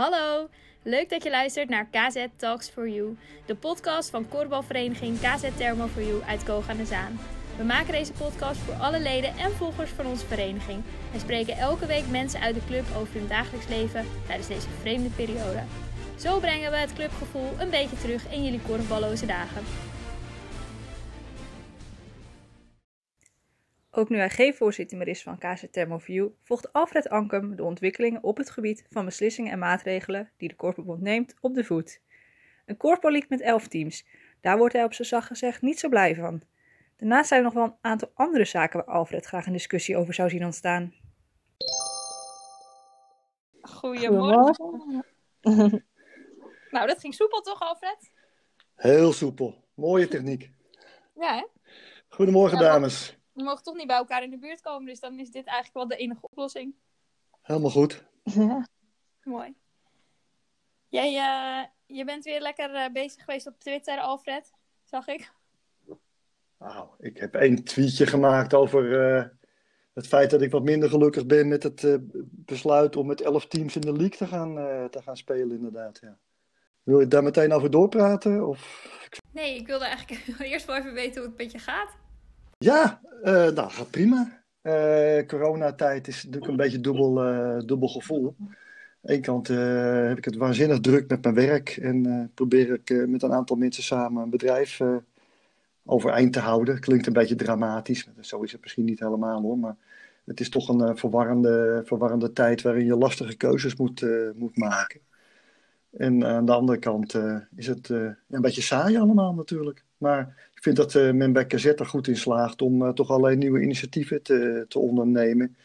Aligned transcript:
Hallo, 0.00 0.48
leuk 0.82 1.10
dat 1.10 1.22
je 1.22 1.30
luistert 1.30 1.68
naar 1.68 1.86
KZ 1.90 2.26
Talks 2.36 2.68
for 2.68 2.88
You, 2.88 3.16
de 3.46 3.54
podcast 3.54 4.10
van 4.10 4.28
korfbalvereniging 4.28 5.18
KZ 5.18 5.48
Thermo 5.56 5.86
for 5.86 6.02
You 6.02 6.22
uit 6.22 6.42
Koog 6.44 6.68
aan 6.68 6.76
de 6.76 6.84
Zaan. 6.84 7.18
We 7.56 7.64
maken 7.64 7.92
deze 7.92 8.12
podcast 8.12 8.60
voor 8.60 8.74
alle 8.74 9.00
leden 9.00 9.36
en 9.36 9.50
volgers 9.50 9.90
van 9.90 10.06
onze 10.06 10.26
vereniging 10.26 10.82
en 11.12 11.20
spreken 11.20 11.56
elke 11.56 11.86
week 11.86 12.06
mensen 12.10 12.40
uit 12.40 12.54
de 12.54 12.64
club 12.66 12.84
over 12.96 13.14
hun 13.14 13.28
dagelijks 13.28 13.68
leven 13.68 14.06
tijdens 14.26 14.48
deze 14.48 14.68
vreemde 14.80 15.08
periode. 15.08 15.62
Zo 16.18 16.38
brengen 16.38 16.70
we 16.70 16.76
het 16.76 16.92
clubgevoel 16.92 17.50
een 17.58 17.70
beetje 17.70 17.96
terug 17.96 18.32
in 18.32 18.44
jullie 18.44 18.60
korfballoze 18.60 19.26
dagen. 19.26 19.62
Ook 23.92 24.08
nu 24.08 24.16
hij 24.16 24.30
geen 24.30 24.54
voorzitter 24.54 24.98
meer 24.98 25.08
is 25.08 25.22
van 25.22 25.38
KZ 25.38 25.64
Thermoview, 25.70 26.28
volgt 26.42 26.72
Alfred 26.72 27.08
Ankum 27.08 27.56
de 27.56 27.64
ontwikkelingen 27.64 28.22
op 28.22 28.36
het 28.36 28.50
gebied 28.50 28.86
van 28.90 29.04
beslissingen 29.04 29.52
en 29.52 29.58
maatregelen 29.58 30.30
die 30.36 30.48
de 30.48 30.54
Korfbond 30.54 31.00
neemt 31.00 31.34
op 31.40 31.54
de 31.54 31.64
voet. 31.64 32.00
Een 32.66 32.76
korfballiek 32.76 33.28
met 33.28 33.40
elf 33.40 33.68
teams, 33.68 34.06
daar 34.40 34.58
wordt 34.58 34.72
hij 34.72 34.84
op 34.84 34.94
zijn 34.94 35.08
zacht 35.08 35.26
gezegd 35.26 35.62
niet 35.62 35.78
zo 35.78 35.88
blij 35.88 36.14
van. 36.14 36.42
Daarnaast 36.96 37.28
zijn 37.28 37.40
er 37.40 37.46
nog 37.46 37.54
wel 37.54 37.64
een 37.64 37.76
aantal 37.80 38.10
andere 38.14 38.44
zaken 38.44 38.84
waar 38.84 38.94
Alfred 38.94 39.26
graag 39.26 39.46
een 39.46 39.52
discussie 39.52 39.96
over 39.96 40.14
zou 40.14 40.28
zien 40.28 40.44
ontstaan. 40.44 40.94
Goedemorgen. 43.60 45.04
nou, 46.70 46.86
dat 46.86 47.00
ging 47.00 47.14
soepel 47.14 47.40
toch, 47.40 47.60
Alfred? 47.60 48.10
Heel 48.74 49.12
soepel. 49.12 49.64
Mooie 49.74 50.08
techniek. 50.08 50.50
Ja, 51.14 51.34
hè? 51.34 51.46
Goedemorgen, 52.08 52.58
Ja, 52.58 52.64
dames. 52.64 53.19
We 53.40 53.46
mogen 53.46 53.64
toch 53.64 53.76
niet 53.76 53.86
bij 53.86 53.96
elkaar 53.96 54.22
in 54.22 54.30
de 54.30 54.38
buurt 54.38 54.60
komen, 54.60 54.86
dus 54.86 55.00
dan 55.00 55.18
is 55.18 55.30
dit 55.30 55.46
eigenlijk 55.46 55.74
wel 55.74 55.88
de 55.88 55.96
enige 55.96 56.22
oplossing. 56.22 56.74
Helemaal 57.42 57.70
goed. 57.70 58.04
Ja. 58.22 58.66
Mooi. 59.22 59.54
Jij 60.88 61.16
eh, 61.16 61.96
je 61.96 62.04
bent 62.04 62.24
weer 62.24 62.40
lekker 62.40 62.74
eh, 62.74 62.92
bezig 62.92 63.24
geweest 63.24 63.46
op 63.46 63.58
Twitter, 63.58 63.98
Alfred, 63.98 64.52
zag 64.84 65.06
ik. 65.06 65.32
Nou, 66.58 66.88
ik 66.98 67.18
heb 67.18 67.34
één 67.34 67.64
tweetje 67.64 68.06
gemaakt 68.06 68.54
over 68.54 69.14
eh, 69.16 69.24
het 69.92 70.06
feit 70.06 70.30
dat 70.30 70.42
ik 70.42 70.50
wat 70.50 70.62
minder 70.62 70.88
gelukkig 70.88 71.26
ben 71.26 71.48
met 71.48 71.62
het 71.62 71.84
eh, 71.84 71.94
besluit 72.22 72.96
om 72.96 73.06
met 73.06 73.20
elf 73.20 73.46
teams 73.46 73.74
in 73.74 73.80
de 73.80 73.92
league 73.92 74.16
te 74.16 74.26
gaan, 74.26 74.58
eh, 74.58 74.84
te 74.84 75.02
gaan 75.02 75.16
spelen, 75.16 75.56
inderdaad. 75.56 75.98
Ja. 76.02 76.18
Wil 76.82 77.00
je 77.00 77.08
daar 77.08 77.22
meteen 77.22 77.52
over 77.52 77.70
doorpraten? 77.70 78.48
Of... 78.48 78.88
Nee, 79.32 79.56
ik 79.56 79.66
wilde 79.66 79.84
eigenlijk 79.84 80.38
eerst 80.52 80.66
wel 80.66 80.76
even 80.76 80.92
weten 80.92 81.20
hoe 81.20 81.30
het 81.30 81.38
met 81.38 81.52
je 81.52 81.58
gaat. 81.58 81.96
Ja, 82.64 83.00
eh, 83.22 83.48
nou, 83.48 83.70
gaat 83.70 83.90
prima. 83.90 84.42
Eh, 84.60 85.26
coronatijd 85.26 86.08
is 86.08 86.24
natuurlijk 86.24 86.50
een 86.50 86.56
beetje 86.56 86.80
dubbel, 86.80 87.24
eh, 87.24 87.60
dubbel 87.66 87.88
gevoel. 87.88 88.34
Aan 88.38 88.56
de 89.00 89.12
ene 89.12 89.20
kant 89.20 89.48
heb 90.08 90.18
ik 90.18 90.24
het 90.24 90.36
waanzinnig 90.36 90.80
druk 90.80 91.08
met 91.08 91.22
mijn 91.22 91.34
werk 91.34 91.68
en 91.76 92.30
probeer 92.34 92.72
ik 92.72 93.06
met 93.06 93.22
een 93.22 93.32
aantal 93.32 93.56
mensen 93.56 93.82
samen 93.82 94.22
een 94.22 94.30
bedrijf 94.30 94.80
overeind 95.84 96.32
te 96.32 96.40
houden. 96.40 96.80
Klinkt 96.80 97.06
een 97.06 97.12
beetje 97.12 97.34
dramatisch, 97.34 98.08
zo 98.20 98.42
is 98.42 98.52
het 98.52 98.60
misschien 98.60 98.84
niet 98.84 99.00
helemaal 99.00 99.42
hoor. 99.42 99.58
Maar 99.58 99.76
het 100.24 100.40
is 100.40 100.48
toch 100.48 100.68
een 100.68 100.96
verwarrende, 100.96 101.82
verwarrende 101.84 102.32
tijd 102.32 102.62
waarin 102.62 102.84
je 102.86 102.96
lastige 102.96 103.36
keuzes 103.36 103.76
moet, 103.76 104.06
moet 104.34 104.56
maken. 104.56 105.00
En 105.96 106.24
aan 106.24 106.44
de 106.44 106.52
andere 106.52 106.78
kant 106.78 107.14
is 107.56 107.66
het 107.66 107.88
een 107.88 108.16
beetje 108.40 108.62
saai 108.62 108.98
allemaal 108.98 109.34
natuurlijk. 109.34 109.84
Maar 109.98 110.49
ik 110.60 110.66
vind 110.66 110.76
dat 110.76 110.94
eh, 110.94 111.12
men 111.12 111.32
bij 111.32 111.46
KZ 111.46 111.64
er 111.64 111.86
goed 111.86 112.06
in 112.06 112.16
slaagt 112.16 112.62
om 112.62 112.82
eh, 112.82 112.92
toch 112.92 113.10
allerlei 113.10 113.36
nieuwe 113.36 113.60
initiatieven 113.60 114.22
te, 114.22 114.64
te 114.68 114.78
ondernemen. 114.78 115.56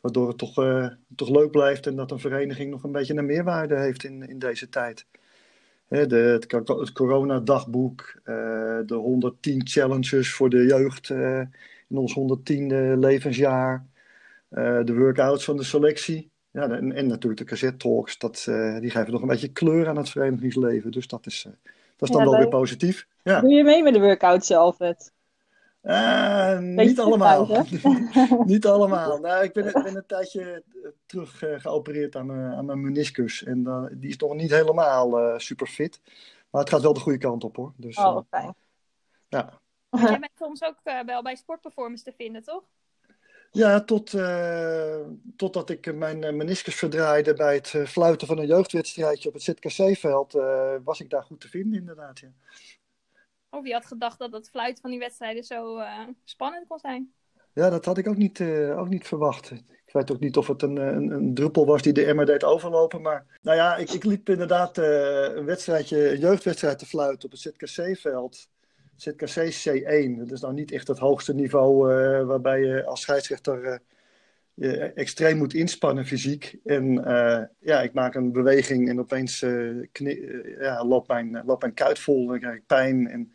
Waardoor 0.00 0.28
het 0.28 0.38
toch, 0.38 0.58
eh, 0.58 0.88
toch 1.16 1.28
leuk 1.28 1.50
blijft 1.50 1.86
en 1.86 1.96
dat 1.96 2.10
een 2.10 2.18
vereniging 2.18 2.70
nog 2.70 2.82
een 2.82 2.92
beetje 2.92 3.14
een 3.14 3.26
meerwaarde 3.26 3.78
heeft 3.78 4.04
in, 4.04 4.28
in 4.28 4.38
deze 4.38 4.68
tijd. 4.68 5.06
De, 5.88 6.38
het, 6.40 6.68
het 6.68 6.92
coronadagboek, 6.92 8.20
de 8.86 8.94
110 8.94 9.66
challenges 9.66 10.34
voor 10.34 10.50
de 10.50 10.64
jeugd 10.64 11.10
in 11.88 11.96
ons 11.96 12.18
110e 12.18 12.98
levensjaar. 12.98 13.86
de 14.84 14.94
workouts 14.94 15.44
van 15.44 15.56
de 15.56 15.62
selectie. 15.62 16.32
Ja, 16.52 16.70
en, 16.70 17.06
natuurlijk 17.06 17.48
de 17.48 17.54
KZ-talks, 17.54 18.18
dat, 18.18 18.46
eh, 18.48 18.78
die 18.80 18.90
geven 18.90 19.12
nog 19.12 19.22
een 19.22 19.28
beetje 19.28 19.52
kleur 19.52 19.88
aan 19.88 19.96
het 19.96 20.10
verenigingsleven. 20.10 20.90
Dus 20.90 21.06
dat 21.06 21.26
is, 21.26 21.46
dat 22.08 22.08
is 22.08 22.16
dan 22.16 22.24
Ja, 22.24 22.30
wel 22.30 22.40
weer 22.40 22.48
positief. 22.48 23.06
Ja. 23.22 23.40
Doe 23.40 23.50
je 23.50 23.64
mee 23.64 23.82
met 23.82 23.92
de 23.94 24.00
workouts, 24.00 24.50
Alfred? 24.50 25.12
Eh, 25.80 26.58
Beetje 26.58 26.84
niet 26.84 27.00
allemaal. 27.00 27.48
niet 28.44 28.66
allemaal. 28.66 29.18
Nou, 29.26 29.44
ik 29.44 29.52
ben, 29.52 29.66
ik 29.66 29.82
ben 29.82 29.96
een 29.96 30.06
tijdje 30.06 30.62
eh, 30.82 30.88
terug 31.06 31.42
eh, 31.42 31.60
geopereerd 31.60 32.16
aan 32.16 32.26
mijn, 32.26 32.52
aan 32.52 32.64
mijn 32.64 32.80
meniscus. 32.80 33.44
En 33.44 33.66
eh, 33.66 33.84
die 33.92 34.08
is 34.10 34.16
nog 34.16 34.34
niet 34.34 34.50
helemaal 34.50 35.18
eh, 35.18 35.38
super 35.38 35.66
fit. 35.66 36.00
Maar 36.50 36.60
het 36.60 36.70
gaat 36.70 36.82
wel 36.82 36.92
de 36.92 37.00
goede 37.00 37.18
kant 37.18 37.44
op 37.44 37.56
hoor. 37.56 37.72
Dus, 37.76 37.96
Oh, 37.98 38.16
eh, 38.16 38.22
fijn. 38.40 38.54
ja. 39.28 39.60
Jij 39.90 40.18
bent 40.26 40.32
soms 40.38 40.62
ook 40.62 40.76
eh, 40.82 41.00
wel 41.06 41.22
bij 41.22 41.34
sportperformance 41.36 42.04
te 42.04 42.12
vinden, 42.16 42.42
toch? 42.42 42.62
Ja, 43.52 43.80
tot, 43.80 44.14
eh, 44.14 45.00
totdat 45.36 45.70
ik 45.70 45.94
mijn 45.94 46.24
eh, 46.24 46.32
meniscus 46.32 46.74
verdraaide 46.74 47.34
bij 47.34 47.54
het 47.54 47.74
eh, 47.74 47.86
fluiten 47.86 48.26
van 48.26 48.38
een 48.38 48.46
jeugdwedstrijdje 48.46 49.28
op 49.28 49.34
het 49.34 49.42
ZKC-veld, 49.42 50.32
was 50.84 51.00
ik 51.00 51.10
daar 51.10 51.22
goed 51.22 51.40
te 51.40 51.48
vinden 51.48 51.78
inderdaad. 51.78 52.18
Ja. 52.18 52.28
Of 53.50 53.66
je 53.66 53.72
had 53.72 53.86
gedacht 53.86 54.18
dat 54.18 54.32
het 54.32 54.50
fluiten 54.50 54.82
van 54.82 54.90
die 54.90 54.98
wedstrijden 54.98 55.44
zo 55.44 55.80
spannend 56.24 56.66
kon 56.68 56.78
zijn. 56.78 57.12
Ja, 57.54 57.70
dat 57.70 57.84
had 57.84 57.98
ik 57.98 58.08
ook 58.08 58.16
niet, 58.16 58.40
ook 58.76 58.88
niet 58.88 59.06
verwacht. 59.06 59.50
Ik 59.50 59.92
weet 59.92 60.10
ook 60.10 60.20
niet 60.20 60.36
of 60.36 60.46
het 60.46 60.62
een, 60.62 60.76
een, 60.76 61.10
een 61.10 61.34
druppel 61.34 61.66
was 61.66 61.82
die 61.82 61.92
de 61.92 62.04
emmer 62.04 62.26
deed 62.26 62.44
overlopen. 62.44 63.02
Maar 63.02 63.26
nou 63.42 63.56
ja, 63.56 63.76
ik, 63.76 63.90
ik 63.90 64.04
liep 64.04 64.28
inderdaad 64.28 64.76
een 64.76 65.44
wedstrijdje, 65.44 66.10
een 66.10 66.18
jeugdwedstrijd 66.18 66.78
te 66.78 66.86
fluiten 66.86 67.24
op 67.24 67.30
het 67.30 67.40
ZKC-veld. 67.40 68.48
ZKC 68.96 69.68
C1. 69.68 70.18
Dat 70.18 70.30
is 70.30 70.40
nou 70.40 70.54
niet 70.54 70.72
echt 70.72 70.88
het 70.88 70.98
hoogste 70.98 71.34
niveau 71.34 71.92
eh, 71.92 72.26
waarbij 72.26 72.60
je 72.60 72.84
als 72.84 73.00
scheidsrechter 73.00 73.64
eh, 73.64 73.78
je 74.54 74.76
extreem 74.76 75.36
moet 75.36 75.54
inspannen 75.54 76.06
fysiek. 76.06 76.58
En 76.64 77.04
eh, 77.04 77.42
ja, 77.58 77.80
ik 77.82 77.92
maak 77.92 78.14
een 78.14 78.32
beweging 78.32 78.88
en 78.88 79.00
opeens 79.00 79.40
ja, 80.58 80.84
loopt, 80.84 81.08
mijn, 81.08 81.42
loopt 81.44 81.62
mijn 81.62 81.74
kuit 81.74 81.98
vol 81.98 82.20
en 82.20 82.26
dan 82.26 82.38
krijg 82.38 82.56
ik 82.56 82.66
pijn. 82.66 83.08
En 83.08 83.32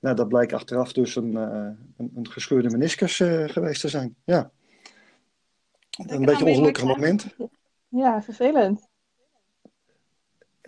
nou, 0.00 0.16
dat 0.16 0.28
blijkt 0.28 0.52
achteraf 0.52 0.92
dus 0.92 1.16
een, 1.16 1.36
eh, 1.36 1.70
een, 1.96 2.10
een 2.14 2.30
gescheurde 2.30 2.70
meniscus 2.70 3.20
eh, 3.20 3.48
geweest 3.48 3.80
te 3.80 3.88
zijn. 3.88 4.16
Ja. 4.24 4.50
Een 6.06 6.24
beetje 6.24 6.44
een 6.44 6.50
ongelukkig 6.50 6.84
moment. 6.84 7.26
Ja, 7.88 8.22
vervelend. 8.22 8.88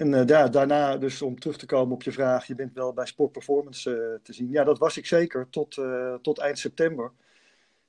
En 0.02 0.26
daar, 0.26 0.50
daarna, 0.50 0.96
dus 0.96 1.22
om 1.22 1.38
terug 1.38 1.56
te 1.58 1.66
komen 1.66 1.94
op 1.94 2.02
je 2.02 2.12
vraag, 2.12 2.46
je 2.46 2.54
bent 2.54 2.74
wel 2.74 2.92
bij 2.92 3.06
Sport 3.06 3.32
Performance 3.32 3.90
eh, 3.90 4.18
te 4.22 4.32
zien. 4.32 4.50
Ja, 4.50 4.64
dat 4.64 4.78
was 4.78 4.96
ik 4.96 5.06
zeker 5.06 5.46
tot, 5.50 5.76
eh, 5.78 6.14
tot 6.14 6.38
eind 6.38 6.58
september. 6.58 7.10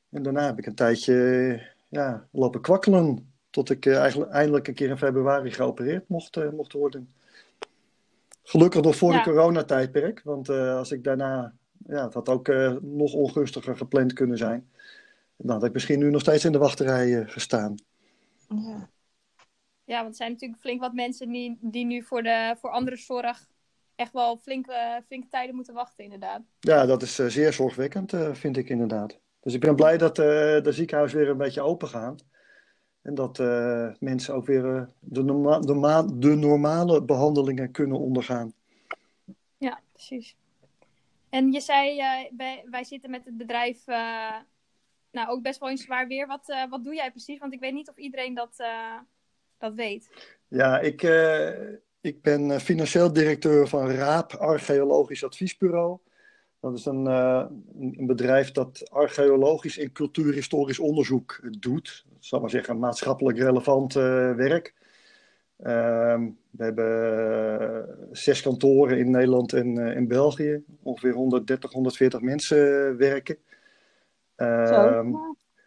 En 0.09 0.23
daarna 0.23 0.45
heb 0.45 0.57
ik 0.57 0.65
een 0.65 0.75
tijdje 0.75 1.61
ja, 1.89 2.27
lopen 2.31 2.61
kwakkelen. 2.61 3.31
Tot 3.49 3.69
ik 3.69 3.85
eigenlijk 3.85 4.31
eindelijk 4.31 4.67
een 4.67 4.73
keer 4.73 4.89
in 4.89 4.97
februari 4.97 5.51
geopereerd 5.51 6.07
mocht, 6.07 6.51
mocht 6.51 6.73
worden. 6.73 7.13
Gelukkig 8.43 8.81
nog 8.81 8.95
voor 8.95 9.11
Ja. 9.11 9.23
de 9.23 9.29
coronatijdperk. 9.29 10.21
Want 10.23 10.49
als 10.49 10.91
ik 10.91 11.03
daarna, 11.03 11.53
ja, 11.87 12.03
het 12.03 12.13
had 12.13 12.29
ook 12.29 12.47
nog 12.81 13.13
ongunstiger 13.13 13.77
gepland 13.77 14.13
kunnen 14.13 14.37
zijn. 14.37 14.69
Dan 15.37 15.55
had 15.55 15.63
ik 15.63 15.73
misschien 15.73 15.99
nu 15.99 16.09
nog 16.09 16.21
steeds 16.21 16.45
in 16.45 16.51
de 16.51 16.57
wachterij 16.57 17.19
eh, 17.19 17.29
gestaan. 17.29 17.75
Ja. 18.47 18.89
Ja, 19.85 19.97
want 19.97 20.09
er 20.09 20.15
zijn 20.15 20.31
natuurlijk 20.31 20.61
flink 20.61 20.81
wat 20.81 20.93
mensen 20.93 21.29
die, 21.31 21.57
die 21.61 21.85
nu 21.85 22.03
voor, 22.03 22.23
de, 22.23 22.55
voor 22.59 22.69
andere 22.69 22.95
zorg 22.95 23.47
echt 23.95 24.13
wel 24.13 24.37
flinke, 24.37 25.03
flinke 25.07 25.27
tijden 25.27 25.55
moeten 25.55 25.73
wachten, 25.73 26.03
inderdaad. 26.03 26.41
Ja, 26.59 26.85
dat 26.85 27.01
is 27.01 27.19
eh, 27.19 27.25
zeer 27.27 27.53
zorgwekkend, 27.53 28.13
eh, 28.13 28.33
vind 28.33 28.57
ik 28.57 28.69
inderdaad. 28.69 29.19
Dus 29.41 29.53
ik 29.53 29.59
ben 29.59 29.75
blij 29.75 29.97
dat 29.97 30.19
eh, 30.19 30.25
de 30.61 30.71
ziekenhuizen 30.71 31.19
weer 31.19 31.29
een 31.29 31.37
beetje 31.37 31.61
open 31.61 31.87
gaan. 31.87 32.17
En 33.01 33.15
dat 33.15 33.39
eh, 33.39 33.89
mensen 33.99 34.33
ook 34.33 34.45
weer 34.45 34.75
eh, 34.75 34.83
de, 34.99 35.23
norma 35.23 35.59
de, 35.59 35.73
ma- 35.73 36.07
de 36.13 36.35
normale 36.35 37.03
behandelingen 37.03 37.71
kunnen 37.71 37.99
ondergaan. 37.99 38.53
Ja, 39.57 39.79
precies. 39.91 40.35
En 41.29 41.51
je 41.51 41.59
zei, 41.59 41.99
eh, 41.99 42.31
wij, 42.37 42.65
wij 42.69 42.83
zitten 42.83 43.09
met 43.09 43.25
het 43.25 43.37
bedrijf 43.37 43.87
eh, 43.87 44.35
nou, 45.11 45.27
ook 45.29 45.41
best 45.41 45.59
wel 45.59 45.69
in 45.69 45.77
zwaar 45.77 46.07
weer. 46.07 46.27
Wat, 46.27 46.49
eh, 46.49 46.69
wat 46.69 46.83
doe 46.83 46.95
jij 46.95 47.11
precies? 47.11 47.39
Want 47.39 47.53
ik 47.53 47.59
weet 47.59 47.73
niet 47.73 47.89
of 47.89 47.97
iedereen 47.97 48.33
dat, 48.33 48.53
eh, 48.57 48.97
dat 49.63 49.73
weet. 49.75 50.09
Ja, 50.47 50.79
ik, 50.79 51.03
eh, 51.03 51.49
ik 52.01 52.21
ben 52.21 52.51
eh, 52.51 52.59
financieel 52.59 53.13
directeur 53.13 53.67
van 53.67 53.89
RAAP, 53.89 54.33
Archeologisch 54.33 55.23
Adviesbureau. 55.23 55.97
Dat 56.59 56.77
is 56.77 56.85
een, 56.85 57.07
eh, 57.07 57.45
een 57.79 58.05
bedrijf 58.07 58.51
dat 58.51 58.89
archeologisch 58.91 59.77
en 59.77 59.91
cultuurhistorisch 59.91 60.79
onderzoek 60.79 61.39
doet. 61.59 62.05
Dat 62.09 62.25
zal 62.25 62.39
maar 62.39 62.49
zeggen, 62.49 62.79
maatschappelijk 62.79 63.37
relevant 63.37 63.93
werk. 63.93 64.73
Ehm, 65.57 66.29
we 66.49 66.63
hebben 66.63 68.07
zes 68.11 68.41
kantoren 68.41 68.97
in 68.97 69.11
Nederland 69.11 69.53
en 69.53 69.77
in 69.77 70.07
België. 70.07 70.63
Ongeveer 70.81 71.13
130, 71.13 71.71
140 71.71 72.21
mensen 72.21 72.97
werken. 72.97 73.37
Zo. 74.37 75.03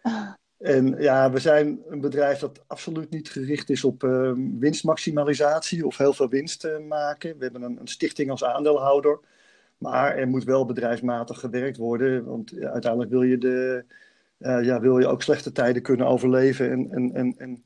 En 0.58 0.94
ja, 0.98 1.30
we 1.30 1.38
zijn 1.38 1.82
een 1.88 2.00
bedrijf 2.00 2.38
dat 2.38 2.64
absoluut 2.66 3.10
niet 3.10 3.30
gericht 3.30 3.70
is 3.70 3.84
op 3.84 4.02
uh, 4.02 4.32
winstmaximalisatie 4.58 5.86
of 5.86 5.96
heel 5.96 6.12
veel 6.12 6.28
winst 6.28 6.64
uh, 6.64 6.78
maken. 6.78 7.38
We 7.38 7.42
hebben 7.44 7.62
een, 7.62 7.80
een, 7.80 7.88
stichting 7.88 8.30
als 8.30 8.44
aandeelhouder. 8.44 9.20
Maar 9.78 10.16
er 10.16 10.28
moet 10.28 10.44
wel 10.44 10.66
bedrijfsmatig 10.66 11.40
gewerkt 11.40 11.76
worden. 11.76 12.24
Want 12.24 12.60
uiteindelijk 12.60 13.10
wil 13.10 13.22
je, 13.22 13.38
de, 13.38 13.84
uh, 14.38 14.64
ja, 14.64 14.80
wil 14.80 14.98
je 14.98 15.06
ook 15.06 15.22
slechte 15.22 15.52
tijden 15.52 15.82
kunnen 15.82 16.06
overleven. 16.06 16.70
En, 16.70 16.90
en, 16.90 17.14
en, 17.14 17.34
en 17.38 17.64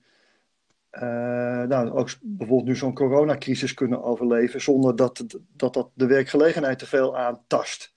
nou, 1.69 1.91
ook 1.91 2.09
bijvoorbeeld 2.21 2.69
nu 2.69 2.77
zo'n 2.77 2.95
coronacrisis 2.95 3.75
kunnen 3.75 4.03
overleven. 4.03 4.61
Zonder 4.61 4.97
dat, 4.97 5.25
dat 5.57 5.75
dat 5.75 5.91
de 5.95 6.07
werkgelegenheid 6.07 6.79
te 6.79 6.87
veel 6.87 7.17
aantast. 7.19 7.95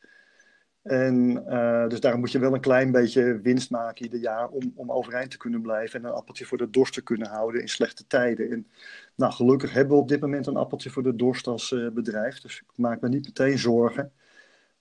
En 0.83 1.43
uh, 1.47 1.87
dus 1.87 1.99
daarom 1.99 2.19
moet 2.19 2.31
je 2.31 2.39
wel 2.39 2.53
een 2.53 2.61
klein 2.61 2.91
beetje 2.91 3.39
winst 3.41 3.69
maken 3.69 4.03
ieder 4.03 4.19
jaar 4.19 4.47
om, 4.49 4.71
om 4.75 4.91
overeind 4.91 5.31
te 5.31 5.37
kunnen 5.37 5.61
blijven 5.61 5.99
en 5.99 6.05
een 6.05 6.15
appeltje 6.15 6.45
voor 6.45 6.57
de 6.57 6.69
dorst 6.69 6.93
te 6.93 7.01
kunnen 7.01 7.27
houden 7.27 7.61
in 7.61 7.67
slechte 7.67 8.07
tijden. 8.07 8.51
En 8.51 8.67
nou, 9.15 9.33
gelukkig 9.33 9.73
hebben 9.73 9.95
we 9.95 10.01
op 10.01 10.07
dit 10.07 10.19
moment 10.19 10.47
een 10.47 10.57
appeltje 10.57 10.89
voor 10.89 11.03
de 11.03 11.15
dorst 11.15 11.47
als 11.47 11.71
uh, 11.71 11.89
bedrijf, 11.91 12.39
dus 12.39 12.59
ik 12.59 12.77
maak 12.77 13.01
me 13.01 13.09
niet 13.09 13.25
meteen 13.25 13.57
zorgen 13.57 14.11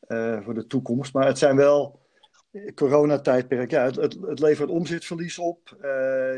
uh, 0.08 0.40
voor 0.40 0.54
de 0.54 0.66
toekomst. 0.66 1.12
Maar 1.12 1.26
het 1.26 1.38
zijn 1.38 1.56
wel 1.56 2.00
coronatijdperk, 2.74 3.70
ja, 3.70 3.84
het, 3.84 3.96
het, 3.96 4.16
het 4.26 4.40
levert 4.40 4.70
omzetverlies 4.70 5.38
op. 5.38 5.76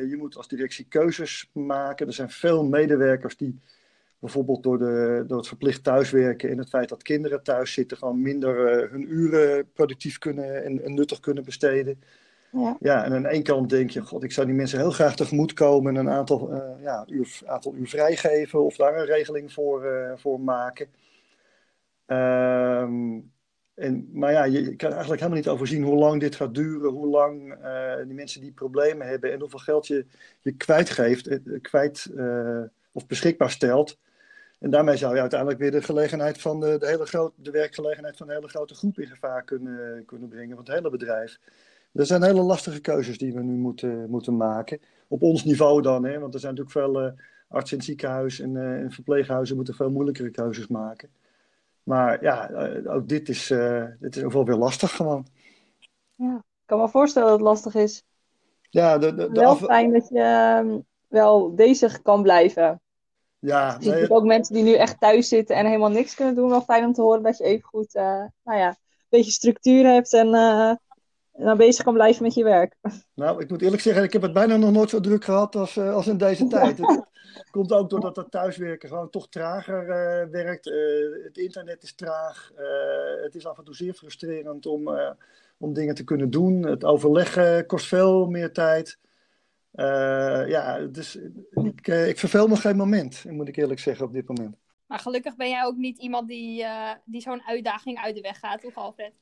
je 0.08 0.14
moet 0.18 0.36
als 0.36 0.48
directie 0.48 0.86
keuzes 0.88 1.50
maken. 1.52 2.06
Er 2.06 2.12
zijn 2.12 2.30
veel 2.30 2.64
medewerkers 2.64 3.36
die 3.36 3.60
bijvoorbeeld 4.24 4.62
door, 4.62 4.78
de, 4.78 5.24
door 5.26 5.38
het 5.38 5.48
verplicht 5.48 5.84
thuiswerken 5.84 6.50
en 6.50 6.58
het 6.58 6.68
feit 6.68 6.88
dat 6.88 7.02
kinderen 7.02 7.42
thuis 7.42 7.72
zitten, 7.72 7.96
gewoon 7.96 8.22
minder 8.22 8.84
uh, 8.84 8.90
hun 8.90 9.12
uren 9.12 9.72
productief 9.72 10.18
kunnen 10.18 10.64
en, 10.64 10.84
en, 10.84 10.94
nuttig 10.94 11.20
kunnen 11.20 11.44
besteden. 11.44 12.02
Ja. 12.50 12.76
ja, 12.80 13.04
en 13.04 13.12
aan 13.12 13.22
de 13.22 13.28
ene 13.28 13.42
kant 13.42 13.70
denk 13.70 13.90
je, 13.90 14.00
god, 14.00 14.22
ik 14.22 14.32
zou 14.32 14.46
die 14.46 14.56
mensen 14.56 14.78
heel 14.78 14.90
graag 14.90 15.16
tegemoet 15.16 15.52
komen 15.52 15.96
en 15.96 16.06
een 16.06 16.12
aantal, 16.12 16.52
uh, 16.52 16.82
ja, 16.82 17.04
uur, 17.08 17.40
aantal 17.46 17.74
uur 17.74 17.88
vrijgeven 17.88 18.64
of 18.64 18.76
daar 18.76 18.98
een 18.98 19.06
regeling 19.06 19.52
voor, 19.52 19.84
uh, 19.84 20.12
voor 20.16 20.40
maken. 20.40 20.86
Um, 22.06 23.32
en, 23.74 24.08
maar 24.12 24.32
ja, 24.32 24.44
je 24.44 24.76
kan 24.76 24.90
eigenlijk 24.90 25.20
helemaal 25.20 25.42
niet 25.42 25.48
overzien 25.48 25.82
hoe 25.82 25.98
lang 25.98 26.20
dit 26.20 26.34
gaat 26.34 26.54
duren, 26.54 26.90
hoe 26.90 27.06
lang 27.06 27.56
die 28.04 28.14
mensen 28.14 28.40
die 28.40 28.52
problemen 28.52 29.06
hebben 29.06 29.32
en 29.32 29.40
hoeveel 29.40 29.58
geld 29.58 29.86
je, 29.86 30.06
je 30.40 30.52
kwijtgeeft, 30.52 31.38
kwijt 31.60 32.10
of 32.92 33.06
beschikbaar 33.06 33.50
stelt 33.50 33.98
en 34.58 34.70
daarmee 34.70 34.96
zou 34.96 35.14
je 35.14 35.20
uiteindelijk 35.20 35.60
weer 35.60 35.70
de 35.70 35.82
gelegenheid 35.82 36.40
van 36.40 36.60
de, 36.60 36.78
de 36.78 36.86
hele 36.86 37.06
grote, 37.06 37.34
de 37.36 37.50
werkgelegenheid 37.50 38.16
van 38.16 38.26
de 38.26 38.32
hele 38.32 38.48
grote 38.48 38.74
groep 38.74 38.98
in 38.98 39.06
gevaar 39.06 39.44
kunnen, 39.44 40.04
kunnen 40.04 40.28
brengen, 40.28 40.56
van 40.56 40.64
het 40.64 40.74
hele 40.74 40.90
bedrijf. 40.90 41.38
Dat 41.92 42.06
zijn 42.06 42.22
hele 42.22 42.42
lastige 42.42 42.80
keuzes 42.80 43.18
die 43.18 43.34
we 43.34 43.42
nu 43.42 43.56
moeten, 43.56 44.10
moeten 44.10 44.36
maken. 44.36 44.80
Op 45.08 45.22
ons 45.22 45.44
niveau 45.44 45.82
dan, 45.82 46.04
hè, 46.04 46.18
want 46.18 46.34
er 46.34 46.40
zijn 46.40 46.54
natuurlijk 46.54 46.86
veel 46.86 47.06
uh, 47.06 47.12
artsen 47.48 47.72
in 47.72 47.78
het 47.78 47.86
ziekenhuis 47.86 48.40
en, 48.40 48.54
uh, 48.54 48.80
en 48.80 48.90
verpleeghuizen 48.90 49.56
moeten 49.56 49.74
veel 49.74 49.90
moeilijkere 49.90 50.30
keuzes 50.30 50.66
maken. 50.66 51.10
Maar 51.82 52.22
ja, 52.22 52.50
uh, 52.50 52.94
ook 52.94 53.08
dit 53.08 53.28
is, 53.28 53.46
dit 53.98 54.16
is 54.16 54.22
ook 54.22 54.32
wel 54.32 54.44
weer 54.44 54.56
lastig 54.56 54.96
gewoon. 54.96 55.26
Ja, 56.16 56.36
ik 56.36 56.66
kan 56.66 56.78
me 56.78 56.88
voorstellen 56.88 57.28
dat 57.28 57.38
het 57.38 57.46
lastig 57.46 57.74
is. 57.74 58.04
Ja, 58.70 58.98
de, 58.98 59.14
de, 59.14 59.32
de 59.32 59.40
wel 59.40 59.56
fijn 59.56 59.92
dat 59.92 60.08
je 60.08 60.20
ehm, 60.20 60.78
wel 61.08 61.54
bezig 61.54 62.02
kan 62.02 62.22
blijven. 62.22 62.80
Ja, 63.44 63.76
ziet 63.80 64.10
ook 64.10 64.24
mensen 64.24 64.54
die 64.54 64.62
nu 64.62 64.74
echt 64.74 65.00
thuis 65.00 65.28
zitten 65.28 65.56
en 65.56 65.66
helemaal 65.66 65.90
niks 65.90 66.14
kunnen 66.14 66.34
doen. 66.34 66.48
Wel 66.48 66.62
fijn 66.62 66.84
om 66.84 66.92
te 66.92 67.02
horen 67.02 67.22
dat 67.22 67.38
je 67.38 67.44
even 67.44 67.68
goed, 67.68 67.94
uh, 67.94 68.24
nou 68.44 68.58
ja, 68.58 68.68
een 68.68 68.76
beetje 69.08 69.30
structuur 69.30 69.86
hebt 69.86 70.12
en, 70.12 70.26
uh, 70.26 70.72
dan 71.32 71.56
bezig 71.56 71.84
kan 71.84 71.94
blijven 71.94 72.22
met 72.22 72.34
je 72.34 72.44
werk. 72.44 72.76
Nou, 73.14 73.42
ik 73.42 73.50
moet 73.50 73.62
eerlijk 73.62 73.82
zeggen, 73.82 74.02
ik 74.02 74.12
heb 74.12 74.22
het 74.22 74.32
bijna 74.32 74.56
nog 74.56 74.72
nooit 74.72 74.90
zo 74.90 75.00
druk 75.00 75.24
gehad 75.24 75.56
als, 75.56 75.76
uh, 75.76 75.94
als 75.94 76.06
in 76.06 76.18
deze 76.18 76.46
tijd. 76.46 76.78
Het 77.34 77.50
komt 77.50 77.72
ook 77.72 77.90
doordat 77.90 78.16
het 78.16 78.30
thuiswerken 78.30 78.88
gewoon 78.88 79.10
toch 79.10 79.28
trager 79.28 79.86
werkt. 80.30 80.64
het 81.24 81.36
internet 81.36 81.82
is 81.82 81.94
traag. 81.94 82.52
het 83.22 83.34
is 83.34 83.46
af 83.46 83.58
en 83.58 83.64
toe 83.64 83.74
zeer 83.74 83.94
frustrerend 83.94 84.66
om, 84.66 84.90
om 85.58 85.72
dingen 85.72 85.94
te 85.94 86.04
kunnen 86.04 86.30
doen. 86.30 86.62
Het 86.62 86.84
overleggen 86.84 87.66
kost 87.66 87.86
veel 87.86 88.26
meer 88.26 88.52
tijd. 88.52 88.98
Uh, 89.74 90.48
ja, 90.48 90.78
dus 90.78 91.18
ik, 91.50 91.88
uh, 91.88 92.08
ik 92.08 92.18
verveel 92.18 92.46
me 92.46 92.56
geen 92.56 92.76
moment, 92.76 93.24
moet 93.30 93.48
ik 93.48 93.56
eerlijk 93.56 93.80
zeggen, 93.80 94.06
op 94.06 94.12
dit 94.12 94.28
moment. 94.28 94.56
Maar 94.86 94.98
gelukkig 94.98 95.36
ben 95.36 95.48
jij 95.48 95.64
ook 95.64 95.76
niet 95.76 95.98
iemand 95.98 96.28
die, 96.28 96.62
uh, 96.62 96.90
die 97.04 97.20
zo'n 97.20 97.42
uitdaging 97.46 97.98
uit 97.98 98.14
de 98.14 98.20
weg 98.20 98.38
gaat, 98.38 98.60
toch 98.60 98.74
Alfred? 98.74 99.12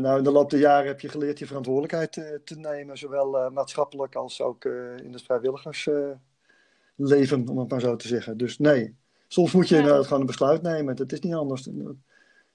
nou, 0.00 0.18
in 0.18 0.24
de 0.24 0.30
loop 0.30 0.50
der 0.50 0.60
jaren 0.60 0.86
heb 0.86 1.00
je 1.00 1.08
geleerd 1.08 1.38
je 1.38 1.46
verantwoordelijkheid 1.46 2.12
te 2.44 2.58
nemen, 2.58 2.98
zowel 2.98 3.50
maatschappelijk 3.50 4.14
als 4.14 4.40
ook 4.40 4.64
in 4.64 5.12
het 5.12 5.22
vrijwilligersleven, 5.22 7.48
om 7.48 7.58
het 7.58 7.70
maar 7.70 7.80
zo 7.80 7.96
te 7.96 8.08
zeggen. 8.08 8.36
Dus 8.36 8.58
nee, 8.58 8.96
soms 9.28 9.52
moet 9.52 9.68
je 9.68 9.74
ja. 9.74 9.80
inderdaad 9.80 10.04
gewoon 10.04 10.20
een 10.20 10.26
besluit 10.26 10.62
nemen. 10.62 10.96
Het 10.96 11.12
is 11.12 11.20
niet 11.20 11.34
anders. 11.34 11.68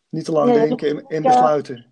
Niet 0.09 0.25
te 0.25 0.31
lang 0.31 0.53
denken 0.53 0.89
en, 0.89 1.05
en 1.07 1.21
besluiten. 1.21 1.85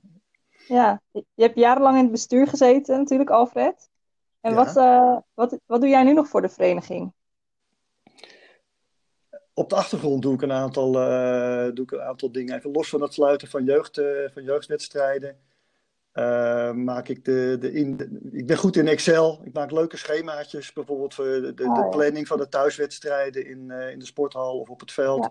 Ja, 0.67 1.01
je 1.11 1.23
hebt 1.35 1.57
jarenlang 1.57 1.95
in 1.95 2.03
het 2.03 2.11
bestuur 2.11 2.47
gezeten 2.47 2.97
natuurlijk, 2.97 3.29
Alfred. 3.29 3.89
En 4.41 4.51
ja. 4.51 4.55
wat, 4.55 4.77
uh, 4.77 5.17
wat, 5.33 5.59
wat 5.65 5.81
doe 5.81 5.89
jij 5.89 6.03
nu 6.03 6.13
nog 6.13 6.27
voor 6.27 6.41
de 6.41 6.49
vereniging? 6.49 7.13
Op 9.53 9.69
de 9.69 9.75
achtergrond 9.75 10.21
doe 10.21 10.33
ik 10.33 10.41
een 10.41 10.51
aantal, 10.51 11.01
uh, 11.01 11.73
doe 11.73 11.85
ik 11.85 11.91
een 11.91 12.01
aantal 12.01 12.31
dingen. 12.31 12.55
Even 12.55 12.71
los 12.71 12.89
van 12.89 13.01
het 13.01 13.13
sluiten 13.13 13.47
van, 13.47 13.63
jeugd, 13.63 13.97
uh, 13.97 14.29
van 14.33 14.43
jeugdwedstrijden. 14.43 15.38
maak 16.83 17.07
ik, 17.07 17.25
de, 17.25 17.57
de 17.59 17.71
in, 17.73 17.97
de, 17.97 18.19
ik 18.31 18.47
ben 18.47 18.57
goed 18.57 18.75
in 18.75 18.88
Excel. 18.88 19.41
Ik 19.43 19.53
maak 19.53 19.71
leuke 19.71 19.97
schemaatjes. 19.97 20.73
Bijvoorbeeld 20.73 21.13
voor 21.13 21.25
de, 21.25 21.53
de, 21.53 21.63
oh, 21.63 21.75
de 21.75 21.89
planning 21.89 22.27
van 22.27 22.37
de 22.37 22.49
thuiswedstrijden 22.49 23.45
in, 23.45 23.71
in 23.71 23.99
de 23.99 24.05
sporthal 24.05 24.59
of 24.59 24.69
op 24.69 24.79
het 24.79 24.91
veld. 24.91 25.29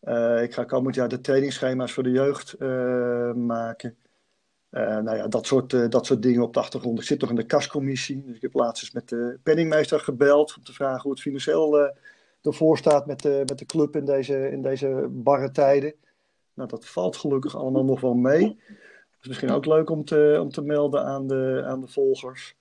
Ja. 0.00 0.38
ik 0.38 0.54
ga 0.54 0.64
komend 0.64 0.94
jaar 0.94 1.08
de 1.08 1.20
trainingsschema's 1.20 1.92
voor 1.92 2.02
de 2.02 2.10
jeugd 2.10 2.58
maken. 3.34 3.96
Uh, 4.70 4.98
nou 4.98 5.16
ja, 5.16 5.28
dat 5.28 5.46
soort, 5.46 5.72
uh, 5.72 5.88
dat 5.88 6.06
soort 6.06 6.22
dingen 6.22 6.42
op 6.42 6.54
de 6.54 6.60
achtergrond. 6.60 6.98
Ik 6.98 7.04
zit 7.04 7.20
nog 7.20 7.30
in 7.30 7.36
de 7.36 7.46
kascommissie. 7.46 8.22
Dus 8.26 8.36
ik 8.36 8.42
heb 8.42 8.54
laatst 8.54 8.82
eens 8.82 8.92
met 8.92 9.08
de 9.08 9.38
penningmeester 9.42 10.00
gebeld 10.00 10.54
om 10.56 10.64
te 10.64 10.72
vragen 10.72 11.02
hoe 11.02 11.10
het 11.10 11.20
financieel 11.20 11.92
ervoor 12.42 12.78
staat 12.78 13.06
met 13.06 13.22
de, 13.22 13.42
met 13.46 13.58
de 13.58 13.66
club 13.66 13.96
in 13.96 14.04
deze, 14.04 14.50
in 14.50 14.62
deze 14.62 15.06
barre 15.10 15.50
tijden. 15.50 15.94
Nou, 16.54 16.68
dat 16.68 16.86
valt 16.86 17.16
gelukkig 17.16 17.56
allemaal 17.56 17.84
nog 17.84 18.00
wel 18.00 18.14
mee. 18.14 18.42
Dat 18.68 19.20
is 19.20 19.28
misschien 19.28 19.50
ook 19.50 19.66
leuk 19.66 19.90
om 19.90 20.04
te, 20.04 20.38
om 20.40 20.50
te 20.50 20.62
melden 20.62 21.04
aan 21.04 21.26
de, 21.26 21.62
aan 21.66 21.80
de 21.80 21.86
volgers. 21.86 22.56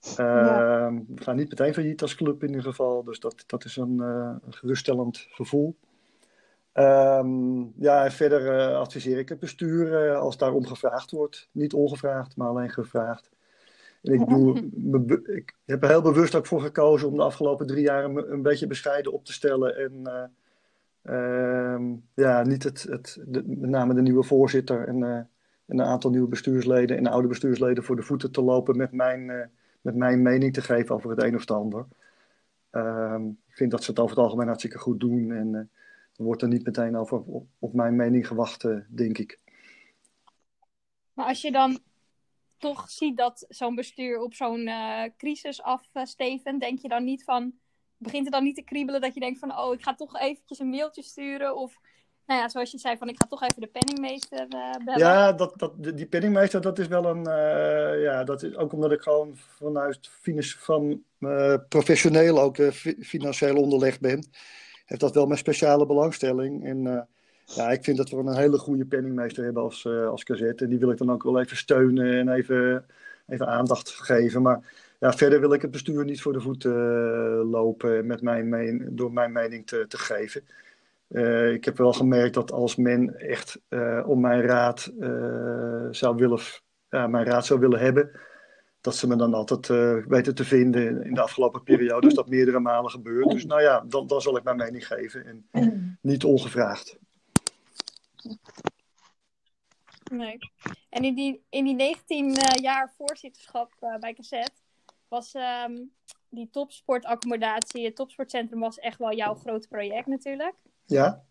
Ja. 0.00 0.86
Ehm, 0.86 1.00
we 1.08 1.22
gaan 1.22 1.36
niet 1.36 1.48
meteen 1.48 1.74
failliet 1.74 2.02
als 2.02 2.14
club 2.14 2.42
in 2.42 2.48
ieder 2.48 2.64
geval. 2.64 3.04
Dus 3.04 3.20
dat, 3.20 3.44
dat 3.46 3.64
is 3.64 3.76
een, 3.76 3.98
een 3.98 4.52
geruststellend 4.52 5.26
gevoel. 5.30 5.76
Um, 6.74 7.72
ja, 7.76 8.04
en 8.04 8.12
verder 8.12 8.70
uh, 8.70 8.78
adviseer 8.78 9.18
ik 9.18 9.28
het 9.28 9.38
bestuur 9.38 10.06
uh, 10.06 10.18
als 10.18 10.36
daarom 10.36 10.66
gevraagd 10.66 11.10
wordt. 11.10 11.48
Niet 11.52 11.72
ongevraagd, 11.72 12.36
maar 12.36 12.48
alleen 12.48 12.70
gevraagd. 12.70 13.30
En 14.02 14.12
ik, 14.12 14.28
doe, 14.28 14.70
ik 15.36 15.54
heb 15.64 15.82
er 15.82 15.88
heel 15.88 16.02
bewust 16.02 16.34
ook 16.34 16.46
voor 16.46 16.60
gekozen 16.60 17.08
om 17.08 17.16
de 17.16 17.22
afgelopen 17.22 17.66
drie 17.66 17.82
jaar 17.82 18.04
een, 18.04 18.32
een 18.32 18.42
beetje 18.42 18.66
bescheiden 18.66 19.12
op 19.12 19.24
te 19.24 19.32
stellen. 19.32 19.76
En 19.76 19.92
uh, 21.02 21.74
um, 21.74 22.04
ja, 22.14 22.42
niet 22.42 22.62
het, 22.62 22.82
het, 22.82 23.18
de, 23.26 23.42
met 23.46 23.70
name 23.70 23.94
de 23.94 24.02
nieuwe 24.02 24.24
voorzitter 24.24 24.88
en, 24.88 25.02
en, 25.02 25.28
een 25.66 25.82
aantal 25.82 26.10
nieuwe 26.10 26.28
bestuursleden 26.28 26.96
en 26.96 27.06
oude 27.06 27.28
bestuursleden 27.28 27.84
voor 27.84 27.96
de 27.96 28.02
voeten 28.02 28.32
te 28.32 28.42
lopen 28.42 28.76
met 28.76 28.92
mijn, 28.92 29.50
met 29.80 29.94
mijn 29.94 30.22
mening 30.22 30.52
te 30.52 30.62
geven 30.62 30.94
over 30.94 31.10
het 31.10 31.22
een 31.22 31.34
of 31.34 31.40
het 31.40 31.50
ander. 31.50 31.86
Um, 32.70 33.38
ik 33.48 33.56
vind 33.56 33.70
dat 33.70 33.84
ze 33.84 33.90
het 33.90 34.00
over 34.00 34.16
het 34.16 34.24
algemeen 34.24 34.46
hartstikke 34.46 34.78
goed 34.78 35.00
doen. 35.00 35.32
En 35.32 35.70
wordt 36.18 36.42
er 36.42 36.48
niet 36.48 36.64
meteen 36.64 36.96
over 36.96 37.22
op, 37.22 37.46
op 37.58 37.74
mijn 37.74 37.96
mening 37.96 38.26
gewacht, 38.26 38.64
uh, 38.64 38.78
denk 38.88 39.18
ik. 39.18 39.38
Maar 41.12 41.26
als 41.26 41.40
je 41.40 41.52
dan 41.52 41.78
toch 42.58 42.90
ziet 42.90 43.16
dat 43.16 43.44
zo'n 43.48 43.74
bestuur 43.74 44.20
op 44.20 44.34
zo'n 44.34 44.66
uh, 44.66 45.02
crisis 45.16 45.62
afsteven, 45.62 46.58
denk 46.58 46.78
je 46.78 46.88
dan 46.88 47.04
niet 47.04 47.24
van, 47.24 47.52
begint 47.96 48.24
het 48.24 48.32
dan 48.32 48.44
niet 48.44 48.54
te 48.54 48.62
kriebelen 48.62 49.00
dat 49.00 49.14
je 49.14 49.20
denkt 49.20 49.38
van, 49.38 49.58
oh, 49.58 49.74
ik 49.74 49.82
ga 49.82 49.94
toch 49.94 50.18
eventjes 50.18 50.58
een 50.58 50.70
mailtje 50.70 51.02
sturen 51.02 51.56
of 51.56 51.78
nou 52.26 52.40
ja, 52.40 52.48
zoals 52.48 52.70
je 52.70 52.78
zei, 52.78 52.96
van 52.96 53.08
ik 53.08 53.16
ga 53.18 53.26
toch 53.26 53.42
even 53.42 53.60
de 53.60 53.66
penningmeester 53.66 54.46
uh, 54.54 54.84
bellen. 54.84 54.98
Ja, 54.98 55.32
dat, 55.32 55.58
dat, 55.58 55.96
die 55.96 56.06
penningmeester, 56.06 56.60
dat 56.60 56.78
is 56.78 56.86
wel 56.86 57.04
een... 57.04 57.28
Uh, 57.28 58.02
ja, 58.02 58.24
dat 58.24 58.42
is 58.42 58.56
ook 58.56 58.72
omdat 58.72 58.92
ik 58.92 59.00
gewoon 59.00 59.36
vanuit 59.36 60.10
van 60.58 61.02
uh, 61.20 61.54
professioneel 61.68 62.40
ook 62.40 62.56
financieel 63.00 63.56
onderlegd 63.56 64.00
ben 64.00 64.24
heeft 64.88 65.00
dat 65.00 65.14
wel 65.14 65.26
mijn 65.26 65.38
speciale 65.38 65.86
belangstelling. 65.86 66.64
En 66.64 66.84
uh, 66.84 67.00
ja, 67.44 67.70
ik 67.70 67.84
vind 67.84 67.96
dat 67.96 68.10
we 68.10 68.16
een 68.16 68.36
hele 68.36 68.58
goede 68.58 68.84
penningmeester 68.84 69.44
hebben 69.44 69.62
als, 69.62 69.84
uh, 69.84 70.08
als. 70.08 70.24
En 70.24 70.68
die 70.68 70.78
wil 70.78 70.90
ik 70.90 70.98
dan 70.98 71.12
ook 71.12 71.22
wel 71.22 71.40
even 71.40 71.56
steunen 71.56 72.18
en 72.18 72.28
even, 72.28 72.86
even 73.26 73.46
aandacht 73.46 73.90
geven. 73.90 74.42
Maar 74.42 74.60
ja, 75.00 75.12
verder 75.12 75.40
wil 75.40 75.52
ik 75.52 75.62
het 75.62 75.70
bestuur 75.70 76.04
niet 76.04 76.22
voor 76.22 76.32
de 76.32 76.40
voeten 76.40 76.72
uh, 76.72 77.50
lopen 77.50 78.06
met 78.06 78.22
mijn 78.22 78.48
meen, 78.48 78.88
door 78.90 79.12
mijn 79.12 79.32
mening 79.32 79.66
te, 79.66 79.84
te 79.88 79.98
geven. 79.98 80.42
ik 81.54 81.64
heb 81.64 81.76
wel 81.76 81.92
gemerkt 81.92 82.34
dat 82.34 82.52
als 82.52 82.76
men 82.76 83.18
echt 83.18 83.60
om 84.06 84.20
mijn 84.20 84.42
raad, 84.42 84.92
zou 85.90 86.16
willen, 86.16 86.40
mijn 86.88 87.24
raad 87.24 87.46
zou 87.46 87.60
willen 87.60 87.80
hebben, 87.80 88.10
dat 88.88 88.96
ze 88.96 89.06
me 89.06 89.16
dan 89.16 89.34
altijd 89.34 89.68
uh, 89.68 90.06
weten 90.06 90.34
te 90.34 90.44
vinden. 90.44 91.04
In 91.04 91.14
de 91.14 91.20
afgelopen 91.20 91.62
periode 91.62 92.06
is 92.06 92.14
dat 92.14 92.28
meerdere 92.28 92.60
malen 92.60 92.90
gebeurd. 92.90 93.30
Dus 93.30 93.44
nou 93.44 93.62
ja, 93.62 93.80
dan, 93.80 94.06
dan 94.06 94.20
zal 94.20 94.36
ik 94.36 94.44
mijn 94.44 94.56
mening 94.56 94.86
geven. 94.86 95.46
En 95.52 95.98
niet 96.00 96.24
ongevraagd. 96.24 96.98
Nee. 100.10 100.38
En 100.88 101.04
in 101.04 101.14
die, 101.14 101.42
in 101.48 101.64
die 101.64 101.74
19 101.74 102.28
uh, 102.28 102.34
jaar 102.54 102.92
voorzitterschap 102.96 103.72
uh, 103.80 103.96
bij 103.96 104.14
Cassette 104.14 104.52
was 105.08 105.34
um, 105.34 105.92
die 106.28 106.50
topsportaccommodatie, 106.50 107.84
het 107.84 107.96
topsportcentrum 107.96 108.60
was 108.60 108.78
echt 108.78 108.98
wel 108.98 109.14
jouw 109.14 109.34
grote 109.34 109.68
project 109.68 110.06
natuurlijk. 110.06 110.54
Ja. 110.84 111.24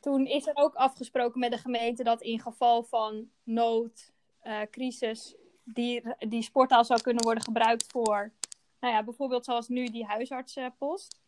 Toen 0.00 0.26
is 0.26 0.46
er 0.46 0.54
ook 0.56 0.74
afgesproken 0.74 1.40
met 1.40 1.50
de 1.50 1.58
gemeente 1.58 2.02
dat 2.02 2.22
in 2.22 2.40
geval 2.40 2.82
van 2.82 3.28
nood, 3.42 4.12
uh, 4.42 4.60
crisis, 4.70 5.36
die, 5.74 6.02
die 6.18 6.42
sporttaal 6.42 6.84
zou 6.84 7.00
kunnen 7.00 7.24
worden 7.24 7.42
gebruikt 7.42 7.84
voor, 7.88 8.32
nou 8.80 8.94
ja, 8.94 9.04
bijvoorbeeld 9.04 9.44
zoals 9.44 9.68
nu 9.68 9.86
die 9.86 10.04
huisartsenpost. 10.04 11.20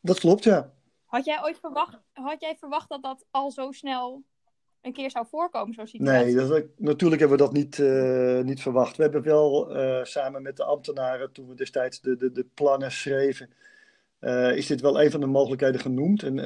Dat 0.00 0.20
klopt, 0.20 0.44
ja. 0.44 0.72
Had 1.04 1.24
jij 1.24 1.42
ooit 1.42 1.58
verwacht, 1.58 1.98
had 2.12 2.40
jij 2.40 2.56
verwacht 2.56 2.88
dat 2.88 3.02
dat 3.02 3.24
al 3.30 3.50
zo 3.50 3.72
snel 3.72 4.22
een 4.80 4.92
keer 4.92 5.10
zou 5.10 5.26
voorkomen, 5.26 5.74
zo'n 5.74 5.86
situatie? 5.86 6.34
Nee, 6.34 6.48
dat, 6.48 6.64
natuurlijk 6.76 7.20
hebben 7.20 7.38
we 7.38 7.44
dat 7.44 7.52
niet, 7.52 7.78
uh, 7.78 8.40
niet 8.40 8.62
verwacht. 8.62 8.96
We 8.96 9.02
hebben 9.02 9.22
wel 9.22 9.76
uh, 9.76 10.04
samen 10.04 10.42
met 10.42 10.56
de 10.56 10.64
ambtenaren, 10.64 11.32
toen 11.32 11.48
we 11.48 11.54
destijds 11.54 12.00
de, 12.00 12.16
de, 12.16 12.32
de 12.32 12.46
plannen 12.54 12.92
schreven, 12.92 13.50
uh, 14.20 14.56
is 14.56 14.66
dit 14.66 14.80
wel 14.80 15.02
een 15.02 15.10
van 15.10 15.20
de 15.20 15.26
mogelijkheden 15.26 15.80
genoemd. 15.80 16.22
En, 16.22 16.36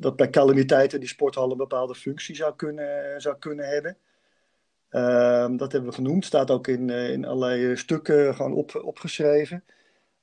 dat 0.00 0.16
bij 0.16 0.30
calamiteiten 0.30 1.00
die 1.00 1.08
sporthal 1.08 1.50
een 1.50 1.56
bepaalde 1.56 1.94
functie 1.94 2.34
zou 2.34 2.56
kunnen, 2.56 3.20
zou 3.20 3.36
kunnen 3.38 3.68
hebben. 3.68 3.96
Ehm, 4.90 5.56
dat 5.56 5.72
hebben 5.72 5.90
we 5.90 5.96
genoemd, 5.96 6.24
staat 6.24 6.50
ook 6.50 6.66
in, 6.68 6.90
in 6.90 7.24
allerlei 7.24 7.76
stukken 7.76 8.34
gewoon 8.34 8.52
op, 8.52 8.80
opgeschreven. 8.84 9.64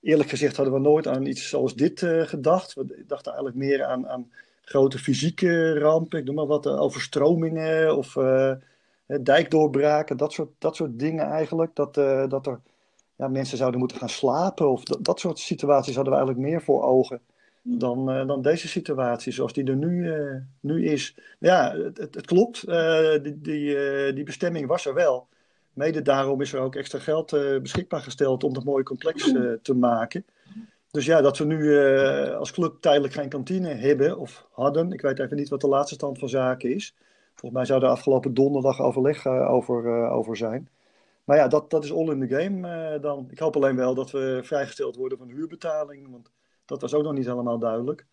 Eerlijk 0.01 0.29
gezegd 0.29 0.55
hadden 0.55 0.73
we 0.73 0.79
nooit 0.79 1.07
aan 1.07 1.25
iets 1.25 1.49
zoals 1.49 1.75
dit 1.75 1.99
gedacht. 2.21 2.73
We 2.73 3.03
dachten 3.07 3.31
eigenlijk 3.33 3.65
meer 3.65 3.85
aan, 3.85 4.07
aan 4.07 4.31
grote 4.61 4.99
fysieke 4.99 5.79
rampen, 5.79 6.19
ik 6.19 6.25
noem 6.25 6.35
maar 6.35 6.45
wat, 6.45 6.65
eh, 6.65 6.81
overstromingen 6.81 7.97
of 7.97 8.17
dijkdoorbraken, 9.21 10.17
dat 10.17 10.33
soort, 10.33 10.49
dat 10.57 10.75
soort 10.75 10.99
dingen 10.99 11.25
eigenlijk. 11.25 11.75
Dat, 11.75 11.93
dat 12.29 12.47
er 12.47 12.59
ja, 13.15 13.27
mensen 13.27 13.57
zouden 13.57 13.79
moeten 13.79 13.97
gaan 13.97 14.09
slapen 14.09 14.69
of 14.69 14.83
dat, 14.83 15.05
dat 15.05 15.19
soort 15.19 15.39
situaties 15.39 15.95
hadden 15.95 16.13
we 16.13 16.19
eigenlijk 16.19 16.49
meer 16.49 16.61
voor 16.61 16.83
ogen 16.83 17.21
dan, 17.69 18.09
uh, 18.09 18.27
dan 18.27 18.41
deze 18.41 18.67
situatie 18.67 19.33
zoals 19.33 19.53
die 19.53 19.65
er 19.65 19.75
nu, 19.75 20.13
nu 20.59 20.85
is. 20.85 21.17
Ja, 21.39 21.75
het, 21.75 21.97
het, 21.97 22.25
klopt, 22.25 22.65
die, 23.23 23.41
die, 23.41 24.13
die 24.13 24.23
bestemming 24.23 24.67
was 24.67 24.85
er 24.85 24.93
wel. 24.93 25.27
Mede 25.73 26.01
daarom 26.01 26.41
is 26.41 26.53
er 26.53 26.59
ook 26.59 26.75
extra 26.75 26.99
geld 26.99 27.31
beschikbaar 27.61 28.01
gesteld 28.01 28.43
om 28.43 28.53
dat 28.53 28.63
mooie 28.63 28.83
complex 28.83 29.31
te 29.61 29.73
maken. 29.73 30.25
Dus 30.91 31.05
ja, 31.05 31.21
dat 31.21 31.37
we 31.37 31.45
nu 31.45 31.57
uh, 31.57 32.37
als 32.37 32.51
club 32.51 32.81
tijdelijk 32.81 33.13
geen 33.13 33.29
kantine 33.29 33.73
hebben 33.73 34.17
of 34.17 34.47
hadden. 34.51 34.91
Ik 34.91 35.01
weet 35.01 35.19
even 35.19 35.37
niet 35.37 35.49
wat 35.49 35.61
de 35.61 35.67
laatste 35.67 35.95
stand 35.95 36.19
van 36.19 36.29
zaken 36.29 36.73
is. 36.73 36.95
Volgens 37.27 37.51
mij 37.51 37.65
zou 37.65 37.83
er 37.83 37.89
afgelopen 37.89 38.33
donderdag 38.33 38.81
overleg 38.81 39.25
uh, 39.25 39.51
over, 39.51 39.85
uh, 39.85 40.13
over 40.13 40.37
zijn. 40.37 40.69
Maar 41.23 41.37
ja, 41.37 41.47
dat, 41.47 41.69
dat 41.69 41.83
is 41.83 41.93
all 41.93 42.09
in 42.09 42.27
the 42.27 42.35
game 42.35 42.99
dan. 42.99 43.27
Ik 43.29 43.39
hoop 43.39 43.55
alleen 43.55 43.75
wel 43.75 43.95
dat 43.95 44.11
we 44.11 44.39
vrijgesteld 44.43 44.95
worden 44.95 45.17
van 45.17 45.27
huurbetaling. 45.27 46.11
Want 46.11 46.31
dat 46.67 46.81
was 46.81 46.93
ook 46.93 47.03
nog 47.03 47.13
niet 47.13 47.25
helemaal 47.25 47.59
duidelijk. 47.59 48.05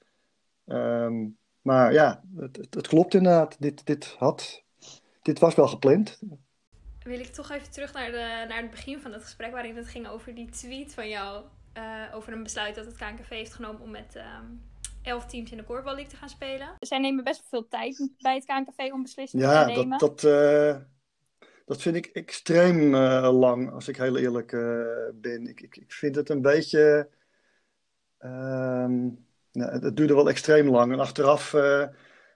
Um, 0.67 1.37
maar 1.65 1.93
ja, 1.93 2.23
het, 2.37 2.57
het, 2.57 2.75
het, 2.75 2.87
klopt 2.87 3.15
inderdaad. 3.15 3.57
Dit, 3.59 3.87
dit, 3.87 4.15
had, 4.19 4.63
dit 5.23 5.39
was 5.39 5.55
wel 5.55 5.69
gepland. 5.69 6.19
Wil 7.03 7.19
ik 7.19 7.27
toch 7.27 7.51
even 7.51 7.71
terug 7.71 7.93
naar, 7.93 8.11
de, 8.11 8.45
naar 8.49 8.61
het 8.61 8.71
begin 8.71 9.01
van 9.01 9.13
het 9.13 9.23
gesprek 9.23 9.53
waarin 9.53 9.77
het 9.77 9.89
ging 9.89 10.09
over 10.09 10.35
die 10.35 10.51
tweet 10.51 10.95
van 10.95 11.09
jou 11.09 11.45
uh, 11.79 12.03
over 12.15 12.33
een 12.33 12.43
besluit 12.43 12.75
dat 12.75 12.85
het 12.85 12.97
KNKV 12.97 13.29
heeft 13.29 13.53
genomen 13.55 13.81
om 13.81 13.91
met 13.91 14.17
um, 14.17 14.63
elf 15.03 15.27
teams 15.27 15.51
in 15.51 15.57
de 15.57 15.65
Korfbal 15.65 15.95
League 15.95 16.11
te 16.11 16.17
gaan 16.17 16.29
spelen. 16.29 16.69
Zij 16.81 16.99
nemen 16.99 17.25
best 17.25 17.41
wel 17.41 17.61
veel 17.61 17.69
tijd 17.69 18.11
bij 18.19 18.35
het 18.35 18.45
KNKV 18.45 18.93
om 18.93 19.03
beslissingen 19.03 19.49
ja, 19.49 19.65
te 19.65 19.71
nemen. 19.71 19.89
Ja, 19.89 19.99
dat, 19.99 20.21
dat, 20.21 20.33
uh, 20.33 20.77
dat 21.67 21.83
vind 21.83 21.97
ik 21.97 22.07
extreem 22.07 22.95
uh, 22.95 23.29
lang, 23.33 23.73
als 23.73 23.89
ik 23.89 23.97
heel 23.97 24.17
eerlijk 24.17 24.51
ben. 25.15 25.47
Ik, 25.47 25.61
ik, 25.61 25.77
ik 25.77 25.93
vind 25.93 26.17
het 26.17 26.29
een 26.29 26.43
beetje... 26.43 27.09
Um, 28.25 29.27
nou, 29.53 29.71
het 29.71 29.97
duurde 29.97 30.15
wel 30.15 30.29
extreem 30.29 30.71
lang. 30.71 30.93
En 30.93 31.01
achteraf 31.01 31.55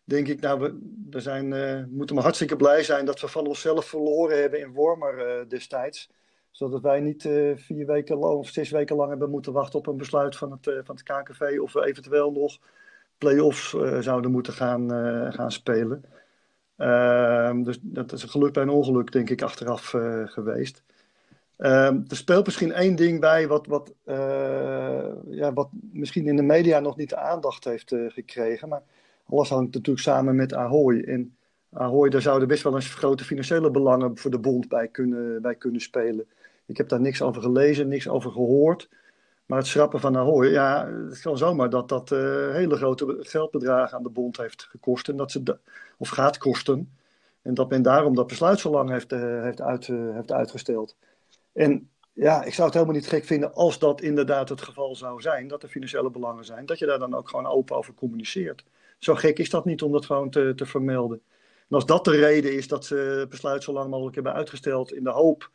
denk 0.04 0.28
ik, 0.28 0.40
nou, 0.40 0.78
we, 1.10 1.20
zijn, 1.20 1.48
moeten 1.90 2.14
maar 2.14 2.24
hartstikke 2.24 2.56
blij 2.56 2.82
zijn 2.82 3.04
dat 3.04 3.20
we 3.20 3.28
van 3.28 3.46
onszelf 3.46 3.84
verloren 3.84 4.40
hebben 4.40 4.60
in 4.60 4.72
Wormer 4.72 5.48
destijds 5.48 6.10
zodat 6.58 6.82
wij 6.82 7.00
niet 7.00 7.24
uh, 7.24 7.56
vier 7.56 7.86
weken 7.86 8.16
lang 8.16 8.38
of 8.38 8.48
zes 8.48 8.70
weken 8.70 8.96
lang 8.96 9.08
hebben 9.08 9.30
moeten 9.30 9.52
wachten 9.52 9.78
op 9.78 9.86
een 9.86 9.96
besluit 9.96 10.36
van 10.36 10.50
het, 10.50 10.66
uh, 10.66 10.78
van 10.84 10.96
het 10.96 11.04
KNKV. 11.04 11.58
Of 11.60 11.72
we 11.72 11.86
eventueel 11.86 12.32
nog 12.32 12.58
play-offs 13.18 13.72
uh, 13.72 13.98
zouden 13.98 14.30
moeten 14.30 14.52
gaan, 14.52 14.90
gaan 15.32 15.52
spelen. 15.52 16.04
Ehm, 16.76 17.62
dus 17.62 17.78
dat 17.82 18.12
is 18.12 18.22
een 18.22 18.28
geluk 18.28 18.52
bij 18.52 18.62
een 18.62 18.68
ongeluk, 18.68 19.12
denk 19.12 19.30
ik, 19.30 19.42
achteraf 19.42 19.88
geweest. 20.24 20.82
Um, 21.60 22.04
er 22.08 22.16
speelt 22.16 22.44
misschien 22.44 22.72
één 22.72 22.96
ding 22.96 23.20
bij 23.20 23.48
wat, 23.48 23.66
wat, 23.66 23.94
ja, 25.30 25.52
wat 25.52 25.68
misschien 25.92 26.26
in 26.26 26.36
de 26.36 26.42
media 26.42 26.80
nog 26.80 26.96
niet 26.96 27.08
de 27.08 27.16
aandacht 27.16 27.64
heeft 27.64 27.94
gekregen. 28.08 28.68
Maar 28.68 28.82
alles 29.26 29.48
hangt 29.48 29.74
natuurlijk 29.74 30.04
samen 30.04 30.36
met 30.36 30.54
Ahoy. 30.54 31.00
En 31.00 31.36
Ahoy, 31.72 32.08
daar 32.08 32.22
zouden 32.22 32.48
best 32.48 32.62
wel 32.62 32.74
eens 32.74 32.94
grote 32.94 33.24
financiële 33.24 33.70
belangen 33.70 34.18
voor 34.18 34.30
de 34.30 34.38
bond 34.38 34.68
bij 34.68 34.88
kunnen, 34.88 35.42
bij 35.42 35.54
kunnen 35.54 35.80
spelen. 35.80 36.26
Ik 36.66 36.76
heb 36.76 36.88
daar 36.88 37.00
niks 37.00 37.22
over 37.22 37.42
gelezen, 37.42 37.88
niks 37.88 38.08
over 38.08 38.30
gehoord. 38.30 38.88
Maar 39.46 39.58
het 39.58 39.66
schrappen 39.66 40.00
van 40.00 40.16
Ahoy, 40.16 40.46
ja, 40.46 40.88
het 41.08 41.20
kan 41.20 41.38
zomaar 41.38 41.70
dat 41.70 41.88
dat 41.88 42.10
uh, 42.10 42.18
hele 42.52 42.76
grote 42.76 43.16
geldbedragen 43.18 43.96
aan 43.96 44.02
de 44.02 44.08
bond 44.08 44.36
heeft 44.36 44.62
gekost. 44.62 45.08
En 45.08 45.16
dat 45.16 45.30
ze 45.30 45.58
of 45.98 46.08
gaat 46.08 46.38
kosten. 46.38 46.92
En 47.42 47.54
dat 47.54 47.70
men 47.70 47.82
daarom 47.82 48.14
dat 48.14 48.26
besluit 48.26 48.58
zo 48.58 48.70
lang 48.70 48.90
heeft, 48.90 49.10
heeft, 49.10 49.60
uit, 49.60 49.86
heeft 49.86 50.32
uitgesteld. 50.32 50.96
En 51.58 51.90
ja, 52.12 52.44
ik 52.44 52.54
zou 52.54 52.66
het 52.66 52.74
helemaal 52.74 52.96
niet 52.96 53.08
gek 53.08 53.24
vinden 53.24 53.54
als 53.54 53.78
dat 53.78 54.00
inderdaad 54.00 54.48
het 54.48 54.62
geval 54.62 54.96
zou 54.96 55.20
zijn. 55.20 55.48
Dat 55.48 55.62
er 55.62 55.68
financiële 55.68 56.10
belangen 56.10 56.44
zijn. 56.44 56.66
Dat 56.66 56.78
je 56.78 56.86
daar 56.86 56.98
dan 56.98 57.14
ook 57.14 57.28
gewoon 57.28 57.46
open 57.46 57.76
over 57.76 57.94
communiceert. 57.94 58.64
Zo 58.98 59.14
gek 59.14 59.38
is 59.38 59.50
dat 59.50 59.64
niet 59.64 59.82
om 59.82 59.92
dat 59.92 60.06
gewoon 60.06 60.30
te, 60.30 60.52
te 60.56 60.66
vermelden. 60.66 61.20
En 61.68 61.74
als 61.74 61.86
dat 61.86 62.04
de 62.04 62.16
reden 62.16 62.56
is 62.56 62.68
dat 62.68 62.84
ze 62.84 62.94
het 62.94 63.28
besluit 63.28 63.62
zo 63.62 63.72
lang 63.72 63.90
mogelijk 63.90 64.14
hebben 64.14 64.32
uitgesteld 64.32 64.92
in 64.92 65.04
de 65.04 65.10
hoop 65.10 65.50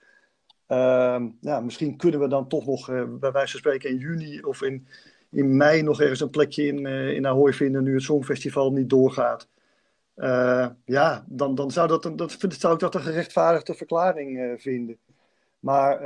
Uh, 0.68 1.24
ja, 1.42 1.60
misschien 1.60 1.98
kunnen 1.98 2.20
we 2.20 2.28
dan 2.28 2.48
toch 2.48 2.66
nog, 2.66 2.90
uh, 2.90 3.04
bij 3.20 3.32
wijze 3.32 3.52
van 3.52 3.60
spreken, 3.60 3.90
in 3.90 3.98
juni 3.98 4.42
of 4.42 4.62
in, 4.62 4.88
in 5.32 5.58
mei 5.58 5.82
nog 5.82 6.02
ergens 6.02 6.20
een 6.20 6.30
plekje 6.30 6.66
in, 6.68 6.86
uh, 6.86 7.12
in 7.12 7.28
Ahoy 7.28 7.54
vinden, 7.54 7.84
nu 7.84 7.94
het 7.94 8.04
Songfestival 8.04 8.72
niet 8.72 8.90
doorgaat. 8.90 9.48
Uh, 10.16 10.68
ja, 10.86 11.26
dan, 11.28 11.56
dan 11.56 11.72
zou, 11.72 11.88
dat, 11.88 12.12
dat, 12.16 12.38
zou 12.40 12.74
ik 12.74 12.80
dat 12.80 12.96
een 12.96 13.02
gerechtvaardigde 13.02 13.74
verklaring 13.74 14.56
vinden. 14.62 14.98
Maar 15.64 16.02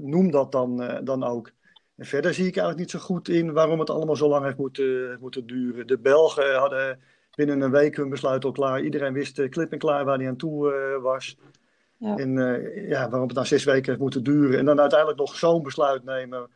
noem 0.00 0.30
dat 0.30 0.52
dan, 0.52 1.00
dan 1.04 1.24
ook. 1.24 1.50
En 1.96 2.06
verder 2.06 2.34
zie 2.34 2.46
ik 2.46 2.56
eigenlijk 2.56 2.78
niet 2.78 2.90
zo 2.90 2.98
goed 2.98 3.28
in 3.28 3.52
waarom 3.52 3.78
het 3.78 3.90
allemaal 3.90 4.16
zo 4.16 4.28
lang 4.28 4.44
heeft 4.44 4.56
moeten, 4.56 5.16
moeten 5.20 5.46
duren. 5.46 5.86
De 5.86 5.98
Belgen 5.98 6.54
hadden 6.54 7.00
binnen 7.34 7.60
een 7.60 7.70
week 7.70 7.96
hun 7.96 8.08
besluit 8.08 8.44
al 8.44 8.52
klaar. 8.52 8.80
Iedereen 8.80 9.12
wist 9.12 9.48
klip 9.48 9.72
en 9.72 9.78
klaar 9.78 10.04
waar 10.04 10.18
hij 10.18 10.28
aan 10.28 10.36
toe 10.36 10.98
was. 11.02 11.38
Ja. 11.96 12.16
En 12.16 12.34
ja, 12.88 13.08
waarom 13.08 13.26
het 13.26 13.36
nou 13.36 13.46
zes 13.46 13.64
weken 13.64 13.88
heeft 13.88 14.00
moeten 14.00 14.22
duren. 14.22 14.58
En 14.58 14.64
dan 14.64 14.80
uiteindelijk 14.80 15.18
nog 15.18 15.36
zo'n 15.36 15.62
besluit 15.62 16.04
nemen. 16.04 16.48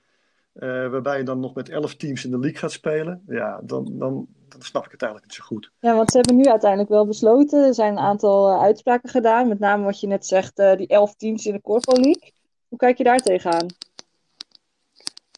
Uh, 0.54 0.88
waarbij 0.90 1.18
je 1.18 1.24
dan 1.24 1.40
nog 1.40 1.54
met 1.54 1.68
elf 1.68 1.94
teams 1.94 2.24
in 2.24 2.30
de 2.30 2.38
league 2.38 2.58
gaat 2.58 2.72
spelen. 2.72 3.22
Ja, 3.26 3.60
dan, 3.62 3.84
dan, 3.98 4.26
dan 4.48 4.62
snap 4.62 4.84
ik 4.84 4.90
het 4.90 5.02
eigenlijk 5.02 5.32
niet 5.32 5.40
zo 5.40 5.46
goed. 5.46 5.70
Ja, 5.80 5.96
want 5.96 6.10
ze 6.10 6.16
hebben 6.16 6.36
nu 6.36 6.44
uiteindelijk 6.44 6.90
wel 6.90 7.06
besloten. 7.06 7.66
Er 7.66 7.74
zijn 7.74 7.92
een 7.92 7.98
aantal 7.98 8.54
uh, 8.54 8.62
uitspraken 8.62 9.08
gedaan. 9.08 9.48
Met 9.48 9.58
name 9.58 9.84
wat 9.84 10.00
je 10.00 10.06
net 10.06 10.26
zegt, 10.26 10.56
die 10.56 10.86
elf 10.86 11.14
teams 11.14 11.46
in 11.46 11.52
de 11.52 11.60
Corpo 11.60 11.92
League. 11.92 12.32
Hoe 12.74 12.82
kijk 12.82 12.98
je 12.98 13.04
daar 13.04 13.18
tegenaan? 13.18 13.66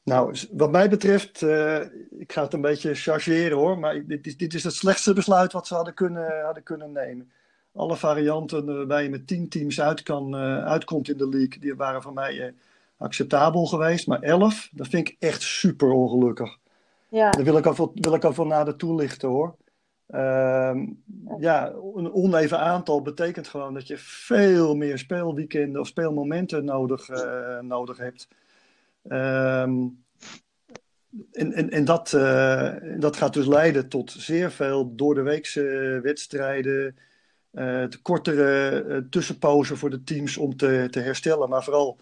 Nou, 0.05 0.37
wat 0.50 0.71
mij 0.71 0.88
betreft, 0.88 1.43
ik 2.19 2.33
ga 2.33 2.43
het 2.43 2.52
een 2.52 2.61
beetje 2.61 2.95
chargeren 2.95 3.59
hoor. 3.59 3.78
Maar 3.78 4.07
dit, 4.07 4.38
dit 4.38 4.55
is 4.55 4.64
het 4.64 4.75
slechtste 4.75 5.12
besluit 5.12 5.52
wat 5.52 5.66
ze 5.66 5.75
hadden 5.75 5.95
kunnen, 5.95 6.45
hadden 6.45 6.62
kunnen 6.62 6.93
nemen 6.93 7.31
alle 7.76 7.97
varianten 7.97 8.76
waarbij 8.76 9.02
je 9.02 9.09
met 9.09 9.26
tien 9.26 9.49
teams 9.49 9.81
uit 9.81 10.02
kan, 10.02 10.35
uh, 10.35 10.64
uitkomt 10.64 11.09
in 11.09 11.16
de 11.16 11.28
league, 11.28 11.59
die 11.61 11.75
waren 11.75 12.02
voor 12.02 12.12
mij 12.12 12.35
uh, 12.35 12.52
acceptabel 12.97 13.66
geweest. 13.66 14.07
Maar 14.07 14.21
elf, 14.21 14.69
dat 14.73 14.88
vind 14.88 15.09
ik 15.09 15.16
echt 15.19 15.43
super 15.43 15.90
ongelukkig. 15.90 16.57
Ja. 17.09 17.31
Daar 17.31 17.45
wil 17.45 17.57
ik 17.57 17.66
ook 17.66 17.76
wel, 17.76 17.93
wil 17.95 18.14
ik 18.14 18.37
nader 18.47 18.76
toelichten 18.76 19.28
hoor. 19.28 19.55
Uh, 20.10 20.76
ja, 21.38 21.72
een 21.94 22.12
oneven 22.12 22.58
aantal 22.58 23.02
betekent 23.02 23.48
gewoon 23.48 23.75
dat 23.75 23.86
je 23.86 23.98
veel 23.98 24.76
meer 24.76 24.98
speelweekenden 24.98 25.80
of 25.80 25.86
speelmomenten 25.86 26.64
nodig, 26.64 27.08
uh, 27.08 27.60
nodig 27.60 27.96
hebt. 27.98 28.28
Um, 29.08 30.04
en, 31.32 31.52
en, 31.52 31.70
en 31.70 31.84
dat, 31.84 32.10
dat 32.98 33.16
gaat 33.16 33.32
dus 33.32 33.46
leiden 33.46 33.88
tot 33.88 34.10
zeer 34.10 34.50
veel 34.50 34.94
door 34.94 35.14
de 35.14 35.22
weekse 35.22 36.00
wedstrijden, 36.02 36.96
uh, 37.52 37.62
de 37.88 37.98
kortere 38.02 39.06
tussenpauze 39.10 39.76
voor 39.76 39.90
de 39.90 40.02
teams 40.02 40.36
om 40.36 40.56
te, 40.56 40.88
te 40.90 41.00
herstellen. 41.00 41.48
Maar 41.48 41.64
vooral 41.64 41.98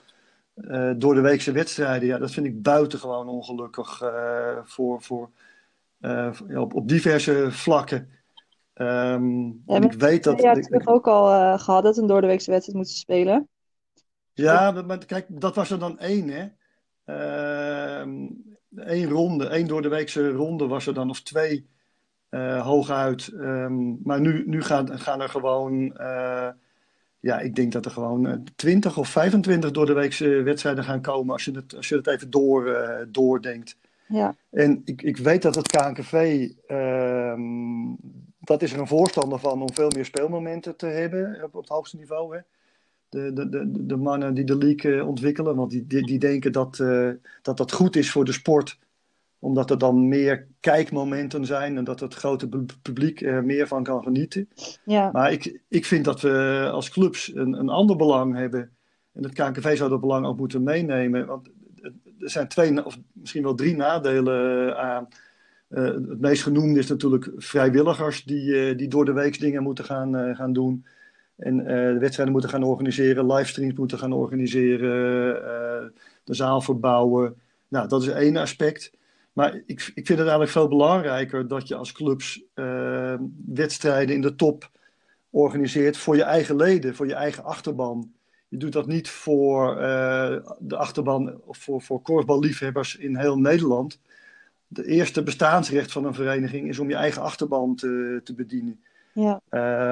door 0.97 1.15
de 1.15 1.21
weekse 1.21 1.53
wedstrijden, 1.53 2.09
ja, 2.09 2.19
dat 2.19 2.31
vind 2.31 2.47
ik 2.47 2.63
buitengewoon 2.63 3.29
ongelukkig 3.29 4.03
voor, 4.65 5.03
voor, 5.03 5.31
op, 6.55 6.75
op 6.75 6.89
diverse 6.89 7.47
vlakken. 7.51 8.09
Um, 8.75 9.63
ja, 9.67 9.81
ik 9.81 9.93
weet 9.93 10.25
dat. 10.25 10.41
Ja, 10.41 10.55
ik 10.55 10.67
heb 10.69 10.87
ook 10.87 11.07
al 11.07 11.59
gehad 11.59 11.83
dat 11.83 11.97
een 11.97 12.07
doordeweekse 12.07 12.51
wedstrijd 12.51 12.79
moeten 12.79 12.97
spelen. 12.97 13.49
Ja, 14.33 14.71
maar, 14.71 15.07
kijk, 15.07 15.27
dat 15.29 15.55
was 15.55 15.71
er 15.71 15.79
dan 15.79 15.99
één, 15.99 16.29
hè? 16.29 16.49
Eén 18.75 19.09
ronde, 19.09 19.47
één 19.47 19.67
door 19.67 19.83
de 19.83 19.89
weekse 19.89 20.31
ronde 20.31 20.67
was 20.67 20.87
er 20.87 20.95
dan 20.95 21.11
of 21.11 21.23
twee 21.23 21.69
uh, 22.31 22.63
hooguit. 22.63 23.31
Um, 23.33 23.99
maar 24.03 24.21
nu, 24.21 24.43
nu 24.47 24.63
gaan, 24.63 24.99
gaan 24.99 25.21
er 25.21 25.29
gewoon, 25.29 25.97
ja, 27.25 27.41
ik 27.41 27.55
denk 27.55 27.73
dat 27.73 27.85
er 27.85 27.91
gewoon 27.91 28.45
20 28.57 28.99
of 28.99 29.09
25 29.09 29.71
door 29.71 29.87
de 29.87 29.93
weekse 29.93 30.29
wedstrijden 30.43 30.85
gaan 30.85 31.01
komen 31.01 31.33
als 31.33 31.45
je 31.45 31.51
het, 31.51 31.77
als 31.77 31.89
je 31.89 31.97
het 31.97 32.07
even 32.07 32.31
door, 32.31 32.67
uh, 32.67 32.97
doordenkt. 33.09 33.77
Ja. 34.15 34.37
En 34.51 34.83
ik, 34.85 35.03
ik 35.03 35.17
weet 35.17 35.43
dat 35.43 35.55
het 35.55 35.67
KNKV, 35.67 36.49
um, 36.69 37.97
dat 38.41 38.63
is 38.63 38.73
er 38.73 38.81
een 38.81 38.87
voorstander 38.87 39.39
van 39.39 39.63
om 39.63 39.75
veel 39.75 39.91
meer 39.95 40.05
speelmomenten 40.05 40.77
te 40.77 40.87
hebben 40.87 41.41
op, 41.45 41.55
op 41.55 41.61
het 41.61 41.71
hoogste 41.71 41.97
niveau. 41.97 42.37
Hè? 42.37 42.41
De, 43.09 43.33
de, 43.33 43.49
de, 43.49 43.87
de 43.87 43.97
mannen 43.97 44.35
die 44.35 44.45
de 44.45 44.57
league 44.57 45.05
ontwikkelen, 45.05 45.57
want 45.57 45.71
die, 45.71 45.87
die, 45.87 46.07
die 46.07 46.19
denken 46.19 46.53
dat, 46.53 46.77
dat 47.43 47.57
dat 47.57 47.73
goed 47.73 47.97
is 47.97 48.11
voor 48.11 48.25
de 48.25 48.33
sport 48.33 48.79
omdat 49.45 49.71
er 49.71 49.79
dan 49.79 50.09
meer 50.09 50.47
kijkmomenten 50.61 51.47
zijn 51.47 51.77
en 51.77 51.85
dat 51.85 52.01
het 52.01 52.15
grote 52.15 52.49
publiek 52.83 53.21
er 53.21 53.45
meer 53.45 53.67
van 53.67 53.83
kan 53.83 54.03
genieten. 54.03 54.49
Ja. 54.85 55.11
Maar 55.13 55.33
ik, 55.33 55.61
ik 55.69 55.85
vind 55.85 56.05
dat 56.05 56.21
we 56.21 56.69
als 56.73 56.91
clubs 56.91 57.35
een, 57.35 57.53
een 57.53 57.69
ander 57.69 57.97
belang 57.97 58.35
hebben. 58.37 58.71
En 59.13 59.23
het 59.23 59.33
KNKV 59.33 59.77
zou 59.77 59.91
dat 59.91 60.01
belang 60.01 60.27
ook 60.27 60.37
moeten 60.37 60.63
meenemen. 60.63 61.27
Want 61.27 61.49
er 62.19 62.31
zijn 62.31 62.49
twee 62.49 62.85
of 62.85 62.99
misschien 63.13 63.43
wel 63.43 63.55
drie 63.55 63.77
nadelen 63.77 64.77
aan. 64.79 65.09
Uh, 65.69 65.85
het 65.85 66.21
meest 66.21 66.43
genoemde 66.43 66.79
is 66.79 66.87
natuurlijk 66.87 67.31
vrijwilligers 67.37 68.25
die, 68.25 68.71
uh, 68.71 68.77
die 68.77 68.89
door 68.89 69.05
de 69.05 69.13
week 69.13 69.41
dingen 69.41 69.63
moeten 69.63 69.85
gaan, 69.85 70.37
gaan 70.37 70.53
doen. 70.53 70.87
En 71.37 71.57
de 71.57 71.97
wedstrijden 71.99 72.33
moeten 72.33 72.51
gaan 72.51 72.63
organiseren, 72.63 73.27
livestreams 73.27 73.75
moeten 73.75 73.99
gaan 73.99 74.13
organiseren, 74.13 75.93
de 76.25 76.35
zaal 76.35 76.61
verbouwen. 76.61 77.37
Nou, 77.69 77.89
dat 77.89 78.03
is 78.03 78.09
één 78.09 78.37
aspect. 78.37 78.93
Maar 79.33 79.55
ik, 79.55 79.93
ik 79.95 80.07
vind 80.07 80.09
het 80.09 80.19
eigenlijk 80.19 80.51
veel 80.51 80.69
belangrijker 80.69 81.49
dat 81.49 81.69
je 81.69 81.75
als 81.75 81.93
clubs 81.93 82.45
wedstrijden 83.47 84.15
in 84.15 84.21
de 84.21 84.35
top 84.35 84.71
organiseert 85.31 85.97
voor 85.97 86.17
je 86.17 86.23
eigen 86.23 86.57
leden, 86.57 86.95
voor 86.95 87.07
je 87.07 87.15
eigen 87.15 87.45
achterban. 87.45 88.13
Je 88.49 88.57
doet 88.57 88.73
dat 88.73 88.87
niet 88.87 89.09
voor 89.09 89.77
uh, 89.77 90.37
de 90.59 90.77
achterban 90.77 91.41
of 91.45 91.59
voor, 91.59 91.83
voor 91.83 92.03
korfballiefhebbers 92.03 92.97
in 92.97 93.17
heel 93.17 93.39
Nederland. 93.39 94.01
De 94.67 94.87
eerste 94.87 95.23
bestaansrecht 95.23 95.93
van 95.93 96.05
een 96.05 96.15
vereniging 96.15 96.69
is 96.69 96.79
om 96.79 96.89
je 96.89 96.95
eigen 96.95 97.23
achterban 97.23 97.75
te, 97.75 98.21
te 98.25 98.35
bedienen. 98.35 98.81
Ja. 99.13 99.41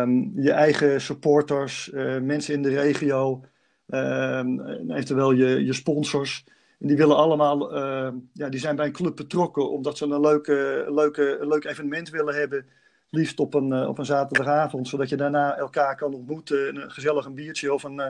Um, 0.02 0.32
je 0.34 0.52
eigen 0.52 1.00
supporters, 1.00 1.90
uh, 1.94 2.18
mensen 2.18 2.54
in 2.54 2.62
de 2.62 2.68
regio, 2.68 3.44
um, 3.88 4.90
eventueel 4.90 5.32
je, 5.32 5.64
je 5.64 5.72
sponsors. 5.72 6.44
En 6.78 6.86
die 6.88 6.96
willen 6.96 7.16
allemaal, 7.16 7.76
uh, 7.76 8.08
ja, 8.32 8.48
die 8.48 8.60
zijn 8.60 8.76
bij 8.76 8.86
een 8.86 8.92
club 8.92 9.16
betrokken 9.16 9.70
omdat 9.70 9.96
ze 9.98 10.04
een, 10.04 10.20
leuke, 10.20 10.86
leuke, 10.88 11.38
een 11.40 11.48
leuk 11.48 11.64
evenement 11.64 12.10
willen 12.10 12.34
hebben. 12.34 12.66
Liefst 13.14 13.40
op 13.40 13.54
een, 13.54 13.68
uh, 13.68 13.88
op 13.88 13.98
een 13.98 14.04
zaterdagavond, 14.04 14.88
zodat 14.88 15.08
je 15.08 15.16
daarna 15.16 15.56
elkaar 15.56 15.96
kan 15.96 16.14
ontmoeten. 16.14 16.68
En 16.68 16.76
een 16.76 16.90
gezellig 16.90 17.24
een 17.24 17.34
biertje 17.34 17.74
of 17.74 17.82
een, 17.82 17.98
uh, 17.98 18.06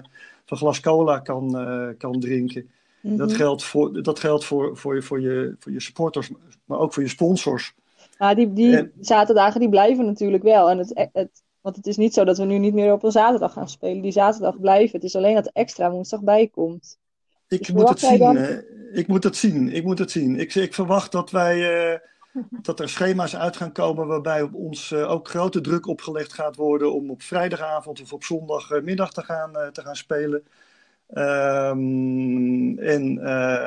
een 0.47 0.57
glas 0.57 0.81
cola 0.81 1.19
kan, 1.19 1.51
kan 1.99 2.21
drinken. 2.21 2.63
Mm 2.63 3.11
-hmm. 3.11 3.19
Dat 3.19 3.33
geldt, 3.33 3.65
voor, 3.65 4.03
dat 4.03 4.19
geldt 4.19 4.45
voor, 4.45 4.77
voor, 4.77 4.95
je, 4.95 5.03
voor, 5.03 5.21
je, 5.21 5.57
voor 5.59 5.73
je 5.73 5.81
supporters, 5.81 6.31
maar 6.65 6.79
ook 6.79 6.93
voor 6.93 7.03
je 7.03 7.09
sponsors. 7.09 7.75
Ja, 8.19 8.35
die, 8.35 8.53
die 8.53 8.77
en, 8.77 8.93
zaterdagen 9.01 9.61
die 9.61 9.69
blijven 9.69 10.05
natuurlijk 10.05 10.43
wel. 10.43 10.71
En 10.71 10.79
het, 10.79 11.09
het, 11.13 11.43
want 11.61 11.77
het 11.77 11.87
is 11.87 11.97
niet 11.97 12.15
zo 12.15 12.25
dat 12.25 12.39
we 12.39 12.45
nu 12.45 12.59
niet 12.59 12.75
meer 12.75 12.93
op 12.93 13.03
een 13.03 13.11
zaterdag 13.11 13.53
gaan 13.53 13.69
spelen. 13.69 14.03
Die 14.03 14.13
zaterdag 14.13 14.61
blijven. 14.61 14.97
Het 14.97 15.05
is 15.05 15.17
alleen 15.17 15.35
dat 15.35 15.47
er 15.47 15.53
extra 15.53 15.91
woensdag 15.91 16.23
bij 16.23 16.49
komt. 16.49 16.99
Ik 17.49 17.59
dus 17.59 17.73
moet 17.73 17.89
het 17.89 18.01
zien. 18.01 18.19
Dan... 18.19 18.37
Ik 18.93 19.07
moet 19.07 19.25
het 19.25 19.37
zien. 19.37 19.73
Ik 19.73 19.85
moet 19.85 19.99
het 19.99 20.11
zien. 20.11 20.41
Ik, 20.41 20.55
ik 20.55 20.75
verwacht 20.75 21.13
dat 21.13 21.31
wij. 21.31 21.91
Uh, 21.93 21.99
dat 22.63 22.81
er 22.81 22.89
schema's 22.89 23.37
uit 23.37 23.57
gaan 23.57 23.73
komen 23.73 24.07
waarbij 24.07 24.43
op 24.43 24.55
ons 24.55 24.91
uh, 24.91 25.11
ook 25.11 25.29
grote 25.29 25.61
druk 25.61 25.87
opgelegd 25.87 26.33
gaat 26.33 26.57
worden 26.57 26.95
om 26.95 27.11
op 27.11 27.23
vrijdagavond 27.23 28.01
of 28.01 28.13
op 28.13 28.25
zondagmiddag 28.25 29.13
te 29.13 29.23
gaan, 29.23 29.51
uh, 29.57 29.67
te 29.67 29.83
gaan 29.83 29.97
spelen. 29.97 30.43
Um, 31.15 32.79
en 32.79 33.15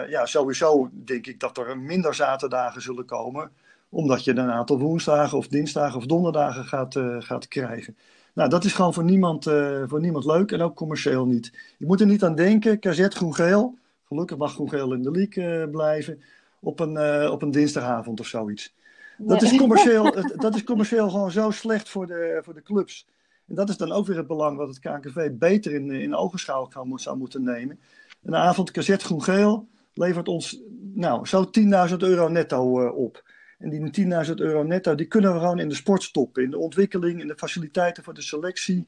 ja, 0.10 0.26
sowieso 0.26 0.90
denk 0.92 1.28
ik 1.28 1.40
dat 1.40 1.58
er 1.58 1.78
minder 1.80 2.16
zaterdagen 2.16 2.82
zullen 2.82 3.06
komen, 3.06 3.52
omdat 3.90 4.24
je 4.24 4.32
een 4.32 4.52
aantal 4.52 4.80
woensdagen 4.80 5.38
of 5.38 5.48
dinsdagen 5.48 5.98
of 5.98 6.06
donderdagen 6.06 6.66
gaat, 6.66 7.00
gaat 7.20 7.48
krijgen. 7.48 7.98
Nou, 8.34 8.50
dat 8.50 8.64
is 8.64 8.74
gewoon 8.74 8.94
voor 8.94 9.04
niemand, 9.04 9.44
voor 9.86 10.00
niemand 10.00 10.26
leuk 10.26 10.52
en 10.52 10.62
ook 10.62 10.76
commercieel 10.76 11.26
niet. 11.26 11.54
Je 11.78 11.86
moet 11.86 12.02
er 12.02 12.08
niet 12.08 12.24
aan 12.24 12.36
denken, 12.36 12.80
KZ 12.80 13.08
Groen-Geel, 13.08 13.78
gelukkig 14.04 14.38
mag 14.38 14.54
Groen-Geel 14.54 14.94
in 14.94 15.02
de 15.02 15.12
league 15.12 15.70
blijven, 15.70 16.22
op 16.66 16.80
een, 16.80 16.94
uh, 16.94 17.32
op 17.32 17.42
een 17.42 17.52
dinsdagavond 17.52 18.20
of 18.20 18.28
zoiets. 18.28 18.74
Nee. 19.18 19.28
Dat, 19.28 19.42
is 19.42 19.58
commercieel, 19.58 20.16
dat 20.36 20.56
is 20.56 20.64
commercieel 20.64 21.10
gewoon 21.10 21.32
zo 21.32 21.52
slecht 21.52 21.90
voor 21.90 22.08
de, 22.08 22.40
voor 22.44 22.54
de 22.54 22.62
clubs. 22.62 23.08
En 23.48 23.56
dat 23.56 23.70
is 23.70 23.78
dan 23.78 23.92
ook 23.92 24.08
weer 24.08 24.18
het 24.18 24.28
belang 24.28 24.58
wat 24.58 24.68
het 24.68 24.80
KNKV 24.80 25.32
beter 25.32 25.74
in, 25.74 25.92
in 25.92 26.16
ogenschouw 26.16 26.70
zou 26.96 27.18
moeten 27.18 27.44
nemen. 27.44 27.80
Een 28.24 28.36
avond 28.36 28.72
KZ 28.72 28.96
Groen-Geel 28.98 29.68
levert 29.94 30.28
ons 30.28 30.62
nou, 30.94 31.28
zo 31.28 31.50
10.000 31.90 31.98
euro 31.98 32.28
netto 32.28 32.90
op. 32.90 33.24
En 33.60 33.70
die 33.70 34.26
10.000 34.28 34.34
euro 34.36 34.64
netto, 34.64 34.96
die 34.96 35.06
kunnen 35.06 35.34
we 35.34 35.40
gewoon 35.40 35.60
in 35.60 35.70
de 35.70 35.76
sport 35.76 36.04
stoppen. 36.04 36.44
In 36.44 36.50
de 36.50 36.58
ontwikkeling, 36.58 37.22
in 37.22 37.28
de 37.28 37.38
faciliteiten 37.38 38.04
voor 38.04 38.14
de 38.14 38.22
selectie. 38.22 38.88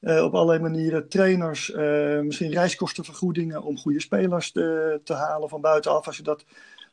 Uh, 0.00 0.24
op 0.24 0.34
allerlei 0.34 0.58
manieren. 0.58 1.08
Trainers, 1.08 1.68
uh, 1.68 2.20
misschien 2.20 2.52
reiskostenvergoedingen 2.52 3.62
om 3.62 3.78
goede 3.78 4.00
spelers 4.00 4.52
te, 4.52 5.00
te, 5.04 5.12
halen 5.12 5.48
van 5.48 5.60
buitenaf. 5.60 6.06
Als 6.06 6.16
je, 6.16 6.22
dat, 6.22 6.44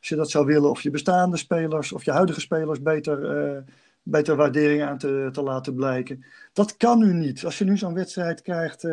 als 0.06 0.14
je 0.14 0.22
dat 0.24 0.30
zou 0.30 0.46
willen. 0.46 0.70
Of 0.70 0.82
je 0.82 0.90
bestaande 0.90 1.36
spelers 1.36 1.92
of 1.92 2.04
je 2.04 2.10
huidige 2.10 2.40
spelers 2.40 2.82
beter, 2.82 3.46
uh, 3.54 3.62
beter 4.02 4.36
waardering 4.36 4.82
aan 4.82 4.98
te, 4.98 5.28
te 5.32 5.42
laten 5.42 5.74
blijken. 5.74 6.24
Dat 6.52 6.76
kan 6.76 6.98
nu 6.98 7.12
niet. 7.12 7.44
Als 7.44 7.58
je 7.58 7.64
nu 7.64 7.76
zo'n 7.76 7.94
wedstrijd 7.94 8.42
krijgt 8.42 8.86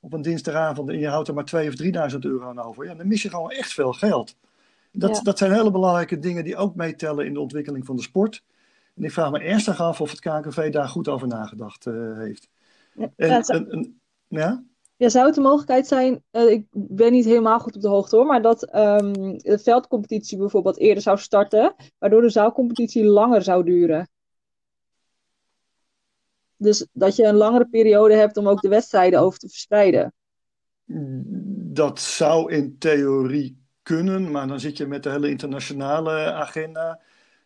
op 0.00 0.12
een 0.12 0.22
dinsdagavond 0.22 0.88
en 0.88 0.98
je 0.98 1.08
houdt 1.08 1.28
er 1.28 1.34
maar 1.34 1.50
2.000 1.56 1.68
of 1.68 2.12
3.000 2.12 2.18
euro 2.18 2.48
aan 2.48 2.62
over. 2.62 2.84
Ja, 2.84 2.94
dan 2.94 3.08
mis 3.08 3.22
je 3.22 3.30
gewoon 3.30 3.50
echt 3.50 3.72
veel 3.72 3.92
geld. 3.92 4.36
Dat, 4.92 5.16
ja. 5.16 5.22
dat 5.22 5.38
zijn 5.38 5.52
hele 5.52 5.70
belangrijke 5.70 6.18
dingen 6.18 6.44
die 6.44 6.56
ook 6.56 6.74
meetellen 6.74 7.26
in 7.26 7.32
de 7.32 7.40
ontwikkeling 7.40 7.86
van 7.86 7.96
de 7.96 8.02
sport. 8.02 8.42
En 8.94 9.04
ik 9.04 9.12
vraag 9.12 9.30
me 9.30 9.38
ernstig 9.38 9.80
af 9.80 10.00
of 10.00 10.10
het 10.10 10.20
KNKV 10.20 10.70
daar 10.70 10.88
goed 10.88 11.08
over 11.08 11.28
nagedacht 11.28 11.86
uh, 11.86 12.18
heeft. 12.18 12.48
Ja, 12.92 13.10
en, 13.16 14.00
ja? 14.28 14.62
Ja, 14.98 15.08
zou 15.08 15.26
het 15.26 15.36
een 15.36 15.42
mogelijkheid 15.42 15.86
zijn, 15.86 16.22
uh, 16.32 16.50
ik 16.50 16.66
ben 16.70 17.12
niet 17.12 17.24
helemaal 17.24 17.58
goed 17.58 17.76
op 17.76 17.82
de 17.82 17.88
hoogte 17.88 18.16
hoor, 18.16 18.26
maar 18.26 18.42
dat 18.42 18.74
um, 18.76 19.12
de 19.38 19.58
veldcompetitie 19.62 20.38
bijvoorbeeld 20.38 20.78
eerder 20.78 21.02
zou 21.02 21.18
starten, 21.18 21.74
waardoor 21.98 22.20
de 22.20 22.28
zaalcompetitie 22.28 23.04
langer 23.04 23.42
zou 23.42 23.64
duren? 23.64 24.08
Dus 26.56 26.86
dat 26.92 27.16
je 27.16 27.24
een 27.24 27.34
langere 27.34 27.68
periode 27.68 28.14
hebt 28.14 28.36
om 28.36 28.48
ook 28.48 28.60
de 28.60 28.68
wedstrijden 28.68 29.20
over 29.20 29.38
te 29.38 29.48
verspreiden. 29.48 30.12
Dat 31.72 32.00
zou 32.00 32.52
in 32.52 32.78
theorie 32.78 33.62
kunnen, 33.82 34.30
maar 34.30 34.48
dan 34.48 34.60
zit 34.60 34.76
je 34.76 34.86
met 34.86 35.02
de 35.02 35.10
hele 35.10 35.30
internationale 35.30 36.32
agenda 36.32 37.00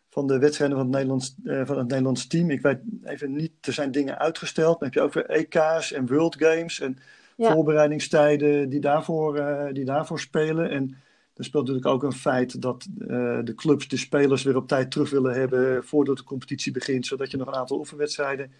van 0.09 0.27
de 0.27 0.37
wedstrijden 0.37 0.77
van 0.77 0.85
het 0.85 0.95
Nederlands, 0.95 1.35
uh, 1.43 1.65
van 1.65 1.77
het 1.77 1.87
Nederlands 1.87 2.27
team. 2.27 2.49
Ik 2.49 2.61
weet 2.61 2.79
even 3.03 3.31
niet, 3.31 3.51
er 3.61 3.73
zijn 3.73 3.91
dingen 3.91 4.19
uitgesteld. 4.19 4.79
Dan 4.79 4.87
heb 4.87 4.93
je 4.93 5.01
ook 5.01 5.13
weer 5.13 5.29
EK's 5.29 5.91
en 5.91 6.07
World 6.07 6.35
Games 6.35 6.79
en 6.79 6.97
ja. 7.43 7.53
voorbereidingstijden 7.53 8.69
die 8.69 8.79
daarvoor, 8.79 9.37
uh, 9.37 9.65
die 9.71 9.85
daarvoor 9.85 10.19
spelen. 10.19 10.69
En 10.69 10.95
er 11.35 11.43
speelt 11.43 11.67
natuurlijk 11.67 11.93
ook 11.93 12.03
een 12.03 12.13
feit 12.17 12.61
dat 12.61 12.87
uh, 12.97 13.39
de 13.43 13.53
clubs 13.55 13.87
de 13.87 13.97
spelers 13.97 14.43
weer 14.43 14.55
op 14.55 14.67
tijd 14.67 14.91
terug 14.91 15.09
willen 15.09 15.33
hebben 15.33 15.83
voordat 15.83 16.17
de 16.17 16.23
competitie 16.23 16.71
begint, 16.71 17.05
zodat 17.05 17.31
je 17.31 17.37
nog 17.37 17.47
een 17.47 17.55
aantal 17.55 17.77
oefenwedstrijden 17.77 18.51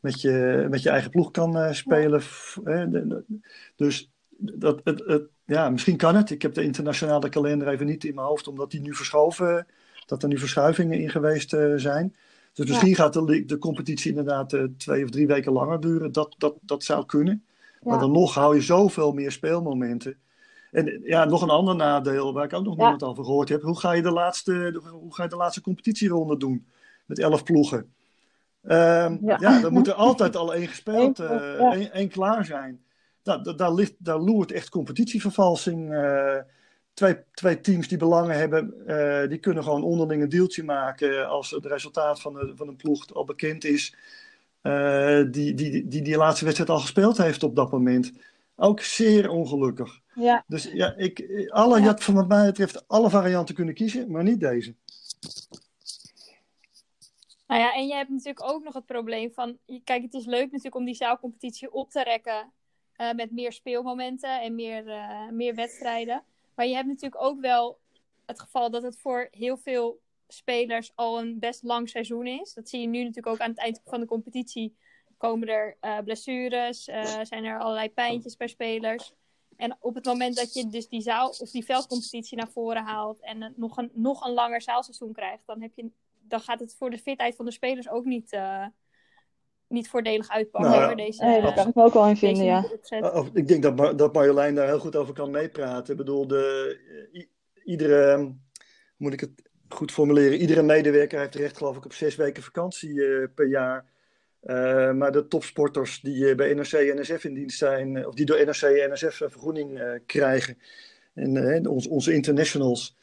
met 0.00 0.20
je, 0.20 0.66
met 0.70 0.82
je 0.82 0.90
eigen 0.90 1.10
ploeg 1.10 1.30
kan 1.30 1.74
spelen. 1.74 2.22
Ja. 2.64 3.22
Dus 3.76 4.10
dat, 4.38 4.80
het, 4.84 5.02
het, 5.06 5.22
ja, 5.44 5.70
misschien 5.70 5.96
kan 5.96 6.16
het. 6.16 6.30
Ik 6.30 6.42
heb 6.42 6.54
de 6.54 6.62
internationale 6.62 7.28
kalender 7.28 7.68
even 7.68 7.86
niet 7.86 8.04
in 8.04 8.14
mijn 8.14 8.26
hoofd, 8.26 8.48
omdat 8.48 8.70
die 8.70 8.80
nu 8.80 8.94
verschoven, 8.94 9.66
dat 10.06 10.22
er 10.22 10.28
nu 10.28 10.38
verschuivingen 10.38 11.00
in 11.00 11.10
geweest 11.10 11.54
uh, 11.54 11.72
zijn. 11.76 12.14
Dus 12.52 12.66
misschien 12.66 12.88
ja. 12.88 12.96
gaat 12.96 13.12
de, 13.12 13.44
de 13.44 13.58
competitie 13.58 14.10
inderdaad 14.10 14.58
twee 14.76 15.04
of 15.04 15.10
drie 15.10 15.26
weken 15.26 15.52
langer 15.52 15.80
duren. 15.80 16.12
Dat, 16.12 16.34
dat, 16.38 16.54
dat 16.60 16.84
zou 16.84 17.06
kunnen. 17.06 17.44
Maar 17.80 17.98
dan 17.98 18.12
nog 18.12 18.34
hou 18.34 18.54
je 18.54 18.60
zoveel 18.60 19.12
meer 19.12 19.32
speelmomenten. 19.32 20.18
En 20.70 21.00
ja, 21.02 21.24
nog 21.24 21.42
een 21.42 21.50
ander 21.50 21.76
nadeel 21.76 22.32
waar 22.32 22.44
ik 22.44 22.52
ook 22.52 22.64
nog 22.64 22.76
niemand 22.76 23.02
over 23.02 23.24
gehoord 23.24 23.48
heb. 23.48 23.62
Hoe 23.62 23.78
ga 23.78 23.92
je 23.92 24.02
de 24.02 24.10
laatste, 24.10 24.80
hoe 24.90 25.14
ga 25.14 25.22
je 25.22 25.28
de 25.28 25.36
laatste 25.36 25.60
competitieronde 25.60 26.36
doen? 26.36 26.66
Met 27.06 27.18
elf 27.18 27.42
ploegen. 27.42 27.78
Um, 28.62 29.18
ja. 29.22 29.36
ja. 29.40 29.60
dan 29.60 29.72
moet 29.72 29.86
er 29.86 29.94
altijd 29.94 30.36
al 30.36 30.54
één 30.54 30.68
gespeeld, 30.68 31.20
uh, 31.20 31.72
één, 31.72 31.92
één 31.92 32.08
klaar 32.08 32.44
zijn. 32.44 32.84
daar, 33.22 33.56
daar, 33.56 33.72
ligt, 33.72 33.94
daar 33.98 34.18
loert 34.18 34.52
echt 34.52 34.68
competitievervalsing. 34.68 35.92
Uh, 35.92 36.36
twee, 36.94 37.16
twee 37.32 37.60
teams 37.60 37.88
die 37.88 37.98
belangen 37.98 38.38
hebben, 38.38 38.74
uh, 38.86 39.28
die 39.28 39.38
kunnen 39.38 39.64
gewoon 39.64 39.82
onderling 39.82 40.22
een 40.22 40.28
deeltje 40.28 40.64
maken 40.64 41.28
als 41.28 41.50
het 41.50 41.66
resultaat 41.66 42.20
van, 42.20 42.34
de, 42.34 42.52
van 42.54 42.68
een 42.68 42.76
ploeg 42.76 43.14
al 43.14 43.24
bekend 43.24 43.64
is. 43.64 43.96
Uh, 44.62 45.22
die, 45.30 45.54
die, 45.54 45.88
die 45.88 46.02
die 46.02 46.16
laatste 46.16 46.44
wedstrijd 46.44 46.70
al 46.70 46.80
gespeeld 46.80 47.16
heeft 47.16 47.42
op 47.42 47.56
dat 47.56 47.70
moment. 47.70 48.12
Ook 48.56 48.80
zeer 48.80 49.30
ongelukkig. 49.30 50.00
Ja. 50.14 50.44
Dus 50.46 50.70
ja, 50.72 50.94
ik, 50.96 51.46
alle, 51.48 51.76
ja. 51.76 51.82
je 51.82 51.88
had 51.88 52.04
van 52.04 52.14
wat 52.14 52.28
mij 52.28 52.46
betreft 52.46 52.88
alle 52.88 53.10
varianten 53.10 53.54
kunnen 53.54 53.74
kiezen, 53.74 54.10
maar 54.10 54.22
niet 54.22 54.40
deze. 54.40 54.74
Nou 57.46 57.60
ja, 57.60 57.74
en 57.74 57.86
je 57.86 57.94
hebt 57.94 58.10
natuurlijk 58.10 58.42
ook 58.42 58.64
nog 58.64 58.74
het 58.74 58.86
probleem 58.86 59.32
van... 59.32 59.58
Kijk, 59.84 60.02
het 60.02 60.14
is 60.14 60.26
leuk 60.26 60.44
natuurlijk 60.44 60.74
om 60.74 60.84
die 60.84 60.94
zaalcompetitie 60.94 61.72
op 61.72 61.90
te 61.90 62.02
rekken... 62.02 62.52
Uh, 63.00 63.12
met 63.12 63.30
meer 63.30 63.52
speelmomenten 63.52 64.40
en 64.40 64.54
meer, 64.54 64.86
uh, 64.86 65.28
meer 65.30 65.54
wedstrijden. 65.54 66.22
Maar 66.54 66.66
je 66.66 66.74
hebt 66.74 66.86
natuurlijk 66.86 67.22
ook 67.22 67.40
wel 67.40 67.78
het 68.26 68.40
geval 68.40 68.70
dat 68.70 68.82
het 68.82 68.98
voor 68.98 69.28
heel 69.30 69.56
veel 69.56 70.00
spelers 70.32 70.92
al 70.94 71.18
een 71.18 71.38
best 71.38 71.62
lang 71.62 71.88
seizoen 71.88 72.26
is. 72.26 72.54
Dat 72.54 72.68
zie 72.68 72.80
je 72.80 72.86
nu 72.86 72.98
natuurlijk 72.98 73.26
ook 73.26 73.40
aan 73.40 73.50
het 73.50 73.58
eind 73.58 73.80
van 73.84 74.00
de 74.00 74.06
competitie. 74.06 74.76
Komen 75.16 75.48
er 75.48 75.76
uh, 75.80 75.98
blessures, 75.98 76.84
zijn 77.22 77.44
er 77.44 77.58
allerlei 77.58 77.90
pijntjes 77.90 78.36
bij 78.36 78.48
spelers. 78.48 79.14
En 79.60 79.76
op 79.80 79.94
het 79.94 80.04
moment 80.04 80.36
dat 80.36 80.54
je 80.54 80.68
dus 80.68 80.88
die 80.88 81.00
zaal 81.00 81.28
of 81.28 81.50
die 81.50 81.64
veldcompetitie 81.64 82.36
naar 82.36 82.48
voren 82.48 82.84
haalt 82.84 83.20
en 83.20 83.54
nog 83.56 83.76
een, 83.76 83.90
nog 83.94 84.26
een 84.26 84.32
langer 84.32 84.62
zaalseizoen 84.62 85.12
krijgt, 85.12 85.42
dan, 85.46 85.60
heb 85.60 85.72
je, 85.74 85.90
dan 86.20 86.40
gaat 86.40 86.60
het 86.60 86.74
voor 86.78 86.90
de 86.90 86.98
fitheid 86.98 87.36
van 87.36 87.44
de 87.44 87.50
spelers 87.50 87.88
ook 87.88 88.04
niet, 88.04 88.32
uh, 88.32 88.66
niet 89.68 89.88
voordelig 89.88 90.28
uitpakken. 90.28 90.70
Nou, 90.70 90.90
ja. 90.90 90.94
deze, 90.94 91.24
Nee, 91.24 91.42
daar 91.42 91.54
kan 91.54 91.68
ik 91.68 91.74
me 91.74 91.82
ook 91.82 91.92
wel 91.92 92.08
in 92.08 92.16
vinden, 92.16 92.44
ja. 92.44 92.64
Uh, 92.90 93.26
ik 93.32 93.48
denk 93.48 93.62
dat, 93.62 93.76
Mar 93.76 93.96
dat 93.96 94.12
Marjolein 94.12 94.54
daar 94.54 94.66
heel 94.66 94.78
goed 94.78 94.96
over 94.96 95.14
kan 95.14 95.30
meepraten. 95.30 95.92
Ik 95.92 95.98
bedoel, 95.98 96.26
de, 96.26 97.28
iedere, 97.64 98.34
moet 98.96 99.12
ik 99.12 99.20
het 99.20 99.49
goed 99.74 99.92
formuleren, 99.92 100.40
iedere 100.40 100.62
medewerker 100.62 101.18
heeft 101.18 101.34
recht 101.34 101.56
geloof 101.56 101.76
ik 101.76 101.84
op 101.84 101.92
zes 101.92 102.16
weken 102.16 102.42
vakantie 102.42 102.92
uh, 102.94 103.26
per 103.34 103.46
jaar. 103.46 103.84
Uh, 104.44 104.92
maar 104.92 105.12
de 105.12 105.26
topsporters 105.26 106.00
die 106.00 106.16
uh, 106.16 106.36
bij 106.36 106.54
NRC 106.54 106.72
en 106.72 107.00
NSF 107.00 107.24
in 107.24 107.34
dienst 107.34 107.58
zijn, 107.58 108.06
of 108.06 108.14
die 108.14 108.26
door 108.26 108.44
NRC 108.44 108.62
en 108.62 108.92
NSF 108.92 109.16
vergoeding 109.16 109.98
krijgen, 110.06 110.58
en 111.14 111.66
onze 111.66 112.12
internationals, 112.12 112.96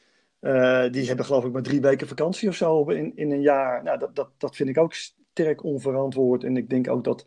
die 0.91 1.07
hebben 1.07 1.25
geloof 1.25 1.45
ik 1.45 1.51
maar 1.51 1.61
drie 1.61 1.81
weken 1.81 2.07
vakantie 2.07 2.49
of 2.49 2.55
zo 2.55 2.89
in, 2.89 3.11
in 3.15 3.31
een 3.31 3.41
jaar. 3.41 3.83
Nou, 3.83 3.99
dat, 3.99 4.15
dat, 4.15 4.29
dat 4.37 4.55
vind 4.55 4.69
ik 4.69 4.77
ook 4.77 4.93
sterk 4.93 5.63
onverantwoord. 5.63 6.43
En 6.43 6.57
ik 6.57 6.69
denk 6.69 6.89
ook 6.89 7.03
dat 7.03 7.25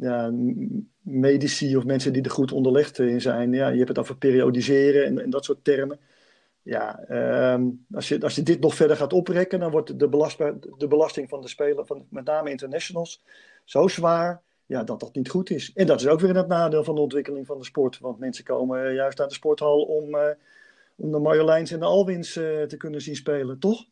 ja, 0.00 0.32
medici 1.00 1.76
of 1.76 1.84
mensen 1.84 2.12
die 2.12 2.22
er 2.22 2.30
goed 2.30 2.52
onderlegd 2.52 2.98
in 2.98 3.20
zijn, 3.20 3.52
ja, 3.52 3.68
je 3.68 3.76
hebt 3.76 3.88
het 3.88 3.98
over 3.98 4.16
periodiseren 4.16 5.04
en, 5.04 5.18
en 5.18 5.30
dat 5.30 5.44
soort 5.44 5.64
termen 5.64 5.98
ja, 6.64 7.04
um, 7.52 7.86
als, 7.94 8.08
je, 8.08 8.20
als 8.20 8.34
je 8.34 8.42
dit 8.42 8.60
nog 8.60 8.74
verder 8.74 8.96
gaat 8.96 9.12
oprekken, 9.12 9.60
dan 9.60 9.70
wordt 9.70 9.98
de, 9.98 10.58
de 10.76 10.88
belasting 10.88 11.28
van 11.28 11.40
de 11.40 11.48
speler, 11.48 11.86
van 11.86 12.06
met 12.08 12.24
name 12.24 12.50
internationals, 12.50 13.22
zo 13.64 13.88
zwaar 13.88 14.42
ja, 14.66 14.84
dat 14.84 15.00
dat 15.00 15.14
niet 15.14 15.28
goed 15.28 15.50
is. 15.50 15.72
En 15.74 15.86
dat 15.86 16.00
is 16.00 16.06
ook 16.06 16.20
weer 16.20 16.36
het 16.36 16.48
nadeel 16.48 16.84
van 16.84 16.94
de 16.94 17.00
ontwikkeling 17.00 17.46
van 17.46 17.58
de 17.58 17.64
sport. 17.64 17.98
Want 17.98 18.18
mensen 18.18 18.44
komen 18.44 18.94
juist 18.94 19.18
naar 19.18 19.28
de 19.28 19.34
sporthal 19.34 19.82
om, 19.82 20.14
uh, 20.14 20.22
om 20.96 21.12
de 21.12 21.18
Marjoleins 21.18 21.70
en 21.70 21.78
de 21.78 21.84
Alwins 21.84 22.36
uh, 22.36 22.62
te 22.62 22.76
kunnen 22.76 23.00
zien 23.00 23.16
spelen, 23.16 23.58
toch? 23.58 23.84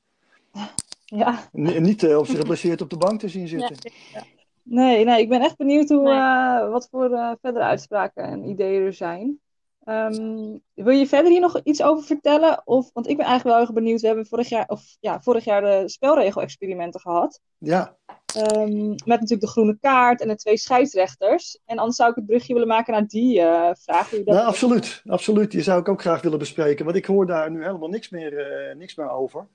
Ja. 1.05 1.49
N 1.53 1.83
niet 1.83 2.03
uh, 2.03 2.19
of 2.19 2.27
ze 2.27 2.37
geblesseerd 2.37 2.81
op 2.81 2.91
de 2.91 2.97
bank 2.97 3.21
te 3.21 3.29
zien 3.29 3.49
zitten. 3.49 3.77
Ja. 4.13 4.23
Nee, 4.63 5.05
nee, 5.05 5.21
ik 5.21 5.29
ben 5.29 5.41
echt 5.41 5.57
benieuwd 5.57 5.89
hoe, 5.89 6.03
nee. 6.03 6.69
wat 6.71 6.89
voor 6.91 7.37
verdere 7.41 7.65
uitspraken 7.65 8.25
en 8.25 8.49
ideeën 8.49 8.83
er 8.83 8.93
zijn. 8.93 9.41
Um, 9.85 10.63
wil 10.75 10.97
je 10.97 11.07
verder 11.07 11.31
hier 11.31 11.41
nog 11.41 11.61
iets 11.63 11.83
over 11.83 12.05
vertellen? 12.05 12.63
Of, 12.65 12.91
want 12.93 13.09
ik 13.09 13.17
ben 13.17 13.27
eigenlijk 13.27 13.57
wel 13.57 13.67
erg 13.67 13.75
benieuwd. 13.75 14.01
We 14.01 14.07
hebben 14.07 14.27
vorig 14.27 14.49
jaar, 14.49 14.65
of, 14.67 14.97
ja, 15.01 15.21
vorig 15.21 15.45
jaar 15.45 15.61
de 15.61 15.89
spelregel-experimenten 15.89 17.01
gehad. 17.01 17.41
Ja. 17.59 17.97
Um, 18.37 18.89
met 18.89 19.07
natuurlijk 19.07 19.41
de 19.41 19.49
groene 19.49 19.79
kaart 19.81 20.21
en 20.21 20.29
de 20.29 20.37
twee 20.37 20.57
scheidsrechters. 20.57 21.59
En 21.65 21.79
anders 21.79 21.97
zou 21.97 22.11
ik 22.11 22.17
het 22.17 22.27
brugje 22.27 22.53
willen 22.53 22.69
maken 22.69 22.93
naar 22.93 23.07
die 23.07 23.39
uh, 23.39 23.71
vraag. 23.73 24.09
Dat 24.09 24.25
nou, 24.25 24.47
absoluut, 24.47 25.03
absoluut. 25.07 25.51
Die 25.51 25.63
zou 25.63 25.81
ik 25.81 25.89
ook 25.89 26.01
graag 26.01 26.23
willen 26.23 26.39
bespreken. 26.39 26.85
Want 26.85 26.97
ik 26.97 27.07
hoor 27.07 27.27
daar 27.27 27.51
nu 27.51 27.65
helemaal 27.65 27.89
niks 27.89 28.11
meer, 28.11 28.33
uh, 28.69 28.77
niks 28.77 28.95
meer 28.95 29.11
over. 29.11 29.49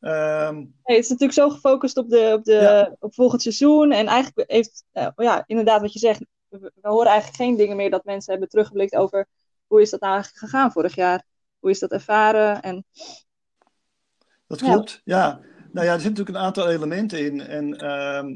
Um, 0.00 0.56
nee, 0.56 0.96
het 0.96 1.04
is 1.04 1.08
natuurlijk 1.08 1.38
zo 1.38 1.48
gefocust 1.48 1.96
op, 1.96 2.08
de, 2.08 2.32
op, 2.38 2.44
de, 2.44 2.52
ja. 2.52 2.96
op 2.98 3.14
volgend 3.14 3.42
seizoen. 3.42 3.92
En 3.92 4.06
eigenlijk 4.06 4.50
heeft, 4.50 4.84
uh, 4.92 5.08
ja, 5.16 5.44
inderdaad 5.46 5.80
wat 5.80 5.92
je 5.92 5.98
zegt. 5.98 6.24
We, 6.48 6.72
we 6.80 6.88
horen 6.88 7.06
eigenlijk 7.06 7.42
geen 7.42 7.56
dingen 7.56 7.76
meer 7.76 7.90
dat 7.90 8.04
mensen 8.04 8.30
hebben 8.32 8.48
teruggeblikt 8.48 8.96
over 8.96 9.26
hoe 9.70 9.80
is 9.80 9.90
dat 9.90 10.00
nou 10.00 10.12
eigenlijk 10.12 10.44
gegaan 10.44 10.72
vorig 10.72 10.94
jaar? 10.94 11.22
Hoe 11.58 11.70
is 11.70 11.78
dat 11.78 11.92
ervaren? 11.92 12.62
En... 12.62 12.84
Dat 14.46 14.58
klopt, 14.58 15.00
ja. 15.04 15.16
ja. 15.18 15.40
Nou 15.72 15.86
ja, 15.86 15.92
er 15.92 16.00
zitten 16.00 16.10
natuurlijk 16.10 16.38
een 16.38 16.44
aantal 16.44 16.68
elementen 16.68 17.24
in. 17.24 17.40
En 17.40 17.84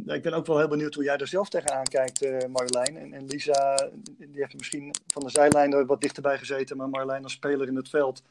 uh, 0.09 0.15
ik 0.15 0.23
ben 0.23 0.33
ook 0.33 0.47
wel 0.47 0.59
heel 0.59 0.69
benieuwd 0.69 0.95
hoe 0.95 1.05
jij 1.05 1.17
er 1.17 1.27
zelf 1.27 1.49
tegenaan 1.49 1.85
kijkt, 1.85 2.23
uh, 2.23 2.39
Marjolein. 2.51 2.97
En, 2.97 3.13
en, 3.13 3.27
Lisa, 3.27 3.89
die 4.19 4.41
heeft 4.41 4.59
misschien 4.59 4.95
van 5.07 5.23
de 5.23 5.31
zijlijn 5.31 5.73
er 5.73 5.87
wat 5.87 6.01
dichterbij 6.01 6.39
gezeten. 6.39 6.77
Maar 6.77 6.89
Marjolein 6.89 7.23
als 7.23 7.33
speler 7.33 7.69
in 7.69 7.77
het 7.77 7.89
veld 7.89 8.23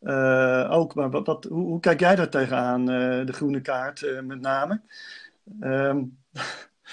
uh, 0.00 0.68
ook. 0.70 0.94
Maar 0.94 1.10
wat, 1.10 1.26
wat, 1.26 1.44
hoe, 1.44 1.66
hoe, 1.66 1.80
kijk 1.80 2.00
jij 2.00 2.16
daar 2.16 2.28
tegenaan, 2.28 2.80
uh, 2.80 3.26
de 3.26 3.32
groene 3.32 3.60
kaart 3.60 4.22
met 4.22 4.40
name? 4.40 4.80
Um... 5.60 6.18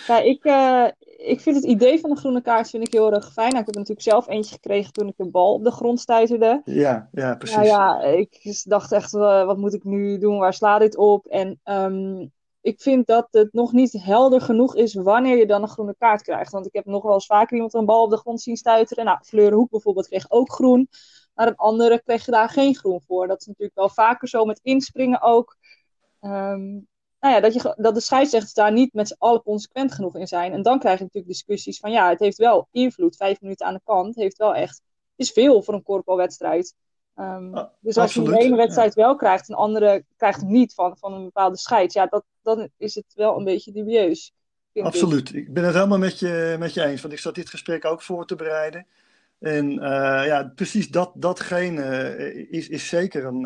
Ja, 0.08 0.20
ik, 0.20 0.46
uh, 0.46 0.88
ik 1.18 1.40
vind 1.40 1.56
het 1.56 1.66
idee 1.66 2.00
van 2.00 2.10
de 2.10 2.16
groene 2.16 2.42
kaart 2.42 2.70
vind 2.70 2.88
ik 2.88 2.94
heel 2.94 3.14
erg 3.14 3.32
fijn. 3.32 3.50
Nou, 3.50 3.60
ik 3.60 3.66
heb 3.66 3.76
er 3.76 3.82
natuurlijk 3.82 4.08
zelf 4.08 4.28
eentje 4.28 4.54
gekregen 4.54 4.94
toen 4.94 5.08
ik 5.08 5.14
een 5.18 5.32
bal 5.32 5.54
op 5.54 5.64
de 5.64 5.72
grond 5.72 6.00
stuiterde. 6.00 6.62
Ja, 6.66 7.10
ja 7.12 7.36
precies. 7.36 7.56
Nou 7.56 7.68
ja, 7.68 8.02
ik 8.02 8.64
dacht 8.64 8.92
echt, 8.92 9.14
uh, 9.14 9.46
wat 9.46 9.58
moet 9.58 9.74
ik 9.74 9.84
nu 9.84 10.18
doen? 10.18 10.38
Waar 10.38 10.54
slaat 10.54 10.80
dit 10.80 10.98
op? 10.98 11.26
En 11.26 11.60
um, 11.64 12.32
ik 12.62 12.82
vind 12.82 13.08
dat 13.08 13.28
het 13.32 13.54
nog 13.54 13.72
niet 13.72 13.92
helder 13.92 14.42
genoeg 14.42 14.76
is 14.76 14.94
wanneer 14.94 15.38
je 15.38 15.48
dan 15.48 15.62
een 15.62 15.68
groene 15.68 15.96
kaart 15.98 16.22
krijgt. 16.22 16.52
Want 16.52 16.66
ik 16.66 16.74
heb 16.74 16.86
nog 16.86 17.04
wel 17.04 17.14
eens 17.14 17.26
vaker 17.26 17.56
iemand 17.56 17.74
een 17.74 17.86
bal 17.86 18.04
op 18.04 18.10
de 18.10 18.18
grond 18.18 18.42
zien 18.42 18.58
stuiteren. 18.58 19.06
Nou, 19.06 19.20
Fleur 19.24 19.54
Hoek 19.54 19.70
bijvoorbeeld 19.70 20.08
kreeg 20.08 20.32
ook 20.32 20.52
groen. 20.52 20.90
Maar 21.34 21.48
een 21.48 21.56
andere 21.56 22.02
kreeg 22.02 22.26
je 22.26 22.32
daar 22.32 22.50
geen 22.50 22.76
groen 22.76 23.02
voor. 23.02 23.28
Dat 23.28 23.40
is 23.40 23.46
natuurlijk 23.46 23.78
wel 23.78 23.90
vaker 23.90 24.28
zo 24.28 24.46
met 24.46 24.60
inspringen 24.64 25.22
ook. 25.22 25.58
Um, 26.22 26.88
nou 27.22 27.34
ja, 27.34 27.40
dat, 27.40 27.54
je, 27.54 27.74
dat 27.78 27.94
de 27.94 28.00
scheidsrechters 28.00 28.54
daar 28.54 28.72
niet 28.72 28.94
met 28.94 29.08
z'n 29.08 29.16
allen 29.18 29.42
consequent 29.42 29.92
genoeg 29.92 30.16
in 30.16 30.28
zijn. 30.28 30.54
En 30.54 30.62
dan 30.62 30.80
krijg 30.80 30.98
je 30.98 31.04
natuurlijk 31.04 31.34
discussies 31.34 31.80
van 31.80 31.92
ja, 31.92 32.10
het 32.10 32.20
heeft 32.20 32.38
wel 32.38 32.68
invloed. 32.72 33.16
Vijf 33.16 33.42
minuten 33.42 33.66
aan 33.66 33.74
de 33.74 33.82
kant 33.84 34.16
heeft 34.16 34.38
wel 34.38 34.56
echt, 34.56 34.82
is 35.16 35.32
veel 35.32 35.64
voor 35.64 35.74
een 35.74 35.84
korfbalwedstrijd. 35.84 36.76
Um, 37.16 37.54
ah, 37.56 37.68
dus 37.80 37.98
als 37.98 38.06
absoluut, 38.06 38.30
je 38.30 38.36
de 38.36 38.44
ene 38.44 38.56
wedstrijd 38.56 38.96
ja. 38.96 39.02
wel 39.02 39.16
krijgt, 39.16 39.50
een 39.50 39.56
andere 39.56 40.06
krijgt 40.18 40.42
hem 40.42 40.52
niet 40.52 40.74
van, 40.74 40.98
van 40.98 41.14
een 41.14 41.24
bepaalde 41.24 41.58
scheids, 41.58 41.94
ja, 41.94 42.06
dat, 42.06 42.24
dan 42.42 42.70
is 42.78 42.96
het 42.96 43.06
wel 43.16 43.38
een 43.38 43.44
beetje 43.44 43.72
dubieus. 43.72 44.34
Absoluut, 44.74 45.30
ik. 45.30 45.36
ik 45.36 45.54
ben 45.54 45.64
het 45.64 45.74
helemaal 45.74 45.98
met 45.98 46.20
je, 46.20 46.56
met 46.60 46.74
je 46.74 46.84
eens, 46.84 47.02
want 47.02 47.14
ik 47.14 47.20
zat 47.20 47.36
dit 47.36 47.50
gesprek 47.50 47.86
ook 47.86 48.02
voor 48.02 48.26
te 48.26 48.36
bereiden. 48.36 48.88
En 49.40 49.72
uh, 49.72 49.80
ja, 50.26 50.52
precies 50.56 50.90
dat, 50.90 51.12
datgene 51.16 52.48
is, 52.50 52.70
is 52.70 52.88
zeker 52.88 53.26
een, 53.26 53.44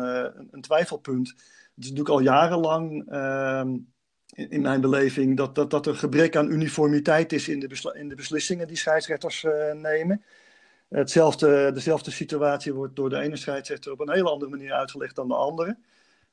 een 0.50 0.60
twijfelpunt. 0.60 1.34
Het 1.76 1.84
is 1.84 1.90
natuurlijk 1.90 2.18
al 2.18 2.20
jarenlang, 2.20 3.12
uh, 3.12 3.62
in, 4.34 4.50
in, 4.50 4.60
mijn 4.60 4.80
beleving, 4.80 5.36
dat, 5.36 5.54
dat, 5.54 5.70
dat 5.70 5.86
er 5.86 5.94
gebrek 5.94 6.36
aan 6.36 6.50
uniformiteit 6.50 7.32
is 7.32 7.48
in 7.48 7.60
de, 7.60 7.92
in 7.92 8.08
de 8.08 8.14
beslissingen 8.14 8.66
die 8.66 8.76
scheidsrechters 8.76 9.42
uh, 9.42 9.72
nemen. 9.72 10.22
Hetzelfde, 10.88 11.72
dezelfde 11.72 12.10
situatie 12.10 12.74
wordt 12.74 12.96
door 12.96 13.10
de 13.10 13.18
ene 13.18 13.36
scheidsrechter 13.36 13.92
op 13.92 14.00
een 14.00 14.10
hele 14.10 14.30
andere 14.30 14.50
manier 14.50 14.72
uitgelegd 14.72 15.14
dan 15.14 15.28
de 15.28 15.34
andere. 15.34 15.76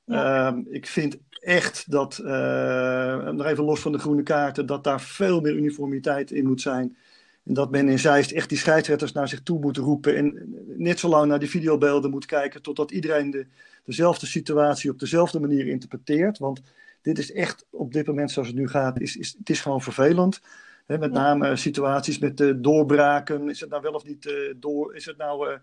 Ja. 0.06 0.52
Uh, 0.52 0.74
ik 0.74 0.88
vind 0.88 1.18
echt 1.32 1.92
dat, 1.92 2.20
uh, 2.24 3.30
nog 3.30 3.46
even 3.46 3.64
los 3.64 3.80
van 3.80 3.92
de 3.92 3.98
groene 4.00 4.24
kaarten, 4.24 4.66
dat 4.66 4.84
daar 4.84 5.02
veel 5.02 5.42
meer 5.42 5.54
uniformiteit 5.54 6.32
in 6.32 6.48
moet 6.48 6.62
zijn. 6.62 6.98
En 7.46 7.54
dat 7.54 7.72
men 7.72 7.90
in 7.90 8.00
Zeist 8.00 8.32
echt 8.32 8.50
die 8.50 8.58
scheidsrechters 8.58 9.12
naar 9.12 9.28
zich 9.28 9.44
toe 9.44 9.60
moet 9.60 9.78
roepen. 9.78 10.16
En 10.16 10.56
net 10.78 11.00
zo 11.00 11.10
lang 11.10 11.28
naar 11.28 11.40
die 11.40 11.50
videobeelden 11.50 12.12
moet 12.12 12.26
kijken 12.26 12.62
totdat 12.62 12.92
iedereen 12.92 13.32
de, 13.32 13.46
dezelfde 13.86 14.26
situatie 14.26 14.92
op 14.92 15.00
dezelfde 15.00 15.40
manier 15.40 15.68
interpreteert. 15.68 16.38
Want 16.38 16.62
dit 17.02 17.18
is 17.18 17.32
echt 17.32 17.66
op 17.70 17.94
dit 17.94 18.08
moment 18.08 18.32
zoals 18.32 18.48
het 18.48 18.58
nu 18.58 18.68
gaat, 18.68 19.00
is, 19.00 19.16
is, 19.16 19.36
het 19.38 19.50
is 19.50 19.62
gewoon 19.62 19.82
vervelend. 19.82 20.42
He, 20.86 20.98
met 20.98 21.14
ja. 21.14 21.22
name 21.22 21.56
situaties 21.56 22.20
met 22.20 22.40
uh, 22.40 22.54
doorbraken. 22.58 23.50
Is 23.50 23.60
het 23.60 23.70
nou 23.70 23.82
wel 23.82 23.94
of 23.94 24.06
niet 24.06 24.26
uh, 24.26 24.54
door? 24.56 24.96
Is 24.96 25.06
het 25.06 25.18
nou 25.18 25.50
uh, 25.50 25.56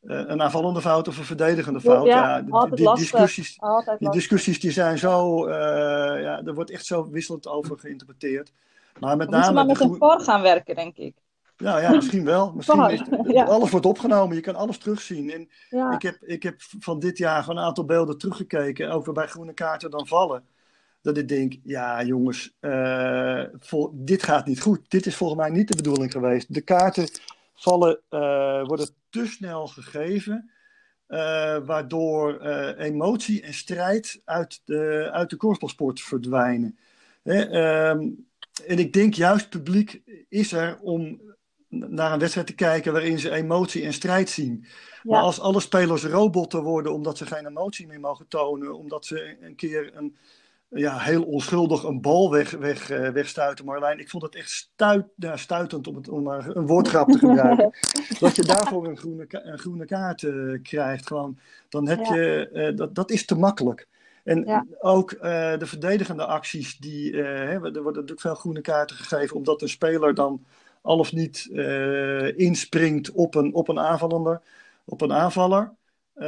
een 0.00 0.42
aanvallende 0.42 0.80
fout 0.80 1.08
of 1.08 1.18
een 1.18 1.24
verdedigende 1.24 1.80
fout? 1.80 2.06
Ja, 2.06 2.36
ja 2.48 2.66
die, 2.66 2.76
die, 2.76 2.94
discussies, 2.94 3.58
die 3.98 4.10
discussies 4.10 4.60
die 4.60 4.70
zijn 4.70 4.98
zo. 4.98 5.48
ja, 5.48 6.42
er 6.44 6.54
wordt 6.54 6.70
echt 6.70 6.86
zo 6.86 7.10
wisselend 7.10 7.48
over 7.48 7.78
geïnterpreteerd. 7.78 8.52
Maar 9.00 9.16
met 9.16 9.30
We 9.30 9.36
name. 9.36 9.52
maar 9.52 9.66
met 9.66 9.80
een 9.80 9.96
VAR 9.96 10.20
gaan 10.20 10.42
werken, 10.42 10.74
denk 10.74 10.96
ik. 10.96 11.14
Nou 11.62 11.80
ja, 11.80 11.90
misschien 11.90 12.24
wel. 12.24 12.52
Misschien 12.56 12.90
is, 12.90 13.02
ja. 13.26 13.44
Alles 13.44 13.70
wordt 13.70 13.86
opgenomen, 13.86 14.36
je 14.36 14.42
kan 14.42 14.54
alles 14.54 14.78
terugzien. 14.78 15.30
En 15.30 15.48
ja. 15.70 15.92
ik, 15.92 16.02
heb, 16.02 16.16
ik 16.22 16.42
heb 16.42 16.54
van 16.58 16.98
dit 16.98 17.18
jaar 17.18 17.42
gewoon 17.42 17.58
een 17.58 17.64
aantal 17.64 17.84
beelden 17.84 18.18
teruggekeken, 18.18 18.90
over 18.90 19.12
bij 19.12 19.26
groene 19.26 19.54
kaarten 19.54 19.90
dan 19.90 20.06
vallen. 20.06 20.44
dat 21.02 21.16
ik 21.16 21.28
denk, 21.28 21.54
ja 21.62 22.02
jongens, 22.02 22.56
uh, 22.60 23.44
dit 23.92 24.22
gaat 24.22 24.46
niet 24.46 24.60
goed. 24.60 24.90
Dit 24.90 25.06
is 25.06 25.16
volgens 25.16 25.40
mij 25.40 25.50
niet 25.50 25.68
de 25.68 25.76
bedoeling 25.76 26.12
geweest. 26.12 26.54
De 26.54 26.60
kaarten 26.60 27.08
vallen, 27.54 28.00
uh, 28.10 28.66
worden 28.66 28.88
te 29.10 29.26
snel 29.26 29.66
gegeven, 29.66 30.50
uh, 31.08 31.18
waardoor 31.64 32.40
emotie 32.76 33.42
en 33.42 33.54
strijd 33.54 34.22
uit 34.24 34.60
de, 34.64 35.08
uit 35.12 35.30
de 35.30 35.92
verdwijnen. 35.94 36.78
Hè, 37.22 37.90
um, 37.90 38.26
en 38.66 38.78
ik 38.78 38.92
denk 38.92 39.14
juist, 39.14 39.48
publiek 39.48 40.02
is 40.28 40.52
er 40.52 40.78
om 40.80 41.20
naar 41.68 42.12
een 42.12 42.18
wedstrijd 42.18 42.46
te 42.46 42.54
kijken 42.54 42.92
waarin 42.92 43.18
ze 43.18 43.30
emotie 43.30 43.84
en 43.84 43.92
strijd 43.92 44.30
zien. 44.30 44.66
Maar 45.02 45.20
als 45.20 45.40
alle 45.40 45.60
spelers 45.60 46.04
robotten 46.04 46.62
worden 46.62 46.92
omdat 46.92 47.18
ze 47.18 47.26
geen 47.26 47.46
emotie 47.46 47.86
meer 47.86 48.00
mogen 48.00 48.28
tonen, 48.28 48.78
omdat 48.78 49.06
ze 49.06 49.36
een 49.40 49.54
keer 49.54 49.96
een, 49.96 50.16
ja, 50.68 50.98
heel 50.98 51.22
onschuldig 51.22 51.82
een 51.82 52.00
bal 52.00 52.30
weg, 52.30 52.50
weg, 52.50 52.90
uh, 52.90 53.08
wegstuiten, 53.08 53.64
Marlijn. 53.64 53.98
Ik 53.98 54.10
vond 54.10 54.22
het 54.22 54.34
echt 54.34 54.50
stuit, 54.50 55.06
ja, 55.16 55.36
stuitend 55.36 55.86
om, 55.86 55.96
het, 55.96 56.08
om 56.08 56.22
maar 56.22 56.56
een 56.56 56.66
woordgrap 56.66 57.08
te 57.08 57.18
gebruiken. 57.18 57.70
dat 58.20 58.36
je 58.36 58.42
daarvoor 58.42 58.86
een 58.86 58.96
groene, 58.96 59.26
een 59.28 59.58
groene 59.58 59.84
kaart 59.84 60.22
uh, 60.22 60.62
krijgt. 60.62 61.06
Gewoon, 61.06 61.38
dan 61.68 61.88
heb 61.88 62.04
ja. 62.04 62.14
je, 62.14 62.50
uh, 62.52 62.76
dat, 62.76 62.94
dat 62.94 63.10
is 63.10 63.24
te 63.24 63.34
makkelijk. 63.34 63.88
En 64.24 64.44
ja. 64.44 64.66
ook 64.78 65.10
de 65.10 65.66
verdedigende 65.66 66.26
acties, 66.26 66.78
die, 66.78 67.16
hè, 67.16 67.52
er 67.52 67.60
worden 67.60 67.82
natuurlijk 67.82 68.20
veel 68.20 68.34
groene 68.34 68.60
kaarten 68.60 68.96
gegeven, 68.96 69.36
omdat 69.36 69.62
een 69.62 69.68
speler 69.68 70.14
dan 70.14 70.44
al 70.82 70.98
of 70.98 71.12
niet 71.12 71.46
inspringt 72.36 73.10
op 73.10 73.34
een, 73.34 73.54
op 73.54 73.68
een 73.68 73.78
aanvallender, 73.78 74.40
op 74.84 75.00
een 75.00 75.12
aanvaller. 75.12 75.72
Uh, 76.16 76.26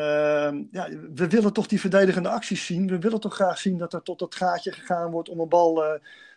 ja, 0.70 0.88
we 1.14 1.28
willen 1.28 1.52
toch 1.52 1.66
die 1.66 1.80
verdedigende 1.80 2.28
acties 2.28 2.66
zien. 2.66 2.86
We 2.86 2.98
willen 2.98 3.20
toch 3.20 3.34
graag 3.34 3.58
zien 3.58 3.78
dat 3.78 3.92
er 3.92 4.02
tot 4.02 4.18
dat 4.18 4.34
gaatje 4.34 4.72
gegaan 4.72 5.10
wordt 5.10 5.28
om 5.28 5.40
een 5.40 5.48
bal 5.48 5.84
uh, 5.84 5.90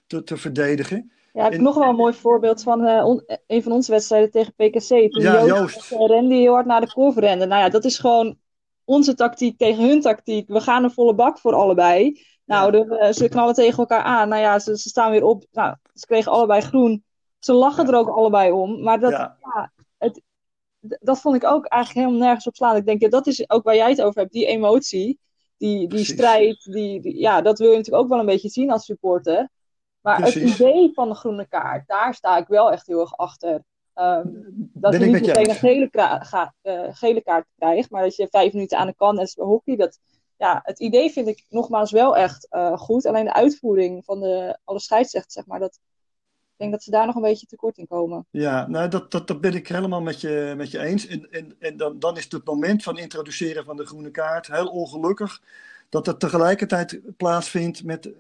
te, 0.07 0.23
te, 0.23 0.37
verdedigen. 0.37 1.11
Ja, 1.33 1.43
heb 1.43 1.53
ik 1.53 1.61
nog 1.61 1.75
wel 1.75 1.89
een 1.89 1.95
mooi 1.95 2.13
voorbeeld 2.13 2.63
van 2.63 2.85
uh, 2.85 3.05
on, 3.05 3.23
een 3.47 3.63
van 3.63 3.71
onze 3.71 3.91
wedstrijden 3.91 4.31
tegen 4.31 4.53
PKC. 4.53 5.11
Toen 5.11 5.21
ja, 5.21 5.45
Joost, 5.45 5.89
Joost. 5.89 6.09
rende 6.09 6.35
heel 6.35 6.53
hard 6.53 6.65
naar 6.65 6.81
de 6.81 6.93
korf 6.93 7.15
rende. 7.15 7.45
Nou 7.45 7.61
ja, 7.61 7.69
dat 7.69 7.85
is 7.85 7.99
gewoon 7.99 8.37
onze 8.87 9.13
tactiek 9.15 9.57
tegen 9.57 9.87
hun 9.87 10.01
tactiek. 10.01 10.47
We 10.47 10.61
gaan 10.61 10.83
een 10.83 10.91
volle 10.91 11.15
bak 11.15 11.39
voor 11.39 11.53
allebei. 11.53 12.21
Nou, 12.45 12.71
de, 12.71 13.11
ze 13.15 13.29
knallen 13.29 13.53
tegen 13.53 13.77
elkaar 13.77 14.01
aan. 14.01 14.29
Nou 14.29 14.41
ja, 14.41 14.59
ze, 14.59 14.77
ze, 14.77 14.89
staan 14.89 15.11
weer 15.11 15.23
op. 15.23 15.45
Nou, 15.51 15.75
ze 15.93 16.05
kregen 16.05 16.31
allebei 16.31 16.61
groen. 16.61 17.03
Ze 17.39 17.53
lachen 17.53 17.85
ja. 17.85 17.91
er 17.91 17.97
ook 17.97 18.09
allebei 18.09 18.51
om. 18.51 18.83
Maar 18.83 18.99
dat, 18.99 19.11
ja. 19.11 19.71
het, 19.97 20.21
dat 20.79 21.19
vond 21.19 21.35
ik 21.35 21.43
ook 21.43 21.65
eigenlijk 21.65 22.05
helemaal 22.05 22.27
nergens 22.27 22.47
op 22.47 22.55
slaan. 22.55 22.75
Ik 22.75 22.85
denk, 22.85 23.01
ja, 23.01 23.09
dat 23.09 23.27
is 23.27 23.49
ook 23.49 23.63
waar 23.63 23.75
jij 23.75 23.89
het 23.89 24.01
over 24.01 24.21
hebt, 24.21 24.33
die 24.33 24.45
emotie, 24.45 25.19
die, 25.57 25.87
die 25.87 26.05
strijd, 26.05 26.63
die, 26.63 27.01
die, 27.01 27.19
ja, 27.19 27.41
dat 27.41 27.59
wil 27.59 27.69
je 27.69 27.75
natuurlijk 27.77 28.03
ook 28.03 28.09
wel 28.09 28.19
een 28.19 28.25
beetje 28.25 28.49
zien 28.49 28.71
als 28.71 28.85
supporter. 28.85 29.49
Maar 30.01 30.21
Precies. 30.21 30.41
het 30.41 30.59
idee 30.59 30.91
van 30.93 31.09
de 31.09 31.15
groene 31.15 31.47
kaart, 31.47 31.87
daar 31.87 32.13
sta 32.13 32.37
ik 32.37 32.47
wel 32.47 32.71
echt 32.71 32.87
heel 32.87 32.99
erg 32.99 33.17
achter. 33.17 33.63
Um, 33.99 34.69
dat 34.73 34.91
ben 34.91 34.99
je 34.99 35.05
niet 35.05 35.25
meteen 35.25 35.49
een 35.49 35.55
gele, 35.55 35.89
ga, 35.91 36.53
uh, 36.63 36.83
gele 36.89 37.21
kaart 37.21 37.45
krijgt, 37.57 37.89
maar 37.89 38.03
dat 38.03 38.15
je 38.15 38.27
vijf 38.31 38.53
minuten 38.53 38.77
aan 38.77 38.93
de 38.97 39.21
is 39.21 39.33
bij 39.33 39.45
hockey. 39.45 39.75
Dat, 39.75 39.99
ja, 40.37 40.59
het 40.63 40.79
idee 40.79 41.09
vind 41.09 41.27
ik 41.27 41.45
nogmaals 41.49 41.91
wel 41.91 42.17
echt 42.17 42.47
uh, 42.51 42.77
goed. 42.77 43.05
Alleen 43.05 43.25
de 43.25 43.33
uitvoering 43.33 44.05
van 44.05 44.19
de, 44.19 44.57
alle 44.63 44.79
scheidsrechters, 44.79 45.33
zeg 45.33 45.45
maar, 45.45 45.59
dat, 45.59 45.79
ik 46.57 46.57
denk 46.57 46.71
dat 46.71 46.83
ze 46.83 46.91
daar 46.91 47.05
nog 47.05 47.15
een 47.15 47.21
beetje 47.21 47.47
tekort 47.47 47.77
in 47.77 47.87
komen. 47.87 48.25
Ja, 48.29 48.67
nou, 48.67 48.89
dat, 48.89 49.11
dat, 49.11 49.27
dat 49.27 49.41
ben 49.41 49.53
ik 49.53 49.67
helemaal 49.67 50.01
met 50.01 50.21
je, 50.21 50.53
met 50.57 50.71
je 50.71 50.79
eens. 50.79 51.07
En, 51.07 51.27
en, 51.31 51.55
en 51.59 51.77
dan, 51.77 51.99
dan 51.99 52.17
is 52.17 52.27
het 52.29 52.45
moment 52.45 52.83
van 52.83 52.97
introduceren 52.97 53.65
van 53.65 53.77
de 53.77 53.85
groene 53.85 54.11
kaart 54.11 54.47
heel 54.47 54.67
ongelukkig 54.67 55.41
dat 55.89 56.05
het 56.05 56.19
tegelijkertijd 56.19 56.99
plaatsvindt 57.17 57.83
met 57.83 58.05
uh, 58.05 58.13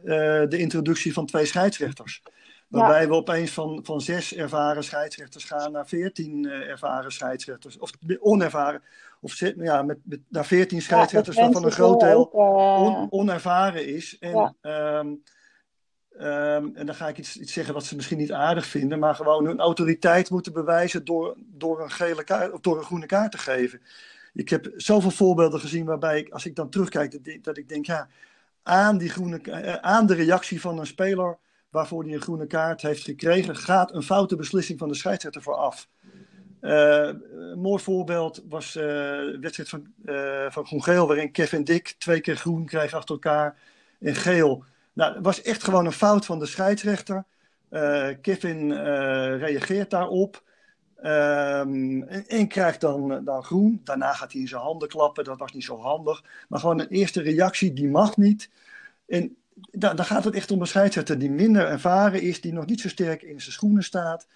de 0.47 0.57
introductie 0.57 1.13
van 1.13 1.25
twee 1.25 1.45
scheidsrechters. 1.45 2.21
Waarbij 2.67 3.01
ja. 3.01 3.07
we 3.07 3.13
opeens 3.13 3.51
van, 3.51 3.79
van 3.83 4.01
zes 4.01 4.35
ervaren 4.35 4.83
scheidsrechters 4.83 5.43
gaan 5.43 5.71
naar 5.71 5.87
veertien 5.87 6.45
uh, 6.45 6.51
ervaren 6.51 7.11
scheidsrechters. 7.11 7.77
Of 7.77 7.91
onervaren. 8.19 8.81
Of 9.21 9.39
ja, 9.55 9.81
met, 9.81 9.97
met, 10.03 10.19
naar 10.27 10.45
veertien 10.45 10.81
scheidsrechters, 10.81 11.35
ja, 11.35 11.43
waarvan 11.43 11.63
een 11.63 11.71
groot 11.71 11.99
deel 11.99 12.23
on, 12.23 13.07
onervaren 13.09 13.87
is. 13.87 14.17
En, 14.19 14.53
ja. 14.61 14.99
um, 14.99 15.23
Um, 16.19 16.75
en 16.75 16.85
dan 16.85 16.95
ga 16.95 17.07
ik 17.07 17.17
iets, 17.17 17.37
iets, 17.37 17.53
zeggen 17.53 17.73
wat 17.73 17.85
ze 17.85 17.95
misschien 17.95 18.17
niet 18.17 18.31
aardig 18.31 18.65
vinden, 18.65 18.99
maar 18.99 19.15
gewoon 19.15 19.45
hun 19.45 19.59
autoriteit 19.59 20.29
moeten 20.29 20.53
bewijzen 20.53 21.05
door, 21.05 21.35
door, 21.37 21.81
een, 21.81 21.91
gele 21.91 22.23
kaart, 22.23 22.51
of 22.51 22.59
door 22.59 22.77
een 22.77 22.83
groene 22.83 23.05
kaart 23.05 23.31
te 23.31 23.37
geven. 23.37 23.81
Ik 24.33 24.49
heb 24.49 24.71
zoveel 24.75 25.11
voorbeelden 25.11 25.59
gezien 25.59 25.85
waarbij 25.85 26.19
ik, 26.19 26.29
als 26.29 26.45
ik 26.45 26.55
dan 26.55 26.69
terugkijk, 26.69 27.11
dat, 27.11 27.43
dat 27.43 27.57
ik 27.57 27.69
denk, 27.69 27.85
ja, 27.85 28.07
aan, 28.63 28.97
die 28.97 29.09
groene, 29.09 29.81
aan 29.81 30.05
de 30.05 30.13
reactie 30.13 30.61
van 30.61 30.79
een 30.79 30.87
speler 30.87 31.37
waarvoor 31.77 32.03
hij 32.03 32.13
een 32.13 32.21
groene 32.21 32.47
kaart 32.47 32.81
heeft 32.81 33.03
gekregen, 33.03 33.55
gaat 33.55 33.93
een 33.93 34.03
foute 34.03 34.35
beslissing 34.35 34.79
van 34.79 34.87
de 34.87 34.95
scheidsrechter 34.95 35.41
vooraf. 35.41 35.87
Uh, 36.61 37.09
een 37.31 37.59
mooi 37.59 37.83
voorbeeld 37.83 38.43
was 38.49 38.75
uh, 38.75 38.83
de 38.83 39.37
wedstrijd 39.41 39.69
van, 39.69 39.93
uh, 40.05 40.45
van 40.49 40.65
Groen 40.65 40.83
Geel, 40.83 41.07
waarin 41.07 41.31
Kevin 41.31 41.63
Dick 41.63 41.95
twee 41.97 42.21
keer 42.21 42.35
groen 42.35 42.65
kreeg 42.65 42.93
achter 42.93 43.15
elkaar 43.15 43.57
en 43.99 44.15
geel. 44.15 44.63
Nou, 44.93 45.15
het 45.15 45.23
was 45.23 45.41
echt 45.41 45.63
gewoon 45.63 45.85
een 45.85 45.91
fout 45.91 46.25
van 46.25 46.39
de 46.39 46.45
scheidsrechter. 46.45 47.25
Kevin 48.21 48.73
reageert 49.37 49.89
daarop. 49.89 50.43
Um, 50.97 52.03
en, 52.03 52.27
en, 52.27 52.47
krijgt 52.47 52.81
dan, 52.81 53.23
dan 53.23 53.43
groen. 53.43 53.81
Daarna 53.83 54.13
gaat 54.13 54.31
hij 54.31 54.41
in 54.41 54.47
zijn 54.47 54.61
handen 54.61 54.87
klappen. 54.87 55.23
Dat 55.23 55.39
was 55.39 55.51
niet 55.53 55.63
zo 55.63 55.77
handig. 55.79 56.23
Maar 56.47 56.59
gewoon 56.59 56.79
een 56.79 56.87
eerste 56.87 57.21
reactie, 57.21 57.73
die 57.73 57.89
mag 57.89 58.17
niet. 58.17 58.49
En 59.07 59.37
da, 59.71 59.93
dan 59.93 60.05
gaat 60.05 60.23
het 60.23 60.35
echt 60.35 60.51
om 60.51 60.61
een 60.61 60.67
scheidsrechter 60.67 61.19
die 61.19 61.31
minder 61.31 61.67
ervaren 61.67 62.21
is. 62.21 62.41
Die 62.41 62.53
nog 62.53 62.65
niet 62.65 62.81
zo 62.81 62.87
sterk 62.87 63.21
in 63.21 63.41
zijn 63.41 63.53
schoenen 63.53 63.83
staat. 63.83 64.27